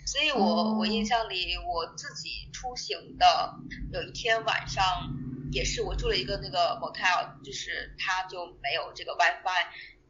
[0.06, 3.52] 所以我、哦我印象里我自己出行的
[3.92, 5.10] 有一天晚上，
[5.50, 9.66] 也是我住了一个那个 motel，就是它就没有这个 WiFi，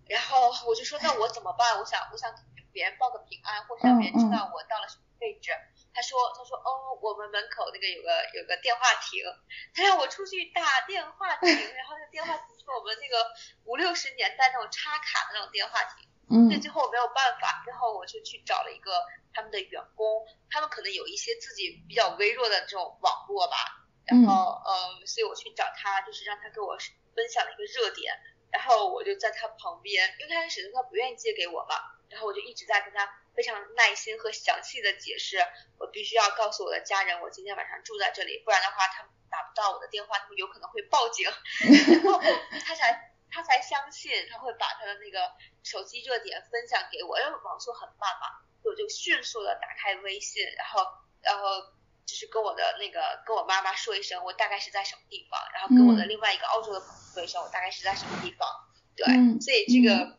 [0.08, 1.78] 然后我就说那我怎么办？
[1.80, 5.50] 我想我想给别人报个平安，或者让别人知道我到了什么位置。
[5.96, 9.24] 他说他说哦，我们门口那个有个有个电话亭，
[9.72, 13.24] 他让我出去打电话亭，然后那电话亭是我们那个
[13.64, 16.04] 五六十年代那种插卡的那种电话亭。
[16.28, 16.52] 嗯。
[16.52, 18.92] 所以最后我没有办法，最后我就去找了一个
[19.32, 23.56] 他们的员工，他们可能有一些自己比较微弱的这种网络吧，
[24.04, 26.76] 然后嗯，所以我去找他，就是让他给我
[27.14, 28.12] 分享了一个热点，
[28.52, 31.74] 然后我就在他旁边，因为开始他不愿意借给我嘛，
[32.10, 33.06] 然后我就一直在跟他
[33.36, 35.36] 非常耐心和详细的解释，
[35.78, 41.28] 我必须要告诉我的家人我今天晚上住在这里，不然的话他们打不到我的电话，他们有可能会报警，
[42.02, 42.20] 然后
[42.64, 43.12] 他才。
[43.28, 45.30] 他才相信他会把他的那个
[45.62, 50.86] 手机热点分享给我，因为网速很慢嘛，我就迅速的打开微信，然后
[51.20, 51.60] 然后
[52.06, 58.48] 就是跟我的那个跟我妈妈说一声我大概是在什么地方，然后跟我的另外一个澳洲的朋友说一声我大概是在什么地方，
[58.96, 60.18] 对，嗯所以这个、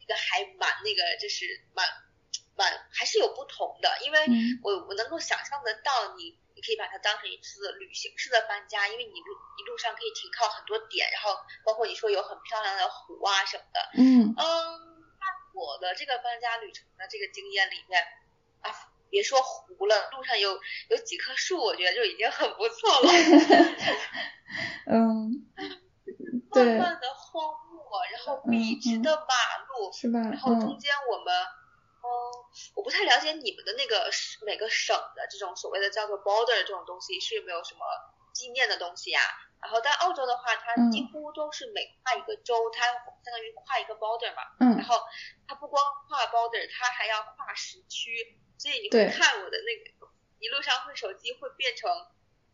[0.00, 1.44] 这个还蛮那个，就是
[1.74, 1.84] 蛮
[2.56, 6.38] 蛮还是有不同的，因为嗯我我能够想象得到你。
[6.56, 18.00] 你可以把它当成一次旅行式的搬家，因为你路一路上可以停靠很多点，然后包括你说有很漂亮的湖啊什么的，嗯嗯，那我的这个搬家旅程的这个经验里面
[18.62, 18.70] 啊，
[19.10, 20.56] 别说湖了，路上有
[20.90, 23.10] 有几棵树，我觉得就已经很不错了。
[24.86, 25.50] 嗯，
[26.50, 29.34] 漫对，漫的荒漠，然后笔直的马
[29.66, 30.20] 路，是吧？
[30.20, 32.06] 然后中嗯间我们，嗯，
[32.74, 37.80] 我不太了解你们的那个是每个省的这种所谓的叫做 border 这种东西是有没有什么
[38.32, 39.20] 纪念的东西呀、
[39.62, 40.90] 然后在澳洲的话，它嗯。
[40.90, 44.42] 几乎都是每跨一个州，它相当于跨一个 border 嘛。
[44.58, 44.76] 嗯。
[44.76, 45.00] 然后
[45.46, 50.08] 它不光跨 border，它还要跨时区，所以你会看我的那个
[50.40, 51.88] 一路上会手机会变成，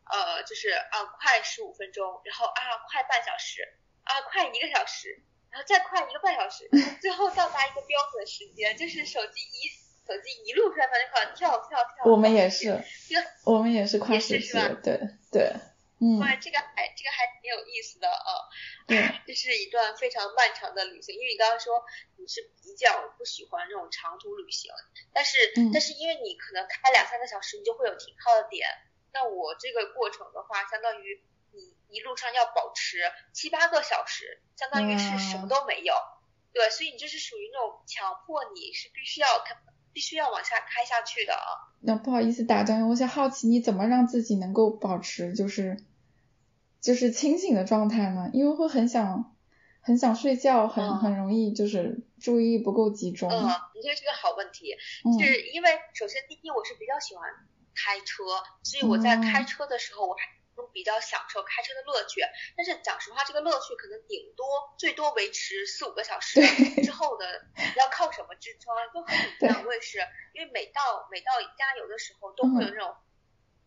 [0.05, 3.67] 呃，就是啊快十五分钟，然后啊快半小时，
[4.05, 6.69] 啊快一个小时，然后再快一个半小时，
[7.01, 9.69] 最后到达一个标准时间，就是手机一
[10.11, 12.11] 手机一路上在那块跳跳跳。
[12.11, 14.99] 我们也是，这个我们也是跨也是吧，对
[15.31, 15.55] 对，
[16.01, 18.51] 嗯哇，这个还这个还挺有意思的啊。
[18.89, 21.85] 对，这是一段非常漫长的旅行，因为你刚刚说
[22.17, 24.73] 你是比较不喜欢这种长途旅行，
[25.15, 28.67] 但是、嗯但是因为你可能开两三个小时，你就会有停靠的点。
[29.13, 33.03] 那我这个过程的话，相当于你一路上要保持
[33.33, 35.95] 七八个小时，相当于是什么都没有。
[36.53, 39.55] 对，所以你就是属于那种强迫你是必须要开，
[39.93, 41.73] 必须要往下开下去的啊。
[41.81, 45.83] 那不好意思打断，我想好奇你怎么让自己能够保持就是
[46.81, 48.31] 就是清醒的状态呢？
[48.33, 49.37] 因为会很想
[49.81, 53.31] 很想睡觉，很嗯很容易就是注意力不够集中。
[53.31, 54.77] 嗯，你这是个好问题。
[55.05, 57.29] 嗯是因为首先第一，我是比较喜欢
[57.75, 58.25] 开车，
[58.63, 60.21] 所以我在嗯开车的时候，我还
[60.69, 62.21] 比较享受开车的乐趣。
[62.57, 64.47] 但是讲实话，这个乐趣可能顶多
[64.79, 66.41] 最多维持四五个小时
[66.83, 67.45] 之后的，
[67.77, 68.75] 要靠什么支撑？
[68.95, 69.99] 就和你一样，我也是，
[70.35, 72.97] 因为每到每到加油的时候，都会有那种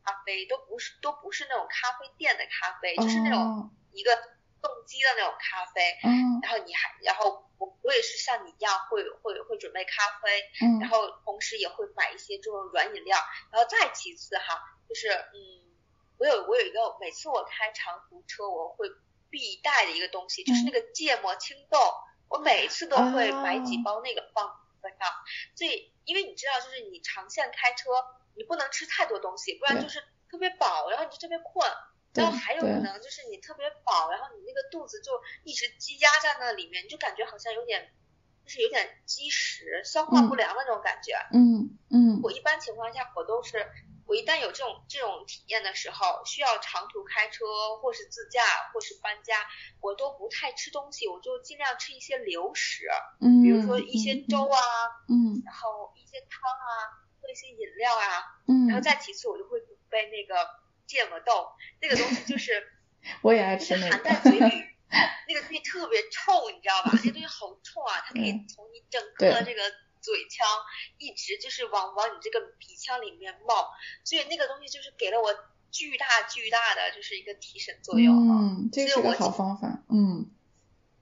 [0.04, 4.16] 咖啡，都不是都不是那种咖啡店的咖啡，就是那种哦一个
[4.62, 6.00] 动机的那种咖啡。
[6.04, 13.18] 嗯然后你还，然后我我也是像你一样会会会准备咖啡，嗯然后同时也会买一些这种软饮料，
[13.50, 15.73] 然后再其次哈，就是嗯，
[16.24, 18.88] 我有我有一个每次我开长途车我会
[19.30, 21.78] 必带的一个东西，就是那个芥末青豆，
[22.30, 24.48] 我每一次都会买几包那个放
[24.82, 25.12] 车上，
[25.54, 27.90] 所以因为你知道，就是你长线开车，
[28.36, 30.02] 你不能吃太多东西，不然就是
[30.32, 31.70] 特别饱，然后你就特别困。
[32.14, 35.12] 然后还有可能就是你特别饱，然后你那个肚子就
[35.44, 37.92] 一直积压在那里面，你就感觉好像有点，
[38.46, 41.16] 就是有点积食、消化不良的那种感觉。
[41.34, 42.22] 嗯嗯。
[42.22, 43.68] 我一般情况下我都是，
[44.06, 47.46] 我一旦有这种这种体验的时候，需要长途开车
[47.82, 48.42] 或是自驾
[48.74, 49.46] 或是搬家，
[49.82, 52.88] 我都不太吃东西，我就尽量吃一些流食，
[53.22, 54.60] 嗯，比如说一些粥啊，
[55.10, 60.64] 嗯，然后一些汤啊，喝一些饮料啊，嗯，然后再其次我就会准备那个。
[60.86, 61.48] 芥末豆
[61.82, 62.62] 那个东西就 是，
[63.24, 64.64] 我也爱吃那个，含在嘴里，
[65.30, 66.92] 那个东西特别臭，你知道吧？
[66.92, 68.04] 那个东西好臭啊！
[68.06, 69.64] 它可以从你整个这个
[70.04, 70.46] 嘴腔
[71.00, 73.72] 一直就是往往你这个鼻腔里面冒，
[74.04, 75.34] 所以那个东西就是给了我
[75.72, 79.82] 巨大巨大的就是一个提神作用嗯，这是个好方法。
[79.90, 80.30] 嗯。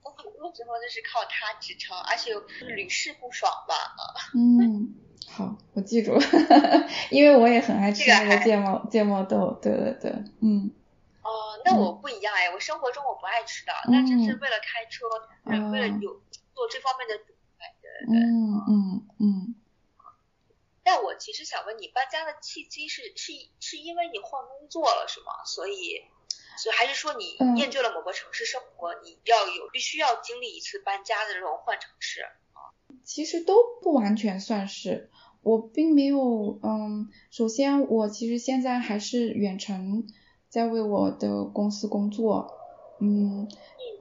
[0.02, 2.32] 我很多时候就是靠它支撑，而且
[2.74, 3.94] 屡试不爽吧。
[4.34, 4.94] 嗯。
[5.28, 6.20] 好，我记住了，
[7.10, 10.70] 因为我也很爱吃那个芥末芥末豆，对对对，嗯。
[11.22, 15.06] 哦，那我不一样哎，我生活中我不爱吃的，那只是为了开车，
[15.70, 16.20] 为了有
[16.54, 17.14] 做这方面的
[17.80, 18.20] 对对对。
[18.20, 19.54] 嗯嗯嗯。
[20.84, 25.44] 但我其实想问你，搬家的契机是是是因为你换工作了是吗？
[25.46, 26.02] 所以，
[26.58, 32.26] 所以还是说你厌倦了某个城市生活，你要有必须要经历一次搬家的这种换城市？
[33.04, 35.10] 其实都不完全算是，
[35.42, 40.08] 我并没有，嗯，首先我其实现在还是远程
[40.48, 42.58] 在为我的公司工作，
[43.00, 43.48] 嗯，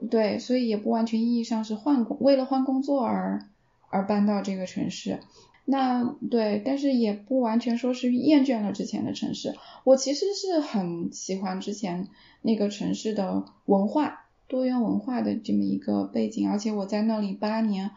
[0.09, 3.47] 对，所以也不完全意义上是换工，为了换工作而
[3.91, 5.19] 而搬到这个城市，
[5.65, 12.07] 那对，但是也不完全说是厌倦了之前的城市，我其实是很喜欢之前
[12.41, 17.91] 那个城市的文化，多元文化的这么一个背景，而且我在那里八年。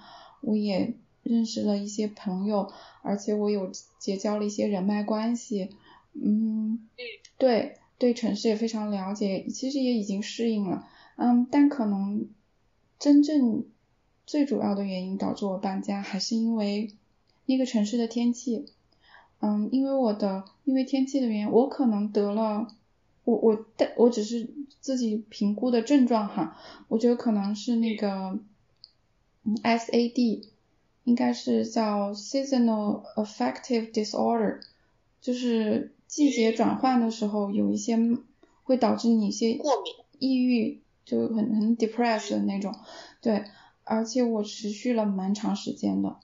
[0.47, 0.93] 我也
[1.23, 2.71] 认识了一些朋友，
[3.01, 5.71] 而且我有结交了一些人脉关系，
[6.13, 6.87] 嗯，
[7.39, 10.87] 对，对城市也非常了解，其实也已经适应了，
[11.17, 12.29] 嗯，但可能
[12.99, 13.65] 真正
[14.27, 16.93] 最主要的原因导致我搬家，还是因为
[17.47, 18.66] 那个城市的天气，
[19.41, 22.68] 嗯，因为我的因为天气的原因，我可能得了，
[23.25, 24.49] 我我但我只是
[24.81, 26.57] 自己评估的症状哈，
[26.89, 28.39] 我觉得可能是那个
[29.45, 29.57] 嗯。
[29.62, 30.49] SAD
[31.05, 34.61] 应该是叫 seasonal affective disorder，
[35.20, 37.99] 就是季节转换的时候有一些
[38.62, 42.75] 会导致你一些过敏、抑郁，就很很 depressed 的那种。
[43.20, 43.45] 对，
[43.85, 46.16] 而且我持续了蛮长时间的，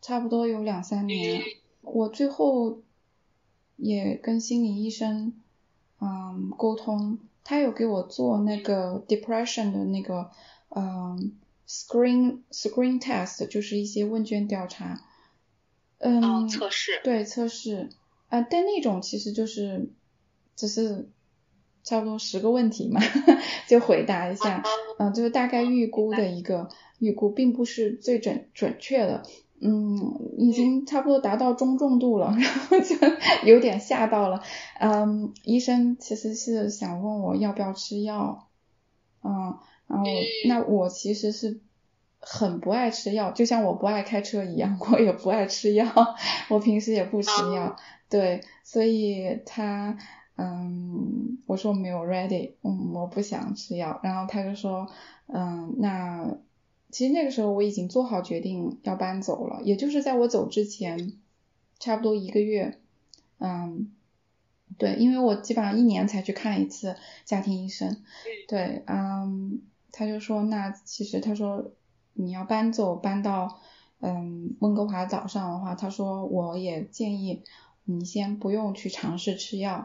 [0.00, 1.42] 差不多有两三年。
[1.80, 2.82] 我最后
[3.76, 5.32] 也跟心理医生
[6.00, 10.30] 嗯沟通，他有给我做那个 depression 的那个
[10.68, 11.36] 嗯。
[11.66, 15.00] Screen screen test 就是一些问卷调查，
[15.96, 17.88] 嗯，测试，对，测试，
[18.28, 19.88] 啊，但那种其实就是
[20.54, 21.08] 只是
[21.82, 23.00] 差不多十个问题嘛，
[23.66, 24.62] 就回答一下，
[24.98, 26.68] 嗯，就是大概预估的一个
[27.04, 29.22] 预估，并不是最准准确的，
[29.60, 32.96] 嗯，已经差不多达到中重度了， 然后就
[33.46, 34.42] 有点吓到了，
[34.80, 38.48] 嗯，医生其实是想问我要不要吃药，
[39.22, 39.56] 嗯。
[39.86, 40.06] 然后，
[40.48, 41.60] 那我其实是
[42.18, 45.86] 很不爱吃药，就像我不爱开车一样， 我也不爱吃药，
[46.48, 47.76] 我平时也不吃药，
[48.08, 49.98] 对，所以他，
[50.36, 54.88] 嗯，我说没有 ready，嗯，我不想吃药，然后他就说，
[55.26, 56.38] 嗯，那
[56.94, 61.14] 其实那个时候我已经做好决定要搬走了，也就是在我走之前，
[61.80, 62.78] 差不多一个月，
[63.38, 63.90] 嗯。
[64.78, 67.96] 对，因为我基本上一年才去看一次家庭医生。
[68.48, 69.60] 对，嗯，
[69.92, 71.72] 他就说，那其实他说
[72.12, 73.60] 你要搬走搬到
[74.00, 77.42] 嗯温哥华岛上的话，他说我也建议
[77.84, 79.84] 你先不用去尝试吃药。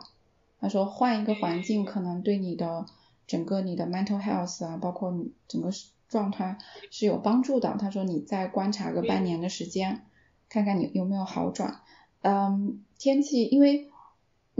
[0.59, 2.85] 他说换一个环境可能对你的
[3.27, 5.71] 整个你的 mental health 啊，包括你整个
[6.09, 6.57] 状态
[6.91, 7.77] 是有帮助的。
[7.79, 10.05] 他说你再观察个半年的时间，
[10.49, 11.79] 看看你有没有好转。
[12.23, 13.85] 嗯，天气因为。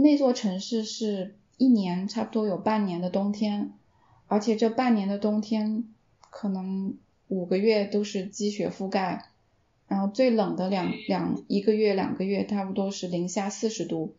[0.02, 3.74] 那座城市是一年差不多有半年的冬天，
[4.28, 5.94] 而且这半年的冬天
[6.30, 6.98] 可能
[7.28, 9.26] 五个月都是积雪覆盖，
[9.90, 14.16] 然后最冷的两两一个月两个月差不多是零下四十度，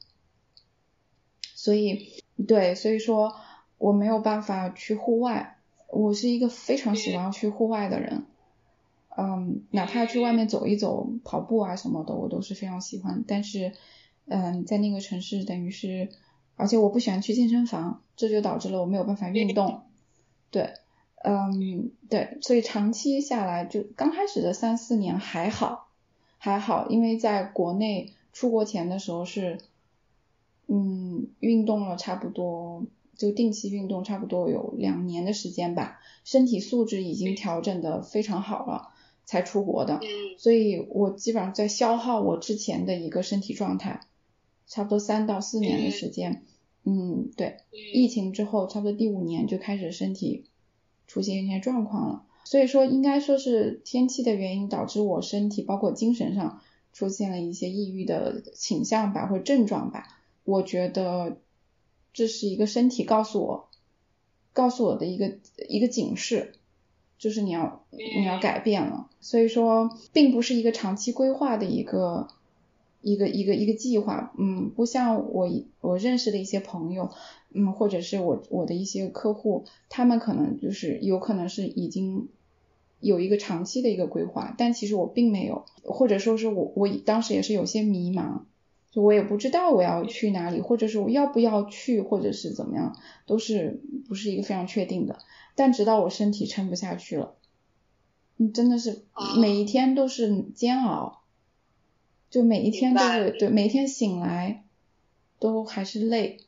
[1.54, 3.36] 所以对，所以说
[3.78, 5.59] 我没有办法去户外，
[5.92, 8.24] 我是一个非常喜欢去户外的人，
[9.16, 13.72] 嗯，哪怕去外面走一走、跑步啊什么的，我都是非常喜欢，但是。
[14.32, 16.08] 嗯，在那个城市等于是，
[16.54, 19.82] 而且我不喜欢去健身房，这就导致了我没有办法运动。
[20.52, 20.74] 对，
[21.24, 25.88] 嗯，对，所以长期下来，就刚开始的三四年还好，
[26.38, 29.58] 还好，因为在国内出国前的时候是，
[30.68, 32.84] 嗯，运动了差不多
[33.20, 38.88] 就定期运动差不多有两年的时间吧，身体素质已经调整的非常好了，
[39.26, 39.96] 才出国的。
[39.96, 40.08] 嗯
[40.38, 44.00] 所以我基本上在消耗我之前的一个身体状态，
[44.66, 46.44] 差不多三到四年的时间。
[46.84, 47.58] 嗯，对，
[47.92, 50.46] 疫情之后，差不多第五年就开始身体
[51.06, 52.24] 出现一些状况了。
[52.44, 56.62] 所以说，应该说是天气的原因导致我身体包括精神上
[56.94, 60.08] 出现了一些抑郁的倾向吧，或者症状吧。
[60.44, 61.36] 我觉得
[62.12, 63.68] 这是一个身体告诉我，
[64.52, 65.38] 告诉我的一个
[65.68, 66.54] 一个警示，
[67.18, 69.08] 就是你要你要改变了。
[69.20, 72.28] 所以说，并不是一个长期规划的一个
[73.02, 75.50] 一个一个一个计划，嗯，不像我
[75.80, 77.10] 我认识的一些朋友，
[77.52, 82.28] 嗯，或者是我我的一些客户，他们可能就是有可能是已经
[83.00, 88.40] 有一个长期的一个规划，但其实我并没有，或者说是我我当时也是有些迷茫，
[88.90, 95.18] 就我也不知道我要去哪里，或者是我要不要去，或者是怎么样，都是不是一个非常确定的。
[95.54, 97.36] 但直到我身体撑不下去了，
[98.38, 99.04] 嗯，真的是
[99.38, 101.22] 每一天都是煎熬，
[102.30, 104.64] 就每一天都是对，每一天醒来
[105.38, 106.38] 都还是累。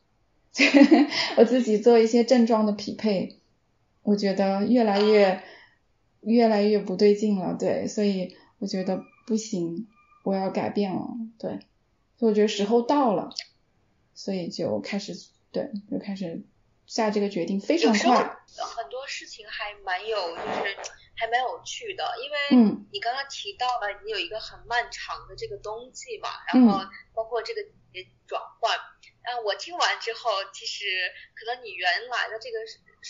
[1.39, 3.39] 我自己做一些症状的匹配，
[4.03, 5.43] 我觉得越来越
[6.21, 9.87] 越来越不对劲了，对，所以我觉得不行，
[10.25, 11.61] 我要改变了，对，
[12.23, 13.31] 所以我觉得时候到了，
[14.15, 15.13] 所以就开始
[15.51, 16.41] 对，就开始
[16.87, 18.15] 下这个决定，非常快。
[18.77, 20.77] 很多事情还蛮有，就是
[21.17, 27.61] 还蛮有趣的，因为嗯你刚刚提到了你有一个很漫长的这个冬季嘛，嗯然后包括这个
[28.29, 28.79] 转换。
[29.23, 30.85] 啊，我听完之后，其实
[31.35, 32.59] 可能你原来的这个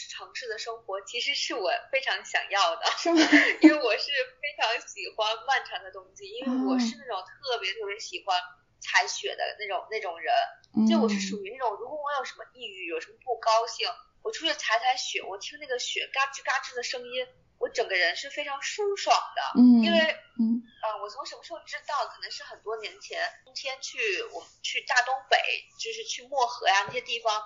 [0.09, 3.21] 城市的生活，其实是我非常想要的，是吗？
[3.61, 4.09] 因为我是
[4.41, 8.41] 非常喜欢漫长的冬季，因为我哦是那种特别特别喜欢
[8.83, 10.35] 踩雪的那种那种人，
[10.76, 13.89] 嗯就我是属于那种，如果我有什么抑郁，有什么不高兴，
[14.22, 17.26] 我出去踩踩雪，我听那个雪嘎吱嘎吱的声音，
[17.59, 19.61] 我整个人是非常舒爽的。
[19.61, 19.99] 嗯，因为
[20.41, 22.07] 嗯啊、我从什么时候知道？
[22.09, 25.39] 可能是很多年前，冬天去我们去大东北，
[25.78, 27.41] 就是去漠河呀那些地方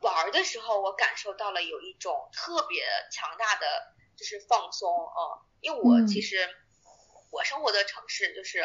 [0.00, 3.66] 玩的时候，我感受到了有一种特别强大的
[4.16, 6.48] 就是放松啊、因为我嗯其实。
[7.30, 8.58] 我生活的城市就是，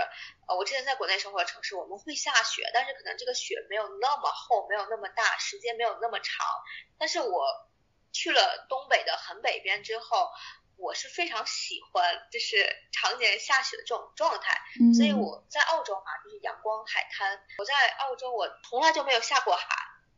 [0.47, 6.45] 呃，我之前在国内生活的城市，我们会下雪，但是可能这个雪没有那么厚，没有那么大，时间没有那么长。
[6.97, 7.69] 但是我
[8.11, 10.31] 去了东北的很北边之后，
[10.77, 14.59] 我是非常喜欢就是常年下雪的这种状态。
[14.81, 17.45] 嗯，所以我在澳洲嘛，就是阳光海滩。
[17.59, 19.67] 我在澳洲，我从来就没有下过海，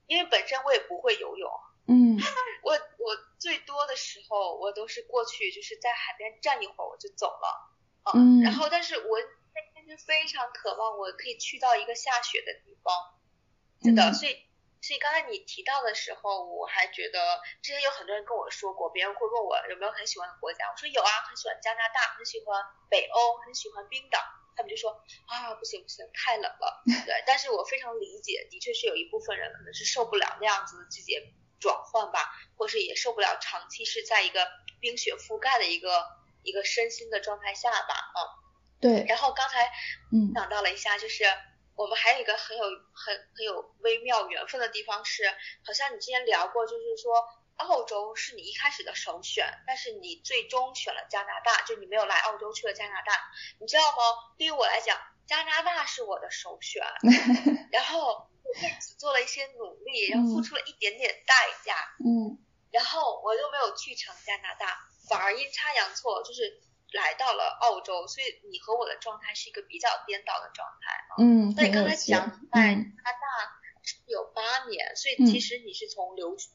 [0.07, 1.51] 因为本身我也不会游泳。
[1.89, 2.17] 嗯
[2.63, 7.66] 我我最多的时候，我都是过去就是在海边站一会儿我就走了。
[8.07, 12.93] 啊嗯然后但是我内心是非常渴望我可以去到一个下雪的地方。
[13.83, 14.43] 是的，嗯所以
[14.81, 24.19] 所以刚才你提到的时候，我还觉得之前有很多人跟我说过，别人会问我有没有很喜欢的国家，我说有啊，很喜欢加拿大，很喜欢北欧，很喜欢冰岛。
[24.55, 24.89] 他们就说
[25.27, 26.81] 啊，不行不行，太冷了。
[27.05, 31.21] 对，但是我非常理解，的确是有一部分人可能是受不了那样子的季节
[31.59, 34.47] 转换吧，或是也受不了长期是在一个
[34.79, 36.05] 冰雪覆盖的一个
[36.47, 38.19] 一个身心的状态下吧，啊。
[38.79, 39.65] 对，然后刚才
[40.11, 41.25] 嗯想到了一下，就是
[41.75, 45.27] 我们还有一个很有很很有微妙缘分的地方是，
[45.65, 47.11] 好像你之前聊过，就是说
[47.57, 53.13] 澳洲是你一开始的首选，但是你最终选了加拿大，就你没有来澳洲，去了加拿大。
[53.59, 53.97] 你知道吗？
[54.37, 54.95] 对于我来讲，
[55.25, 56.83] 加拿大是我的首选，
[57.73, 61.33] 然后我为此做了一些努力，然后付出了一点点代
[61.65, 61.73] 价，
[62.05, 62.37] 嗯
[62.71, 64.77] 然后我又没有去成加拿大，
[65.09, 66.61] 反而阴差阳错就是
[66.93, 71.11] 来到了澳洲，所以你和我的状态是一个比较颠倒的状态啊。
[71.19, 73.27] 嗯，那你刚才讲在加嗯拿大
[73.83, 76.49] 是有八年，所以嗯其实你是从留学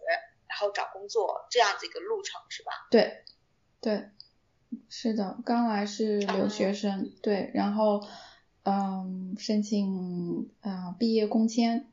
[0.48, 2.72] 然后找工作这样子一个路程是吧？
[2.90, 3.24] 对，
[3.80, 4.10] 对，
[4.90, 8.06] 是的，刚来是留学生，对，然后
[8.64, 11.90] 嗯，申请呃毕业工签，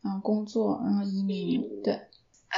[0.00, 2.56] 然后工作，然后移民，对，啊，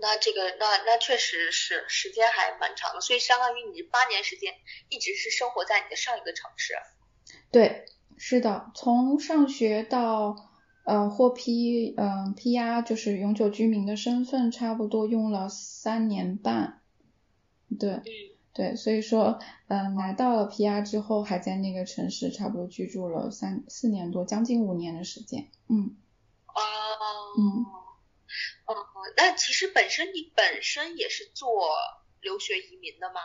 [0.00, 4.54] 那这个那那确实是时间还蛮长的，所以相当于你八年时间
[4.88, 6.74] 一直是生活在你的上一个城市。
[7.50, 7.86] 对，
[8.18, 10.36] 是的，从上学到
[10.84, 16.82] 呃获批嗯、PR 就是永久居民的身份，差不多用了三年半，
[17.78, 17.90] 对。
[17.90, 18.02] 嗯
[18.56, 19.38] 对，所以说，
[19.68, 25.50] 嗯，拿到了 PR 之后，还在那个城市差不多居住了三四年多，将近五年的时间。
[25.68, 25.94] 嗯
[26.46, 26.56] 哦，
[27.36, 27.85] 嗯，哦，
[29.16, 31.48] 那其实本身你本身也是做
[32.20, 33.20] 留学移民的吗？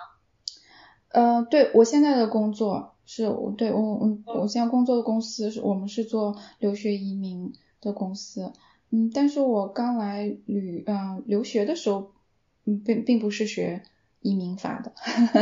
[1.09, 8.53] 呃，对我现在的工作是我对我我我现在工作的公司是我们是做留学移民的公司，
[8.91, 12.13] 嗯，但是我刚来旅嗯留学的时候，
[12.65, 13.83] 嗯并并不是学
[14.21, 14.93] 移民法的，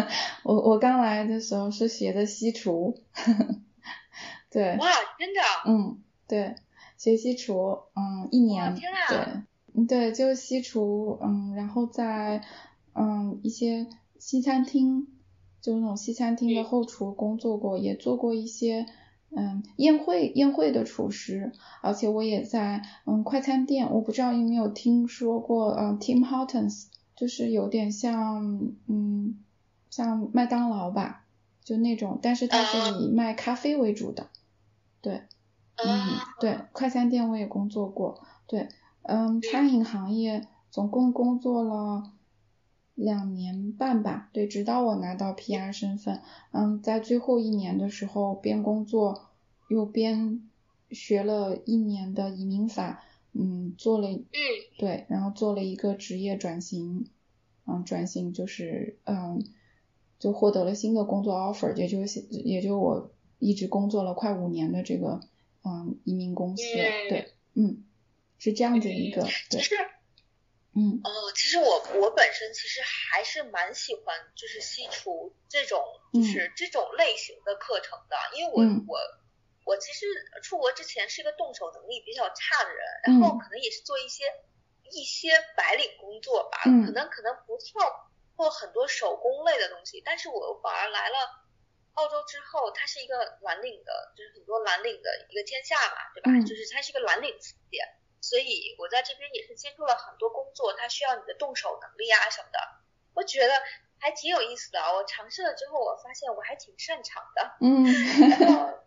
[0.43, 2.97] 我我刚来的时候是学的西厨，
[4.49, 4.87] 对，哇，
[5.19, 5.41] 真的？
[5.67, 6.55] 嗯，对，
[6.97, 8.73] 学西厨，嗯，一年，
[9.07, 9.45] 对，嗯
[9.87, 12.43] 对，就西厨，嗯，然后在
[12.93, 15.07] 嗯一些西餐厅，
[15.61, 18.85] 就那种西餐厅的后厨工作过，也做过一些。
[19.31, 21.51] 嗯，宴会宴会的厨师，
[21.83, 29.37] 而且我也在嗯快餐店，我不知道有没有听说过，嗯 Tim Hortons，就是有点像嗯
[29.91, 31.25] 像麦当劳吧，
[31.63, 34.29] 就那种，但是它是以卖咖啡为主的，
[34.99, 35.21] 对，
[35.75, 38.67] 嗯对，快餐店我也工作过，对，
[39.03, 42.11] 嗯餐饮行业总共工作了
[42.95, 46.21] 两年半吧，对，直到我拿到 PR 身份，
[46.51, 49.25] 嗯，在最后一年的时候边工作。
[49.69, 50.49] 又边
[50.89, 54.23] 学了一年的移民法，嗯，做了，嗯，
[54.79, 57.05] 对，然后做了一个职业转型，
[57.67, 59.45] 嗯，转型就是，嗯，
[60.17, 65.19] 就获得了新的工作 offer，也就是也就我一直工作了快五年的这个，
[65.63, 66.63] 嗯，移民公司，
[67.07, 67.83] 对，嗯，
[68.39, 69.61] 是这样子一个，对，
[70.75, 78.99] 嗯，哦，其实我我本身其实还是蛮喜欢就是西厨这种就是这种类型的课程的，因为我我。
[79.65, 80.07] 我其实
[80.41, 84.23] 出国之前是一个动手能力比较差的人，然后可能也是做一些
[84.89, 87.79] 一些白领工作吧，可能可能不错
[88.35, 91.45] 或很多手工类的东西，但是我反而来了
[91.93, 96.31] 澳洲之后，它是一个蓝领的，就是很多蓝领的一个天下嘛，对吧？
[96.47, 97.83] 就是它是一个蓝领企业，
[98.21, 102.59] 所以我在这边也是接触了很多工作，它需要你的动手能力啊什么的，
[103.13, 103.53] 我觉得
[103.99, 104.79] 还挺有意思的。
[104.93, 107.57] 我尝试了之后，我发现我还挺擅长的。
[107.61, 107.85] 嗯。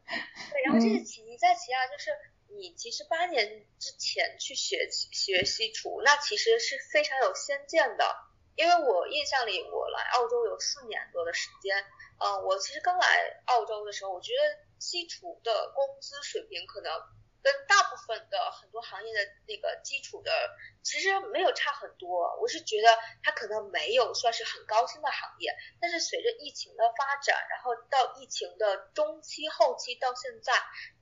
[0.52, 2.10] 对，然后这是其一，再其二就是
[2.48, 8.04] 你其实八年之前去学学西厨，那其实是非常有先见的。
[8.54, 11.82] 因为我印象里，我来澳洲有四年多的时间，
[12.18, 16.92] 嗯，我其实刚来澳洲的时候，我觉得西厨的工资水平可能。
[17.42, 19.18] 跟大部分的很多行业的
[19.48, 20.30] 那个基础的
[20.82, 22.88] 其实没有差很多，我是觉得
[23.22, 30.52] 它可能没有算是很高薪的行业，但是随着疫情的发展，然后到疫情的中期后期到现在，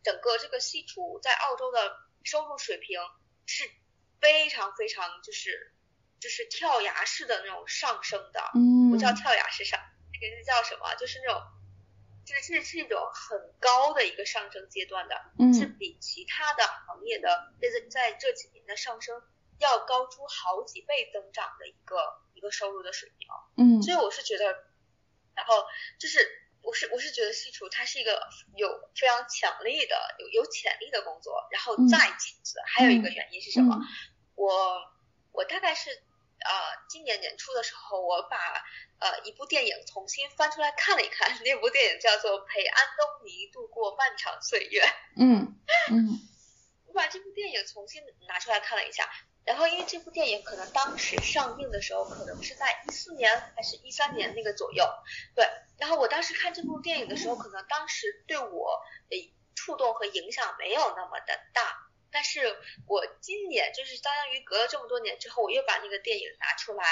[0.02, 2.98] 整个这个西厨在澳洲的收入水平
[3.44, 3.64] 是
[4.20, 5.74] 非常非常就是
[6.20, 9.78] 就是跳崖式的那种上升的，嗯，不叫跳崖式上，
[10.12, 10.94] 那个是叫什么？
[10.94, 11.42] 就是那种。
[12.30, 15.14] 是是是一种很高的一个上升阶段的，
[15.52, 19.20] 是比其他的行业的在在这几年的上升
[19.58, 21.96] 要高出好几倍增长的一个
[22.34, 23.28] 一个收入的水平。
[23.56, 24.44] 嗯，所以我是觉得，
[25.34, 25.66] 然后
[25.98, 26.18] 就是
[26.62, 28.22] 我是我是觉得西厨它是一个
[28.54, 31.48] 有非常强力的有有潜力的工作。
[31.50, 33.78] 然后再其次还有一个原因是什么？
[34.34, 34.80] 我
[35.32, 35.90] 我大概是。
[36.40, 38.36] 呃，今年年初的时候，我把
[38.98, 44.80] 呃一部电影重新翻出来看了一看， 那部电影叫做《陪安东尼度过漫长岁月》。
[45.18, 45.54] 嗯
[45.90, 46.20] 嗯，
[46.86, 49.08] 我把这部电影重新拿出来看了一下，
[49.44, 54.84] 然后因为这部电影可能当时上映的时候，可能是在一四年还是一三年那个左右，
[55.34, 55.48] 对。
[55.78, 61.89] 然后我当时看这部电影的时候，可能当时对我的触动和影响没有那么的大。
[62.12, 62.56] 但是
[62.86, 66.84] 我今年就是相当于隔了这么多年之后，我又把那个电影拿出来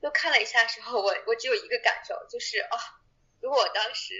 [0.00, 2.78] 又看了一下时候，我我只有一个感受，就是哦，
[3.40, 4.14] 如果我当时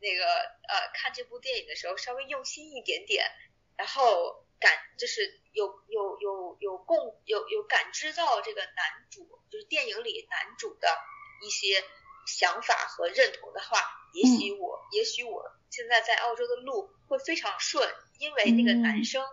[0.00, 3.24] 那个呃看这部电影的时候稍微用心一点点，
[3.76, 10.88] 然后感就是有有有有共有有感知到这个男主就是电影里男主的
[11.42, 11.82] 一些
[12.26, 13.80] 想法和认同的话，
[14.12, 19.24] 也许我也许我现在在澳洲的路会非常顺，因为那个男生。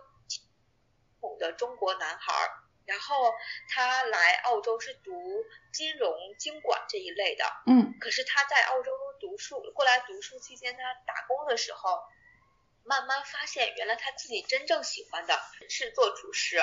[1.38, 2.32] 的中国男孩，
[2.86, 3.34] 然后
[3.68, 5.12] 他来澳洲是读
[5.72, 8.90] 金融经管这一类的，嗯，可是他在澳洲
[9.20, 12.02] 读书过来读书期间，他打工的时候，
[12.84, 15.38] 慢慢发现原来他自己真正喜欢的
[15.68, 16.62] 是做厨师，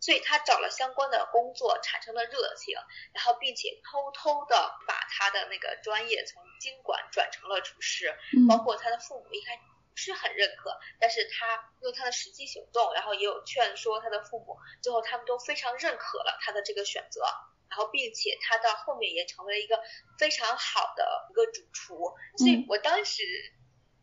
[0.00, 2.74] 所以他找了相关的工作，产生了热情，
[3.12, 8.14] 然后并且偷偷的把他的那个专业从经管转成了厨师，
[8.48, 9.62] 包括他的父母一开始。
[9.96, 17.24] 不是很认可，但是他用他的实际行动，然后也有劝说他的父母，最后他们都非常认可了他的这个选择，
[17.70, 19.80] 然后并且他到后面也成为了一个
[20.18, 23.22] 非常好的一个主厨，所以我当时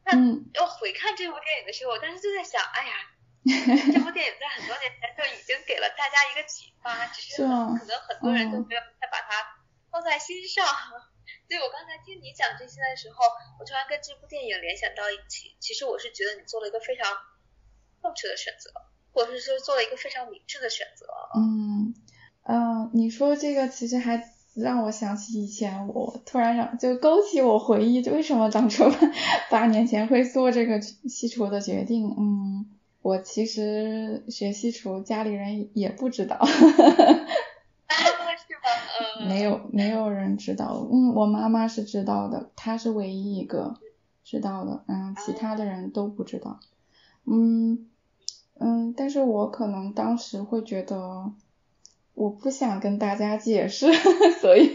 [0.04, 0.18] 看
[0.56, 2.96] 要回看这部电影的时候，我当时就在想，哎呀，
[3.94, 10.66] 这部电影在很多年前就已经给了大家一个启发，只是可能很多人都没有太把它放在心上。
[11.54, 13.30] 所以我刚才听你讲这些的时候，
[13.60, 15.54] 我突然跟这部电影联想到一起。
[15.60, 17.06] 其实我是觉得你做了一个非常
[18.02, 18.72] 正确的选择。
[19.14, 21.06] 或者是说做了一个非常明智的选择。
[21.38, 21.94] 嗯
[22.50, 28.86] 嗯，你说这个其实还让我想起以前，我突然让就勾起我回忆，就为什么当初
[29.52, 32.10] 八年前会做这个西厨的决定。
[32.18, 32.66] 嗯，
[33.04, 36.40] 我其实学西厨，家里人也不知道。
[39.28, 43.76] 没有没有人知道，嗯，我妈妈是知道的，她是唯一一个
[44.24, 46.60] 知道的，嗯，其他的人都不知道，
[47.26, 47.88] 嗯
[48.60, 51.32] 嗯，但是我可能当时会觉得，
[52.14, 53.92] 我不想跟大家解释，
[54.42, 54.72] 所以，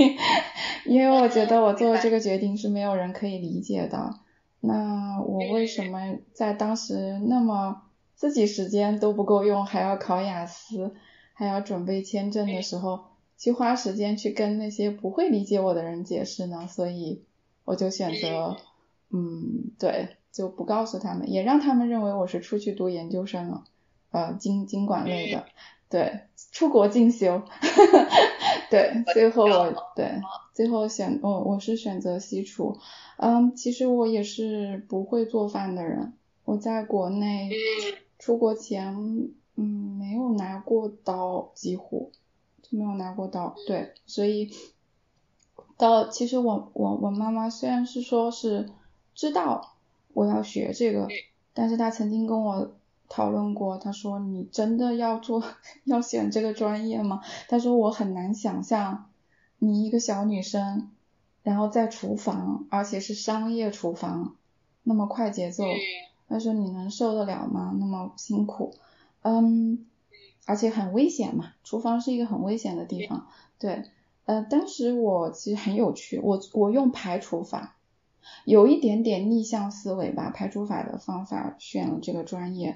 [0.85, 4.15] 因为我觉得我做这个决定是没有人可以理解的，
[4.61, 7.83] 那我为什么在当时那么
[8.15, 10.95] 自己时间都不够用，还要考雅思，
[11.33, 13.08] 还要准备签证的时候？
[13.39, 17.23] 去花时间去跟那些不会理解我的人解释呢，所以
[17.65, 18.57] 我就选择，
[19.11, 23.65] 嗯，对，就不告诉他们，也让他们认为我是出去读研究生了，
[24.11, 25.47] 呃，经经管类的，
[25.89, 27.43] 对，出国进修，
[28.71, 30.21] 对，最后我对，
[30.53, 32.77] 最后选我我是选择西厨，
[33.19, 36.13] 嗯，其实我也是不会做饭的人，
[36.45, 37.51] 我在国内
[38.19, 38.97] 出国前，
[39.55, 39.65] 嗯，
[39.97, 42.11] 没有拿过刀，几乎。
[42.71, 44.51] 没有拿过刀，对，所以
[45.77, 48.71] 到其实我我我妈妈虽然是说是
[49.15, 49.77] 知道
[50.13, 51.09] 我要学这个，
[51.55, 52.73] 但是她曾经跟我
[53.09, 55.43] 讨论过，她说你真的要做
[55.85, 57.23] 要选这个专业吗？
[57.49, 59.11] 她说我很难想象
[59.59, 60.91] 你一个小女生，
[61.43, 64.37] 然后在厨房，而且是商业厨房，
[64.83, 65.65] 那么快节奏，
[66.29, 67.75] 她说你能受得了吗？
[67.79, 68.75] 那么辛苦，
[69.23, 69.87] 嗯。
[70.49, 73.27] 而且很危险嘛，厨房是一个很危险的地方。
[73.59, 73.83] 对，
[74.25, 77.77] 呃，当时我其实很有趣，我我用排除法，
[78.47, 82.75] 有一点点逆向思维吧，排除法的方法选了这个专业。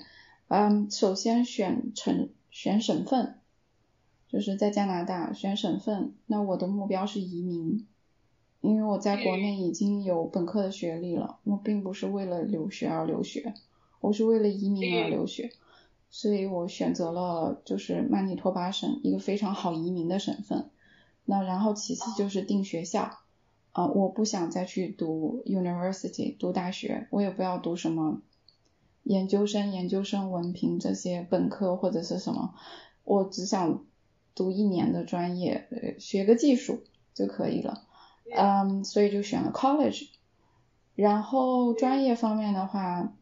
[0.48, 3.38] 嗯，首先选城选省份，
[4.28, 6.12] 就是在加拿大选省份。
[6.26, 7.86] 那我的目标是移民，
[8.60, 13.54] 因为我在国内已经有本科的学历了，我并不是为了留学而留学，
[14.02, 15.52] 我是为了移民而留学。
[16.14, 20.68] 所以我选择了就是曼尼托巴省一个非常好移民的省份，
[21.24, 23.18] 那然后其次就是定学校，
[23.72, 28.20] 啊，我不想再去读 university 读大学，我也不要读什么
[29.04, 32.54] 研究生、研究生文凭这些本科或者是什么，
[33.04, 33.82] 我只想
[34.34, 36.82] 读一年的专业，学个技术
[37.14, 37.86] 就可以了，
[38.36, 40.10] 嗯，所以就选了 college，
[40.94, 43.14] 然后专业方面的话。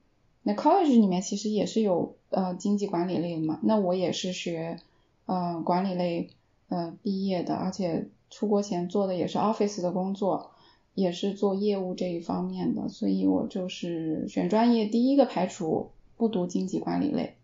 [0.43, 4.79] 那 college 里面其实也是有呃经济管理类的嘛，那我也是学
[5.27, 6.31] 呃管理类
[6.69, 10.53] 呃毕业的，而且出国前做的也是 office 的工作，
[10.95, 17.37] 也是做业务这一方面的，所以我就是选专业第一个排除不读经济管理类，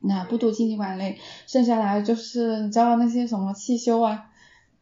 [0.00, 4.27] 那不读经济管理类，剩下来就是你知道那些什么汽修啊。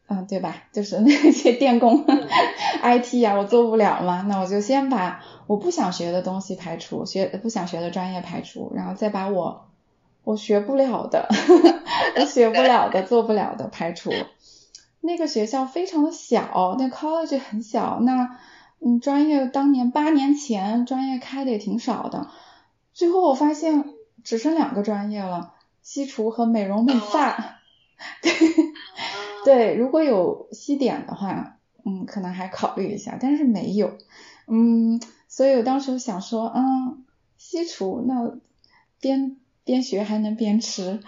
[0.09, 0.63] 嗯，对吧？
[0.71, 2.05] 就是那些电工、
[2.81, 9.67] IT 呀，我做不了嘛，那我就先把我不想学的东西排除，学不想学的专业排除，然后再把我
[10.23, 11.27] 我学不了的、
[12.19, 14.11] 我 学不了的、做不了的排除。
[15.01, 18.37] 那个学校非常的小，那 college 很小，那
[18.85, 22.29] 嗯，专业当年八年前专业开的也挺少的，
[22.93, 23.83] 最后我发现
[24.23, 27.59] 只剩两个专业了，西厨和美容美发。
[28.21, 28.31] 对。
[29.47, 33.97] 对，如果有西点的话，嗯，可能还考虑一下，但是没有，
[34.45, 34.99] 嗯，
[35.29, 37.05] 所以我当时想说，嗯，
[37.37, 38.37] 西厨那
[38.99, 40.99] 边边学还能边吃，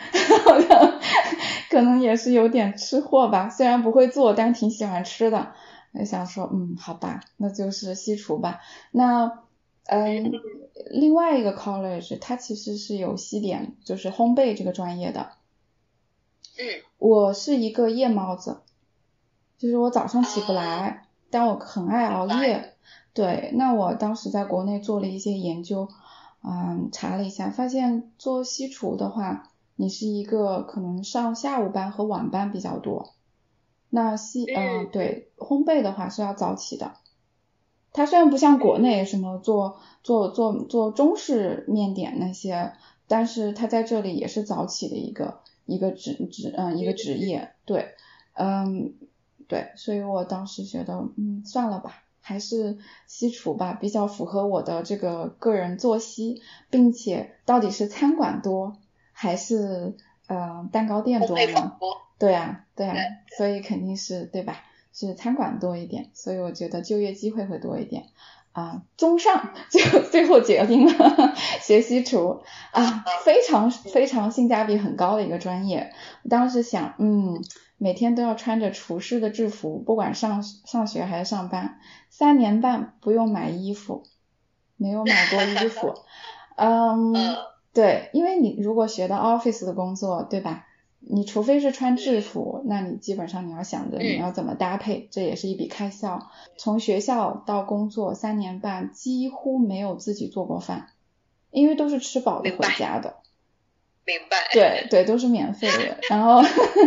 [1.70, 5.52] 可能也是有点吃货吧，虽然不会做，但挺喜欢吃的，
[5.92, 8.62] 我想说，嗯，好吧，那就是西厨吧。
[8.92, 9.40] 那，
[9.88, 10.32] 嗯，
[10.90, 15.32] 另外一个 college 它其实是有西点，就是烘焙这个专业的。
[16.98, 18.62] 我是一个夜猫子，
[19.58, 22.76] 就是我早上起不来，但我很爱熬夜。
[23.14, 25.88] 对，那我当时在国内做了一些研究，
[26.44, 33.14] 嗯，查了一下，发现做西厨的话，你是一个可能上下午班和晚班比较多。
[33.90, 36.94] 那西，嗯，对，烘焙的话是要早起的。
[37.92, 42.74] 它虽然不像国内什么做做做做中式面点那些，
[43.08, 45.40] 但是它在这里也是早起的一个。
[45.70, 47.94] 一个职职嗯一个职业对
[48.34, 48.94] 嗯
[49.48, 52.78] 对，所以我当时觉得嗯算了吧，还是
[53.08, 58.78] 西厨吧，比较符合我的这个个人作息，并且到底是餐馆多
[59.12, 59.96] 还是
[60.28, 61.78] 呃蛋糕店多呢？
[62.20, 62.96] 对啊对啊，
[63.38, 64.64] 所以肯定是对吧？
[64.94, 68.06] 是餐馆多一点，所以我觉得就业机会会多一点。
[68.52, 75.94] 啊综上，就最后决定了学西厨啊，非常非常性价比很高的一个专业。
[76.30, 77.42] 当时想，嗯，
[77.78, 84.04] 每天都要穿着厨师的制服，不管上上学还是上班，三年半不用买衣服，
[84.78, 85.94] 没有买过衣服，
[86.58, 87.14] 嗯，
[87.74, 90.66] 对，因为你如果学到 office 的工作，对吧？
[91.02, 96.30] 你除非是穿制服，那你基本上你要想着你要怎么搭配，这也是一笔开销。
[96.58, 100.90] 从学校到工作三年半，几乎没有自己做过饭，
[101.52, 103.16] 因为都是吃饱了回家的。
[104.06, 104.38] 明白。
[104.52, 105.98] 对对，都是免费的。
[106.10, 106.42] 然后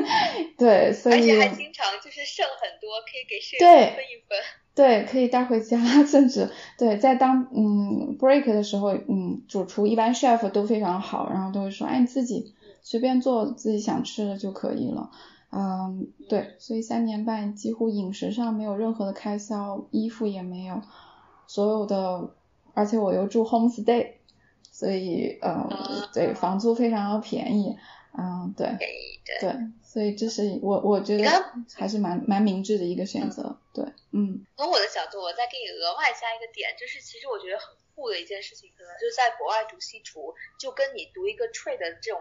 [0.59, 3.67] 对，所以而且还经常就是剩很多，可以给室友
[3.97, 4.39] 分一分。
[4.75, 12.55] 对，可以带回家，甚至对在当嗯 break 的时候，嗯，主厨一般 chef 都非常好，然后都会说，哎，你自己。
[12.83, 15.11] 随便做自己想吃的就可以了，
[15.53, 20.83] 嗯，对，所以三年半几乎饮食上没有任何的开销，衣服也没有，
[21.47, 22.35] 所有的，
[22.75, 24.15] 而且我又住 homestay，
[24.71, 27.79] 所以呃，对，房租非常的便宜，
[28.19, 28.77] 嗯，对，
[29.41, 29.55] 对，
[29.85, 31.25] 所以这是我我觉得
[31.75, 34.45] 还是蛮蛮明智的一个选择，对，嗯。
[34.57, 42.21] 从我的角度，我再给你额外加一个点，就是其实我觉得很酷的一件事情，可能就是在国外读西厨，就跟你读一个 trade 的这种。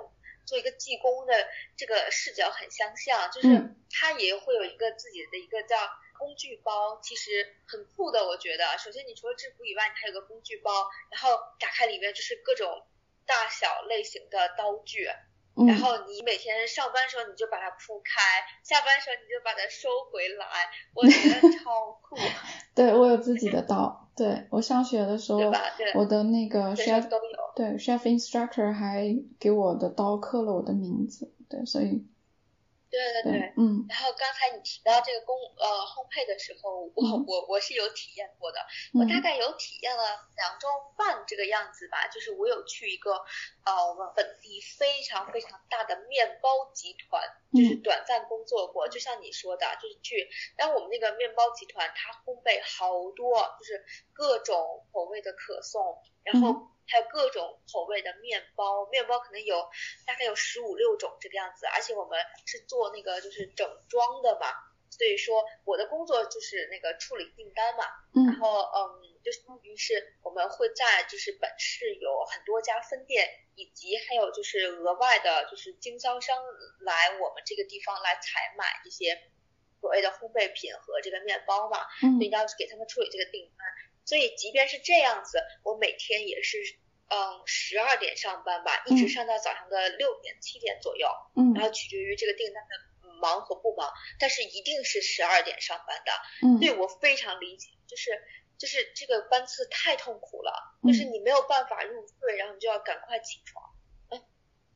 [0.52, 1.48] 做一个技工的
[1.78, 3.48] 这个视角很相像，就是
[3.90, 5.78] 他也会有一个自己的一个叫
[6.20, 8.28] 工具包，其实很酷的。
[8.28, 12.86] 我觉得，首先你除了制服以外，你还有个工具包，然后打开里面就是各种
[13.26, 15.08] 大小类型的刀具，
[15.56, 18.22] 然后你每天上班时候你就把它铺开，
[18.64, 20.46] 下班时候你就把它收回来，
[20.94, 22.16] 我觉得 超酷。
[22.74, 23.98] 对我有自己的刀。
[24.16, 25.40] 对我上学的时候，
[25.96, 27.08] 我的那个 chef
[27.56, 29.08] 对 chef instructor 还
[29.40, 32.06] 给我的刀刻了我的名字，对，所以。
[32.92, 33.88] 对对对，嗯。
[33.88, 38.60] 然后刚才你提到这个工呃烘焙的时候，我我我是有体验过的，
[38.94, 40.04] 我大概有体验了
[40.36, 42.08] 两周半这个样子吧。
[42.08, 43.14] 就是我有去一个
[43.66, 47.24] 呃我们本地非常非常大的面包集团，
[47.54, 48.88] 就是短暂工作过。
[48.90, 56.68] 就像你说的，就是去，但我们那个面包集团它烘焙好多，就是各种口味的可颂，然后。
[56.88, 59.70] 还有各种口味的面包，面包可能有
[60.06, 64.48] 大概有十五六种这个样子，而且我们是做那个就是整装的嘛，
[64.90, 67.86] 所以说我的工作就是那个处理订单嘛，
[68.28, 76.36] 然后嗯，就相当于是我们会在就是本市有很多家分店，以及还有就是额外的就是经销商
[76.82, 79.32] 来我们这个地方来采买这些
[79.80, 83.66] 所谓的烘焙品和这个面包嘛，所以要给他们处理这个订单，
[84.06, 86.58] 所以即便是这样子，我每天也是。
[87.14, 98.12] 嗯，十二点上班吧，一直上到早上的六点七点左右，嗯，然后取决于这个订单的忙和不忙，但是一定是十二点上班的，嗯，对我非常理解，就是
[98.58, 100.54] 就是这个班次太痛苦了，
[100.88, 103.66] 就是你没有办法入睡，然后你就要赶快起床，
[104.12, 104.22] 嗯，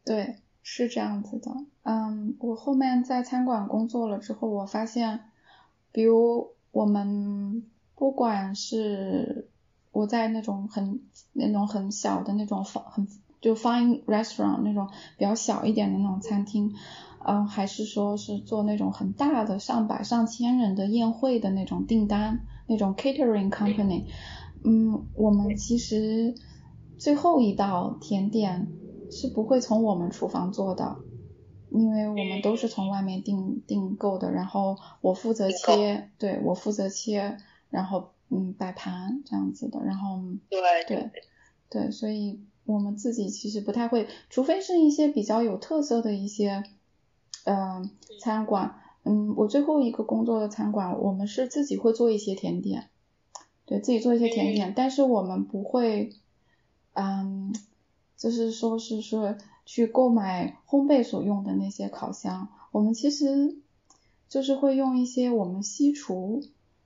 [0.03, 1.49] 对，是这样子的，
[1.83, 5.31] 嗯，我后面在餐馆工作了之后，我发现，
[5.93, 9.49] 比如我们不管是
[9.91, 11.01] 我在那种很
[11.33, 13.07] 那种很小的那种房很
[13.41, 16.73] 就 fine restaurant 那种比较小一点的那种餐厅，
[17.25, 24.05] 嗯，还是说是做那种很大的上百上千人的宴会的那种订单，那种 catering company，
[24.63, 26.35] 嗯，我们其实
[26.97, 28.73] 最后一道甜点
[29.09, 30.97] 是不会从我们厨房做的，
[31.69, 37.37] 因为我们都是从外面订订购的，然后我负责切，对我负责切，
[37.69, 38.11] 然后。
[38.27, 40.19] 嗯，摆盘这样子的，然后
[40.49, 41.11] 对对
[41.69, 46.63] 对，所以我们自己其实不太会，除非是一些比较有特色的一些
[47.43, 52.89] 嗯餐馆，嗯，我最后一个工作的餐馆，我们是自己会做一些甜点，
[53.67, 56.09] 对自己做一些甜点，但是我们不会，
[56.93, 57.53] 嗯，
[58.17, 59.37] 就是说是说
[59.67, 63.55] 去购买烘焙所用的那些烤箱，我们其实
[64.27, 66.41] 就是会用一些我们西厨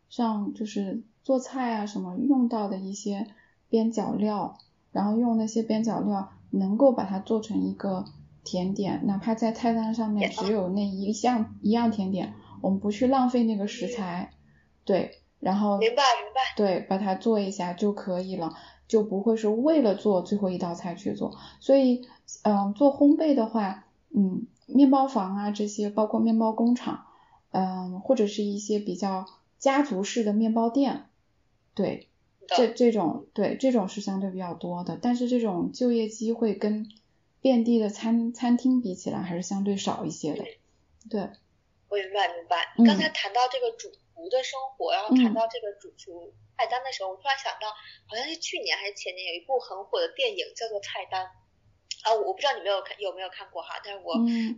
[0.09, 1.03] 上就是。
[1.21, 3.27] 做菜啊什么用到的一些
[3.69, 4.57] 边角料，
[4.91, 8.05] 然后用那些边角料能够把它做成一个
[8.43, 14.31] 甜点，哪怕在菜单上面只有那一项一样甜点，我们不去浪费那个食材，
[14.85, 18.55] 对，然后明白明白，对，把它做一下就可以了，
[18.87, 21.37] 就不会是为了做最后一道菜去做。
[21.59, 22.07] 所以，
[22.41, 27.01] 嗯，做烘焙的话，嗯，面包房啊这些，包括面包工厂，
[27.51, 29.27] 嗯，或者是一些比较
[29.59, 31.09] 家族式的面包店。
[31.75, 32.09] 对，
[32.47, 36.89] 这这种对这种是相对比较多的，但是这种就业机会跟
[37.41, 40.43] 遍地的餐餐厅比起来还是相对少一些的。
[41.09, 41.21] 对，
[41.87, 42.73] 我明白明白。
[42.85, 47.69] 刚才谈到这个主厨的生活，然后谈到这个主厨菜单的时候，我突然想到，
[48.07, 51.25] 好像是去年还是前年有一部很火的电影叫做《菜单》。
[52.03, 54.13] 啊，我不知道你没有看有没有看过哈，但是我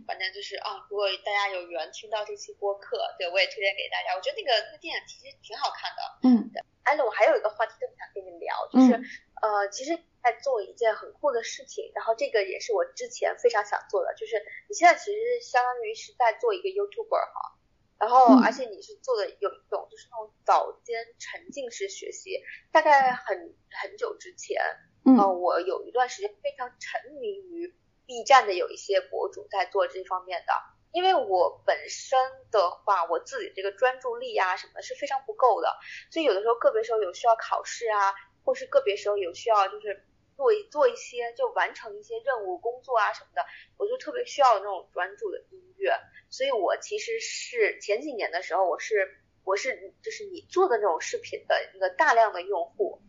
[0.06, 4.14] 反正就是啊，如果大家有缘听到这期播客，对我也推荐给大家。
[4.14, 6.28] 我觉得那个那个电影其实挺好看的。
[6.28, 6.50] 嗯。
[6.84, 8.94] 艾伦，我还有一个话题特别想跟你聊，就是
[9.40, 14.34] 呃，其实在做一件很酷的事情，然后这个也是我之前非常想做的，就是
[14.68, 17.58] 你现在其实相当于是在做一个 YouTuber 哈，
[18.00, 22.42] 然后而且你是做的有一种就是那种早间沉浸式学习，
[22.72, 24.60] 大概很很久之前。
[25.04, 27.74] 嗯，我有一段时间非常沉迷于
[28.06, 30.52] B 站的有一些博主在做这方面的，
[30.92, 32.18] 因为我本身
[32.50, 35.68] 的话，我自己这个专注力啊什么的是非常不够的，
[36.10, 38.14] 所以有的时候个别时候有需要考试啊，
[38.44, 40.04] 或是个别时候有需要就是
[40.36, 43.44] 做一做一些就完成一些任务工作啊什么的，
[43.78, 45.98] 我就特别需要那种专注的音乐，
[46.30, 53.00] 所以我其实是前几年的时候，我是我是就是你做的那种视频的那个大量的用户。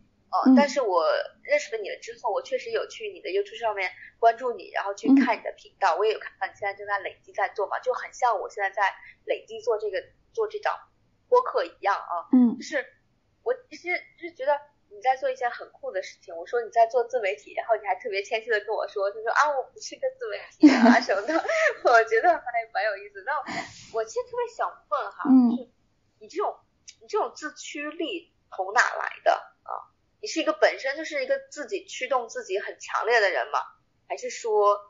[0.46, 1.04] 嗯，但是我
[1.42, 8.94] 认识了你了之后，我确实有去你的 YouTube 上面关注你，然后去看你的频道，我也有看到你现在正在累积在做嘛，就很像我现在在
[9.24, 10.02] 累积做这个
[10.32, 10.74] 做这档
[11.28, 12.28] 播客一样啊。
[12.32, 12.84] 嗯，就是
[13.42, 13.88] 我其实
[14.20, 14.58] 就是觉得
[14.90, 16.34] 你在做一件很酷的事情。
[16.36, 23.22] 我说你在做自媒体，然后你还特别谦虚的跟我说，就说啊我不是个自媒体啊 什么的，我觉得还蛮有意思。
[23.24, 23.32] 那
[23.92, 25.70] 我其实特别想问哈，就是
[26.18, 26.56] 你这种
[27.00, 29.53] 你这种自驱力从哪来的？
[30.24, 33.58] 你是一个本身就是一个自己驱动自己很强烈的人吗？
[34.08, 34.80] 还是说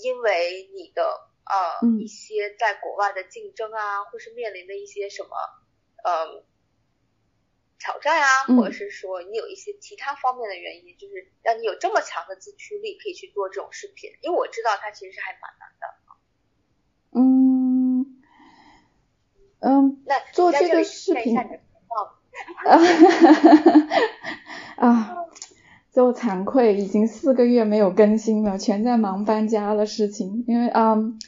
[0.00, 1.02] 因为你的
[1.44, 5.30] 呃一些在国外的竞争啊，或是面临的一些什么
[6.04, 6.44] 呃
[7.76, 14.12] 挑战啊，或者是说你有一些其他方面的原因，就是让你有这么强的自驱力可以去做这种视频？
[14.20, 15.88] 因为我知道它其实是还蛮难的。
[17.18, 18.22] 嗯
[19.58, 21.36] 嗯，那做这个视频。
[21.36, 21.44] 啊
[25.92, 30.44] 就惭愧，已经四个月没有更新了，全在忙搬家的事情。
[30.48, 31.18] 因为嗯，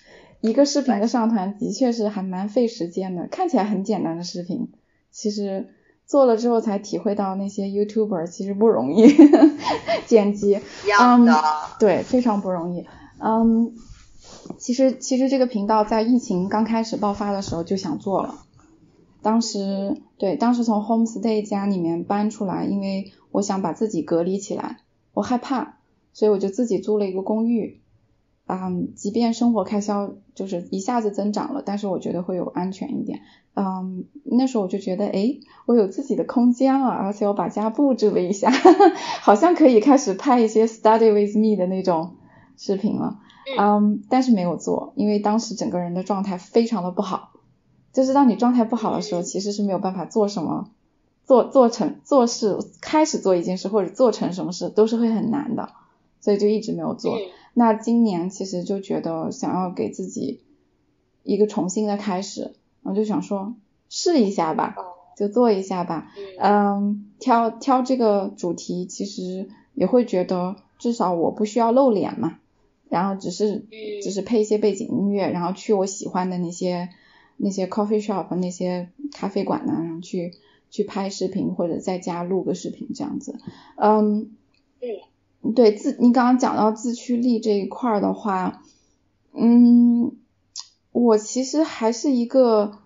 [0.41, 4.69] 一个视频的上传的确是还蛮费时间的，看起来很简单的视频，
[5.13, 5.69] 其实
[6.05, 9.07] 做了之后才体会到那些 YouTuber 其实不容易
[10.07, 10.61] 剪辑，
[11.01, 11.29] 嗯，
[11.79, 12.87] 对，非常不容易。
[13.21, 13.73] 嗯，
[14.59, 18.35] 其实其实这个频道在疫情刚开始爆发的时候就想做了。
[19.23, 24.79] 当时对，当时从 homestay 家里面搬出来，因为我想把自己隔离起来，
[25.13, 25.77] 我害怕，
[26.15, 27.83] 所以我就自己租了一个公寓。
[28.47, 33.21] 嗯，即便生活开销就是一下子增长了，但是我觉得会有安全一点。
[33.55, 35.37] 嗯，那时候我就觉得，哎，
[35.67, 38.51] 我有自己的空间了，而且我把家布置了一下，
[39.21, 42.17] 好像可以开始拍一些 study with me 的那种
[42.57, 43.19] 视频了。
[43.59, 47.33] 嗯，但是没有做，因为当时整个人的状态非常的不好。
[47.93, 50.71] 就是当你状态不好的时候，其实是没有办法做什么，
[51.27, 55.71] 做做成做事，开始做一件事或者做成什么事都是会很难的，
[56.21, 57.19] 所以就一直没有做。
[57.53, 60.41] 那今年其实就觉得想要给自己
[61.25, 63.55] 一个重新的开始，我就想说
[63.89, 64.77] 试一下吧，
[65.19, 66.09] 就做一下吧。
[66.39, 72.39] 嗯，挑挑这个主题其实也会觉得至少我不需要露脸嘛，
[72.89, 73.67] 然后只是
[74.03, 76.89] 只是配一些背景音乐，然后去我喜欢的那些。
[77.39, 80.33] 那些 coffee shop 那些咖啡馆呢，然后去
[80.71, 83.39] 去拍视频或者在家录个视频这样子，
[83.77, 84.31] 嗯，
[85.55, 88.63] 对自你刚刚讲到自驱力这一块的话，
[89.33, 90.13] 嗯，
[90.93, 92.79] 我其实还是一个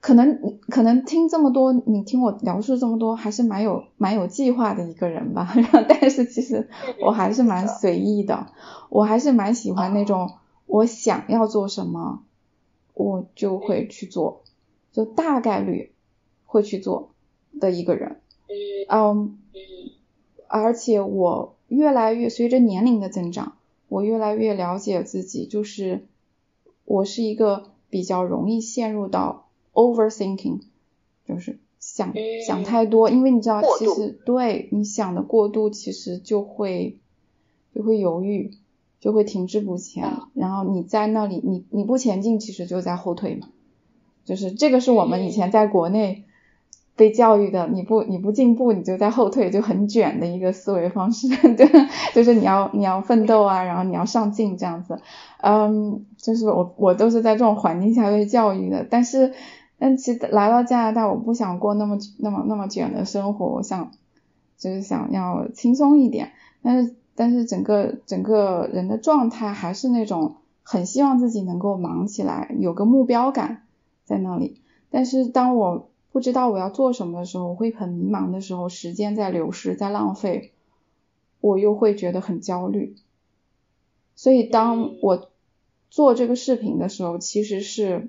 [0.00, 5.54] 可能可能听这么多，你听我描述这么多，还是蛮有蛮有计划的一个人吧，
[5.88, 6.68] 但是其实
[7.04, 8.46] 我还是蛮随意的，
[8.88, 10.32] 我还是蛮喜欢那种
[10.66, 12.22] 我想要做什么。
[12.92, 14.42] 我就会去做，
[14.92, 15.92] 就大概率
[16.50, 17.10] 会去做
[17.60, 18.20] 的一个人，
[18.88, 19.38] 嗯，
[20.48, 23.56] 而且我越来越随着年龄的增长，
[23.88, 26.06] 我越来越了解自己，就是
[26.84, 30.62] 我是一个比较容易陷入到 overthinking，
[31.24, 32.12] 就是想
[32.44, 36.98] 想太多，因为你知道，其实对你想的过度，其实就会
[37.72, 38.50] 就会犹豫。
[39.00, 43.48] 就会停滞不前，然后你在那里，你你不前进，其实就在后退嘛。
[44.26, 46.26] 就是这个是我们以前在国内
[47.00, 51.28] 被教育的，你不你不进步，你就在后退，就很卷的一个思维方式。
[51.56, 51.66] 对，
[52.12, 55.00] 就是你要你要奋斗啊，然后你要上进这样子。
[55.40, 58.86] 嗯，就是我我都是在这种环境下被教育的。
[58.90, 59.32] 但是，
[59.78, 63.90] 但其实来到加拿大，我不想过那么那么那么卷的生活，我想
[64.58, 66.32] 就是想要轻松一点。
[66.62, 66.94] 但是。
[67.16, 73.64] 但是整个整个人的状态还是那种很希望自己能够忙起来，有个目标感
[74.06, 74.62] 在那里。
[74.90, 80.52] 但是当我不知道我要做什么的时候，我会很迷茫的时候，时间在流逝，在浪费，
[81.40, 82.96] 我又会觉得很焦虑。
[84.16, 85.30] 所以当我
[85.88, 88.08] 做这个视频的时候，其实是，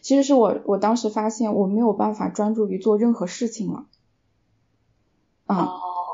[0.00, 3.86] 其实是我我当时发现我没有办法专注于做任何事情了，
[5.46, 5.68] 啊，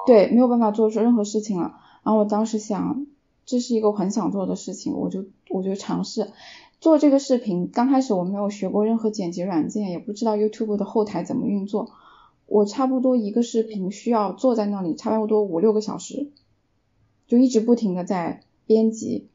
[0.06, 1.78] 对，没有办法做出任何事情了。
[2.02, 3.06] 然后我当时想，
[3.44, 6.32] 这是一个我很想做的事情，我就我就尝试。
[6.78, 11.90] 做这个视频，刚开始我没有学过任何剪辑软件，也不知道 YouTube 的后台怎么运作。
[12.46, 16.30] 我差不多一个视频需要坐在那里差不多五六个小时，
[17.26, 19.26] 就一直不停的在编辑，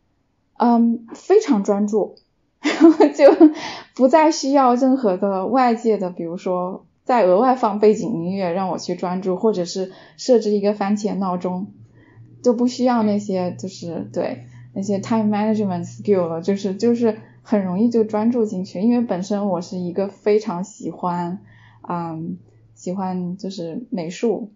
[0.58, 2.16] 嗯，非常专注，
[2.62, 3.26] 然 后就
[3.96, 11.68] 不再需要任何的外界的，比如说再额外放背景音乐让我去专注，或者是设置一个番茄闹钟，
[12.42, 17.18] 就不需要那些就是对那些 time management skill 了，就是就是。
[17.44, 21.40] 很容易就专注进去，因为本身我是一个非常喜欢，
[21.88, 22.38] 嗯，
[22.76, 24.52] 喜欢就是美术，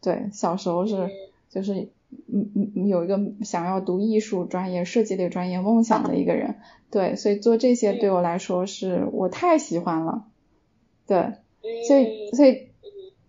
[0.00, 1.08] 对，小时候是
[1.48, 1.88] 就是
[2.32, 6.56] 嗯嗯有一个想要读艺术专业、设计类专业梦想的一个人，
[6.90, 10.24] 对，所以做这些对我来说是我太喜欢了，
[11.06, 11.34] 对，
[11.86, 12.68] 所以所以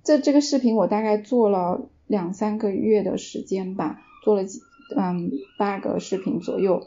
[0.03, 4.61] 这这个视频我大概做了两三个月的时间吧，做了几
[4.95, 6.83] 嗯八个视频左右。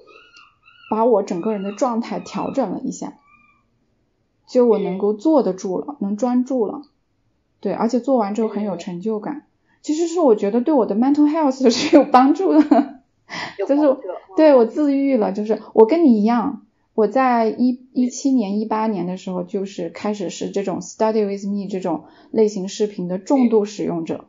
[0.91, 3.15] 把我整个人的状态调整了一下，
[4.47, 6.83] 就我能够坐得住了，能专注了，
[7.61, 9.45] 对，而且做完之后很有成就感。
[9.81, 13.01] 其实是我觉得对我的 mental health 是有帮助的，
[13.57, 13.97] 就是
[14.37, 15.33] 对我自愈了。
[15.33, 24.25] 就是我跟你一样，我在一一七年、一八年的时候，就是开始是这种 study with me 这种类型视频的重度使用者。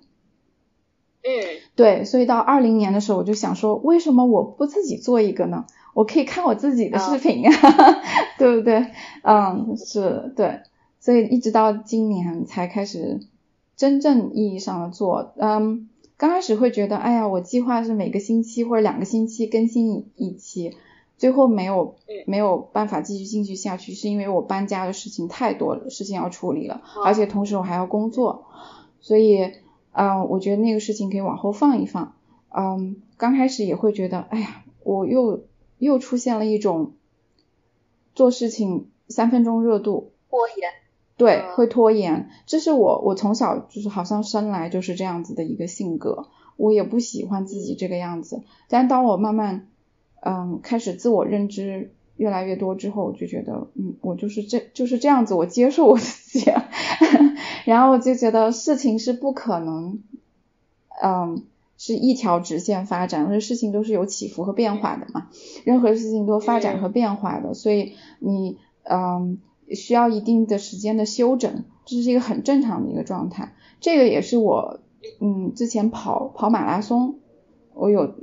[1.22, 1.30] 嗯，
[1.76, 5.66] 对，所以到二零年的时候，我就想说，为什么我不自己做一个呢？
[5.94, 7.44] 我可以看我自己的视频，
[8.38, 8.86] 对不对？
[9.24, 10.62] 嗯，是对，
[11.00, 13.20] 所以一直到今年才开始
[13.76, 15.34] 真正意义上的做。
[15.38, 20.76] 嗯，刚开始会觉得，哎呀，我计划是每个星期或者两个星期更新一期，
[21.18, 21.96] 最后没有
[22.26, 28.46] 没有办法继续进去下去，是因为我搬家的事情太多了，事情要处理了，而且同时我还要工作，
[29.02, 29.52] 所以，
[29.92, 32.14] 嗯，我觉得那个事情可以往后放一放。
[32.56, 35.42] 嗯，刚开始也会觉得，哎呀，我又。
[35.80, 36.94] 又出现了一种
[38.14, 40.70] 做事情三分钟热度，拖延，
[41.18, 42.30] 对，会拖延。
[42.46, 46.28] 这是我我从小就是好像生来就是这样子的一个性格，
[46.58, 48.44] 我也不喜欢自己这个样子。
[48.68, 49.68] 但当我慢慢
[50.22, 56.52] 嗯开始自我认知越来越多之后，我就觉得嗯我就是这就是这样子，我接受我自己，
[57.66, 60.00] 然后我就觉得事情是不可能
[61.02, 61.46] 嗯。
[61.80, 65.30] 是一条直线发展，而且事情都是有起伏和变化的嘛，
[65.64, 69.40] 任何事情都发展和变化的，所以你嗯
[69.74, 73.54] 需要一定的时间的休整，这是一个很正常的一个状态。
[73.80, 74.82] 这个也是我
[75.22, 77.16] 嗯之前跑跑马拉松，
[77.74, 78.14] 我有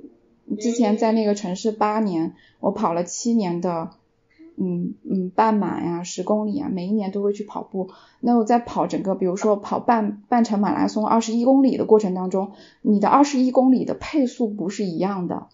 [0.61, 3.91] 之前在那个城市八年，我跑了七年的。
[4.57, 7.91] 嗯嗯，半马呀，十公里啊，每一年都会去跑步。
[8.21, 15.49] 那我在跑整个，比如说跑半半程马拉松，二十一公里的过程当中，你的二十一公里的配速不是一样的。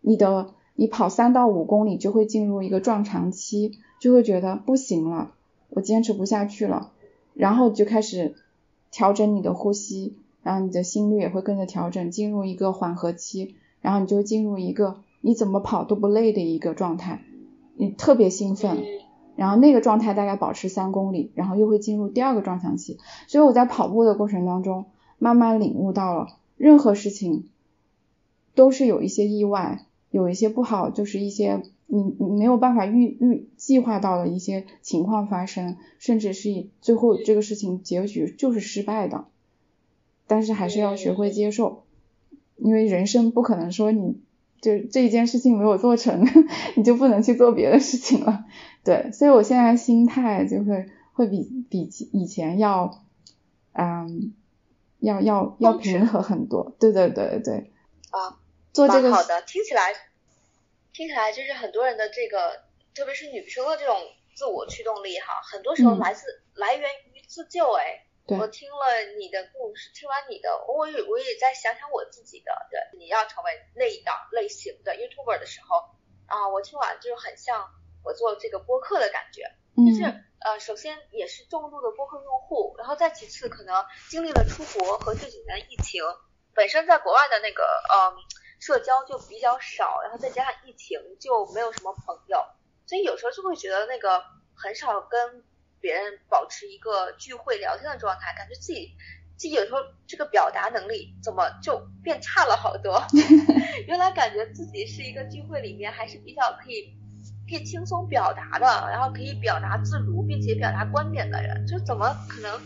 [0.00, 5.30] 你的你跑三到五公里就会进入一个撞墙期，就会觉得不行了，
[5.70, 6.90] 我坚持不下去了，
[7.34, 8.34] 然后就开始
[8.90, 17.22] 调整你的呼吸，然后你的心率也会跟着调整，进入一个缓和期，然后你就进入一个你怎么跑都不累的一个状态。
[17.82, 18.84] 你特别兴奋，
[19.34, 23.00] 然后那个状态大概保持三公里，然后又会进入第二个撞墙期。
[23.26, 24.84] 所以我在跑步的过程当中，
[25.18, 27.48] 慢慢领悟到了，任何事情
[28.54, 39.24] 都是有一些意外，有一些不好，就是一些你你没有办法预预计划到的一些情况发生，甚至是最后这个事情结局就是失败的。
[40.28, 41.82] 但是还是要学会接受，
[42.58, 44.20] 因为人生不可能说你。
[44.62, 46.24] 就这一件事情没有做成，
[46.76, 48.44] 你就不能去做别的事情了。
[48.84, 53.02] 对，所以我现在心态就会会比比以前要，
[53.72, 54.32] 嗯，
[55.00, 56.74] 要要要平和很多。
[56.78, 57.72] 对对对对。
[58.10, 58.38] 啊，
[58.72, 59.92] 做这个好的，听起来
[60.92, 62.62] 听起来就是很多人的这个，
[62.94, 63.96] 特别是女生的这种
[64.36, 66.22] 自我驱动力哈，很多时候来自
[66.54, 68.06] 来源于自救哎。
[68.28, 72.52] 我听了你的故事，听完你的，我也我也在想想我自己的。
[72.70, 75.90] 对，你要成为那一档类型的 YouTuber 的时候，
[76.26, 77.68] 啊，我听完就是很像
[78.04, 79.42] 我做这个播客的感觉，
[79.74, 80.04] 就是
[80.38, 86.04] 呃，首先也是重度的播客用户，然后再其次可能经历了出国和这几年疫情，
[86.54, 88.14] 本身在国外的那个嗯
[88.60, 92.46] 社交就比较少，然后再加上疫情就没有什么朋友，
[92.86, 94.22] 所以有时候就会觉得那个
[94.54, 95.44] 很少跟。
[95.82, 98.94] 别人保持一个聚会聊天的状态，感觉自己
[99.36, 103.02] 自己有时候这个表达能力怎么就变差了好多。
[103.88, 106.94] 原来感觉自己是一个聚会里面还是比较可以
[107.50, 112.60] 可以轻松表达的，然后可以表达自如并且表达观点的人，就怎么可能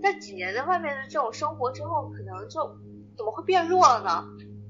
[0.00, 2.78] 在几年在外面的这种生活之后，可能就
[3.16, 4.24] 怎么会变弱了呢？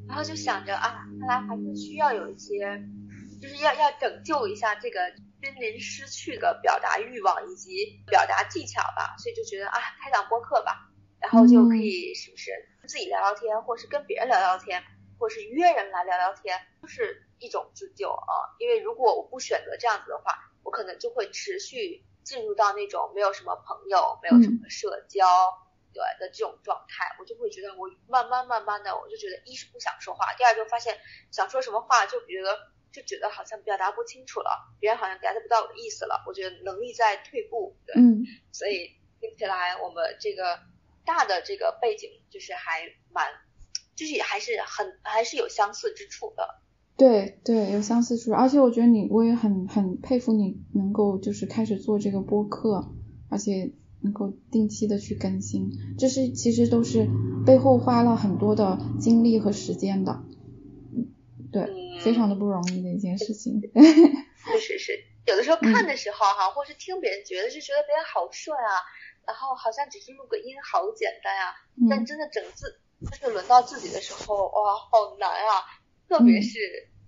[0.08, 2.82] 然后就想着啊，看来还是需要有一些，
[3.40, 4.98] 就是要要拯救一下这个
[5.42, 10.88] 濒临失去的表达欲望以及表达技巧吧，所以就觉得啊，开档播客吧，
[11.20, 12.52] 然后就可以是不是
[12.86, 14.84] 自己聊聊天，或是跟别人聊聊天，
[15.18, 18.54] 或是约人来聊聊天，就是一种自救啊。
[18.60, 25.26] 因为如果我不选择这样子的话，我可能就会持续进入到那种没有什么朋友，没有什么社交。
[25.94, 30.98] 对的这种状态，我就会觉得我慢慢慢慢的，我就觉得一是不想说话，第二就发现
[31.30, 32.58] 想说什么话就觉得
[32.92, 38.90] 就觉得好像表达不清楚了，别人好像 get 不到我的意思了，我觉得能力在退步，对，嗯，所以
[39.20, 40.58] 听起来我们这个
[41.04, 42.82] 大的这个背景就是还
[43.12, 43.26] 蛮，
[43.96, 46.60] 就是还是很还是有相似之处的。
[46.96, 52.92] 对对，有相似之处，而且我觉得你我也很很佩服你能够就是开始做这个播客，
[53.30, 53.72] 而且。
[54.04, 57.08] 能够定期的去更新，这是其实都是
[57.46, 60.24] 背后花了很多的精力和时间的，
[61.52, 61.62] 对，
[62.02, 63.60] 非常的不容易的一件事情。
[64.44, 68.82] 确实是，有的时候看的时候哈，或是听别人觉得就觉得别人好顺啊，
[69.26, 71.54] 然后好像只是录个音好简单呀，
[71.88, 72.80] 但真的整自
[73.10, 75.62] 就是轮到自己的时候，哇，好难啊！
[76.08, 76.58] 特别是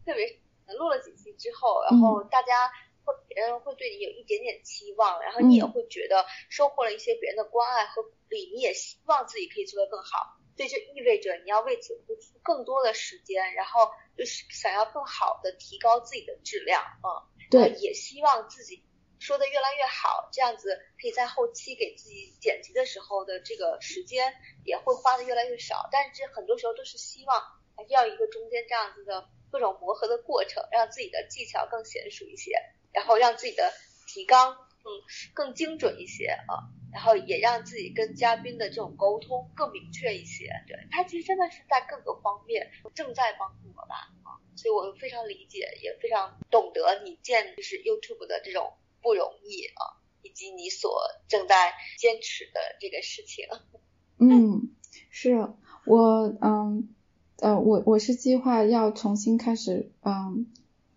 [0.07, 0.39] 特别是
[0.79, 2.71] 录了几期之后，然后大家。
[3.07, 17.09] 或别人会对你有一点点期望，然后你也会觉得收获了一些别人的关爱和鼓励，你也希望自己可以做得更好，所以这意味着你要为此付出更多的时间，然后就是想要更好的提高自己的质量，嗯，
[17.51, 18.85] 对，也希望自己
[19.18, 27.40] 说的越来越好，这样子可以在后期给自己剪辑的时候的这个时间也会花的越来越少，但是这很多时候都是希望
[27.76, 32.52] 还是要一个中间这样子的各种磨合的过程，让自己的技巧更娴熟一些。
[32.94, 33.72] 然后让自己的
[34.06, 34.86] 提纲嗯
[35.35, 40.47] 更精准一些啊，然后也让自己跟嘉宾的这种沟通更明确一些。
[40.69, 48.73] 对他其实真的是在各个方面正在帮助我吧啊，所以我非常理解，也非常懂得你建就是 YouTube 的这种
[49.03, 53.47] 不容易啊，以及你所正在坚持的这个事情。
[54.19, 54.71] 嗯，
[55.11, 55.53] 是
[55.85, 56.95] 我嗯
[57.41, 60.47] 呃我我是计划要重新开始嗯。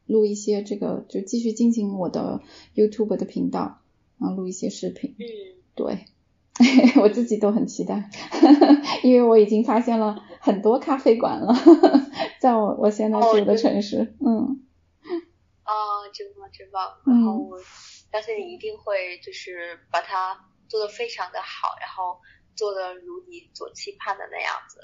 [0.09, 2.41] 录一些这个，就继续进行我的
[2.73, 3.81] YouTube 的频道，
[4.17, 5.17] 然后录一些视频。
[5.19, 5.25] 嗯，
[5.77, 6.05] 对，
[7.01, 8.09] 我自己都很期待，
[9.03, 11.53] 因为我已经发现了很多咖啡馆了，
[12.41, 14.15] 在我我现在住的城市。
[14.25, 14.63] 嗯。
[15.63, 15.71] 啊，
[16.13, 16.97] 真棒真棒！
[17.05, 17.59] 然后我
[18.11, 22.19] 相信你一定会就是把它做的非常的好，然后
[22.55, 24.79] 做的如你所期盼的那样子。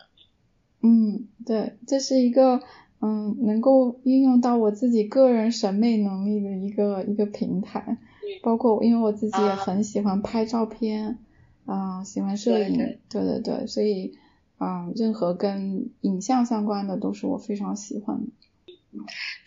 [0.82, 2.62] 嗯，对，这是一个。
[3.06, 7.98] 嗯，能够运用到我自己个人审美能力的一个一个平台，
[8.42, 11.20] 包括因为我自己也很喜欢拍照片，
[11.66, 12.78] 啊，喜欢摄影，
[13.10, 14.18] 对对对，所以
[14.58, 18.32] 啊，任何跟影像相关的都是我非常喜欢的。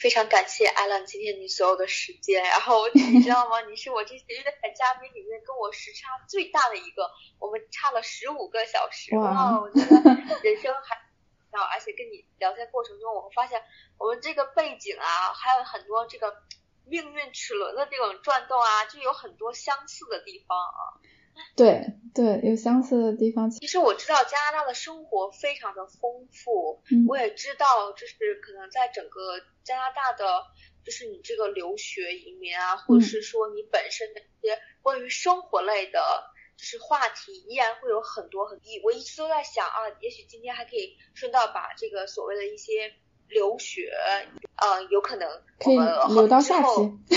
[0.01, 3.61] 非常感谢艾伦今天你所有的时间，然后你 知道吗？
[3.71, 7.09] 你是我这些月台嘉宾里面跟我时差最大的一个，
[7.39, 10.03] 我们差了十五个小时，哇，我觉得
[10.43, 11.07] 人生还。
[11.57, 13.59] 而且跟你聊天过程中，我会发现
[13.97, 16.29] 我们这个背景啊，还有很多这个
[16.87, 20.81] 命运齿轮的这种转动啊，就有很多相似的地方啊。
[21.55, 21.85] 对
[22.15, 23.51] 对，有相似的地方。
[23.51, 30.45] 其实我知道加拿大的生活非常的丰富，我也知道就是可能在整个加拿大的，
[30.85, 36.33] 就是你这个留学移民啊，或者是说你本身的一些关于生活类的。
[36.57, 42.95] 就是话题依然会有很多很一，我一直都在想啊，也许今天还可以顺道把这个所谓的一些
[43.29, 43.83] 留学，
[44.57, 45.29] 呃，有可能
[45.59, 45.77] 可以
[46.15, 46.93] 留到下期，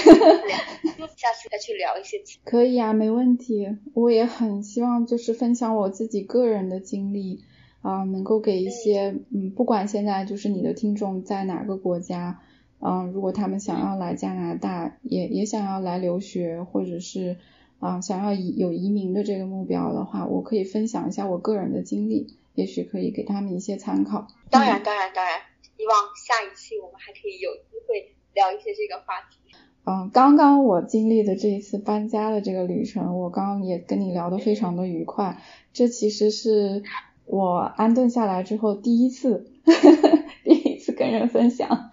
[1.16, 2.22] 下次再去聊一些。
[2.44, 3.78] 可以啊，没问题。
[3.94, 7.44] 我也很希望就是分享我自己个人的经历
[7.82, 12.42] 啊，能够给一些嗯，不管现在就是你的听众在哪个国家，
[12.80, 17.38] 嗯，如果他们想要来加拿大，也也想要来留学，或者是。
[17.82, 24.28] 啊，想要移有移民的这个目标的话，我可以分享一下我个人的经历，也许可以给他们一些参考。
[24.50, 25.40] 当然，当然，当然，
[25.80, 29.40] 希望下一期我们还可以有机会聊一些这个话题。
[29.86, 35.42] 嗯，刚刚我经历的这一次搬家的这个旅程，我刚刚也跟你聊得非常的愉快。
[35.72, 36.84] 这其实是
[37.24, 39.50] 我安顿下来之后第一次，
[40.44, 41.92] 第一次跟人分享。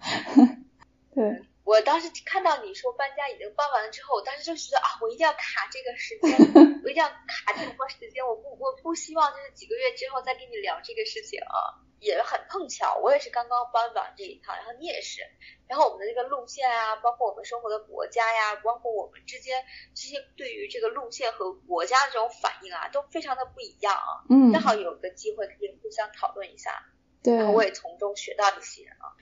[1.15, 1.43] 对。
[1.63, 6.35] 我当时看到你说搬家已经搬完了之后，我当时就觉得啊，我一定要卡这个时间，
[6.83, 11.86] 我一定要卡这波时间，我不我不希望就是几个月之后再跟你聊这个事情啊。
[11.99, 15.21] 也很碰巧，我也是刚刚搬完这一趟，然后你也是，
[15.67, 19.63] 然后我们的这个路线啊，包括我们生活的国家呀，包括我们之间
[19.93, 24.25] 这些对于这个路线和国家的这种反应啊，都非常的不一样啊。
[24.29, 24.53] 嗯。
[24.53, 26.85] 正好有个机会可以互相讨论一下，
[27.23, 29.17] 对，然后我也从中学到一些啊。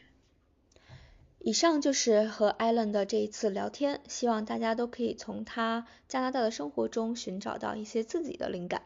[1.39, 8.81] 以上就是和艾伦的这一次聊天，希望大家都可以从他加拿大的生活中寻找到一些自己的灵感。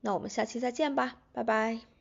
[0.00, 1.93] 那我们下期再见吧，拜拜。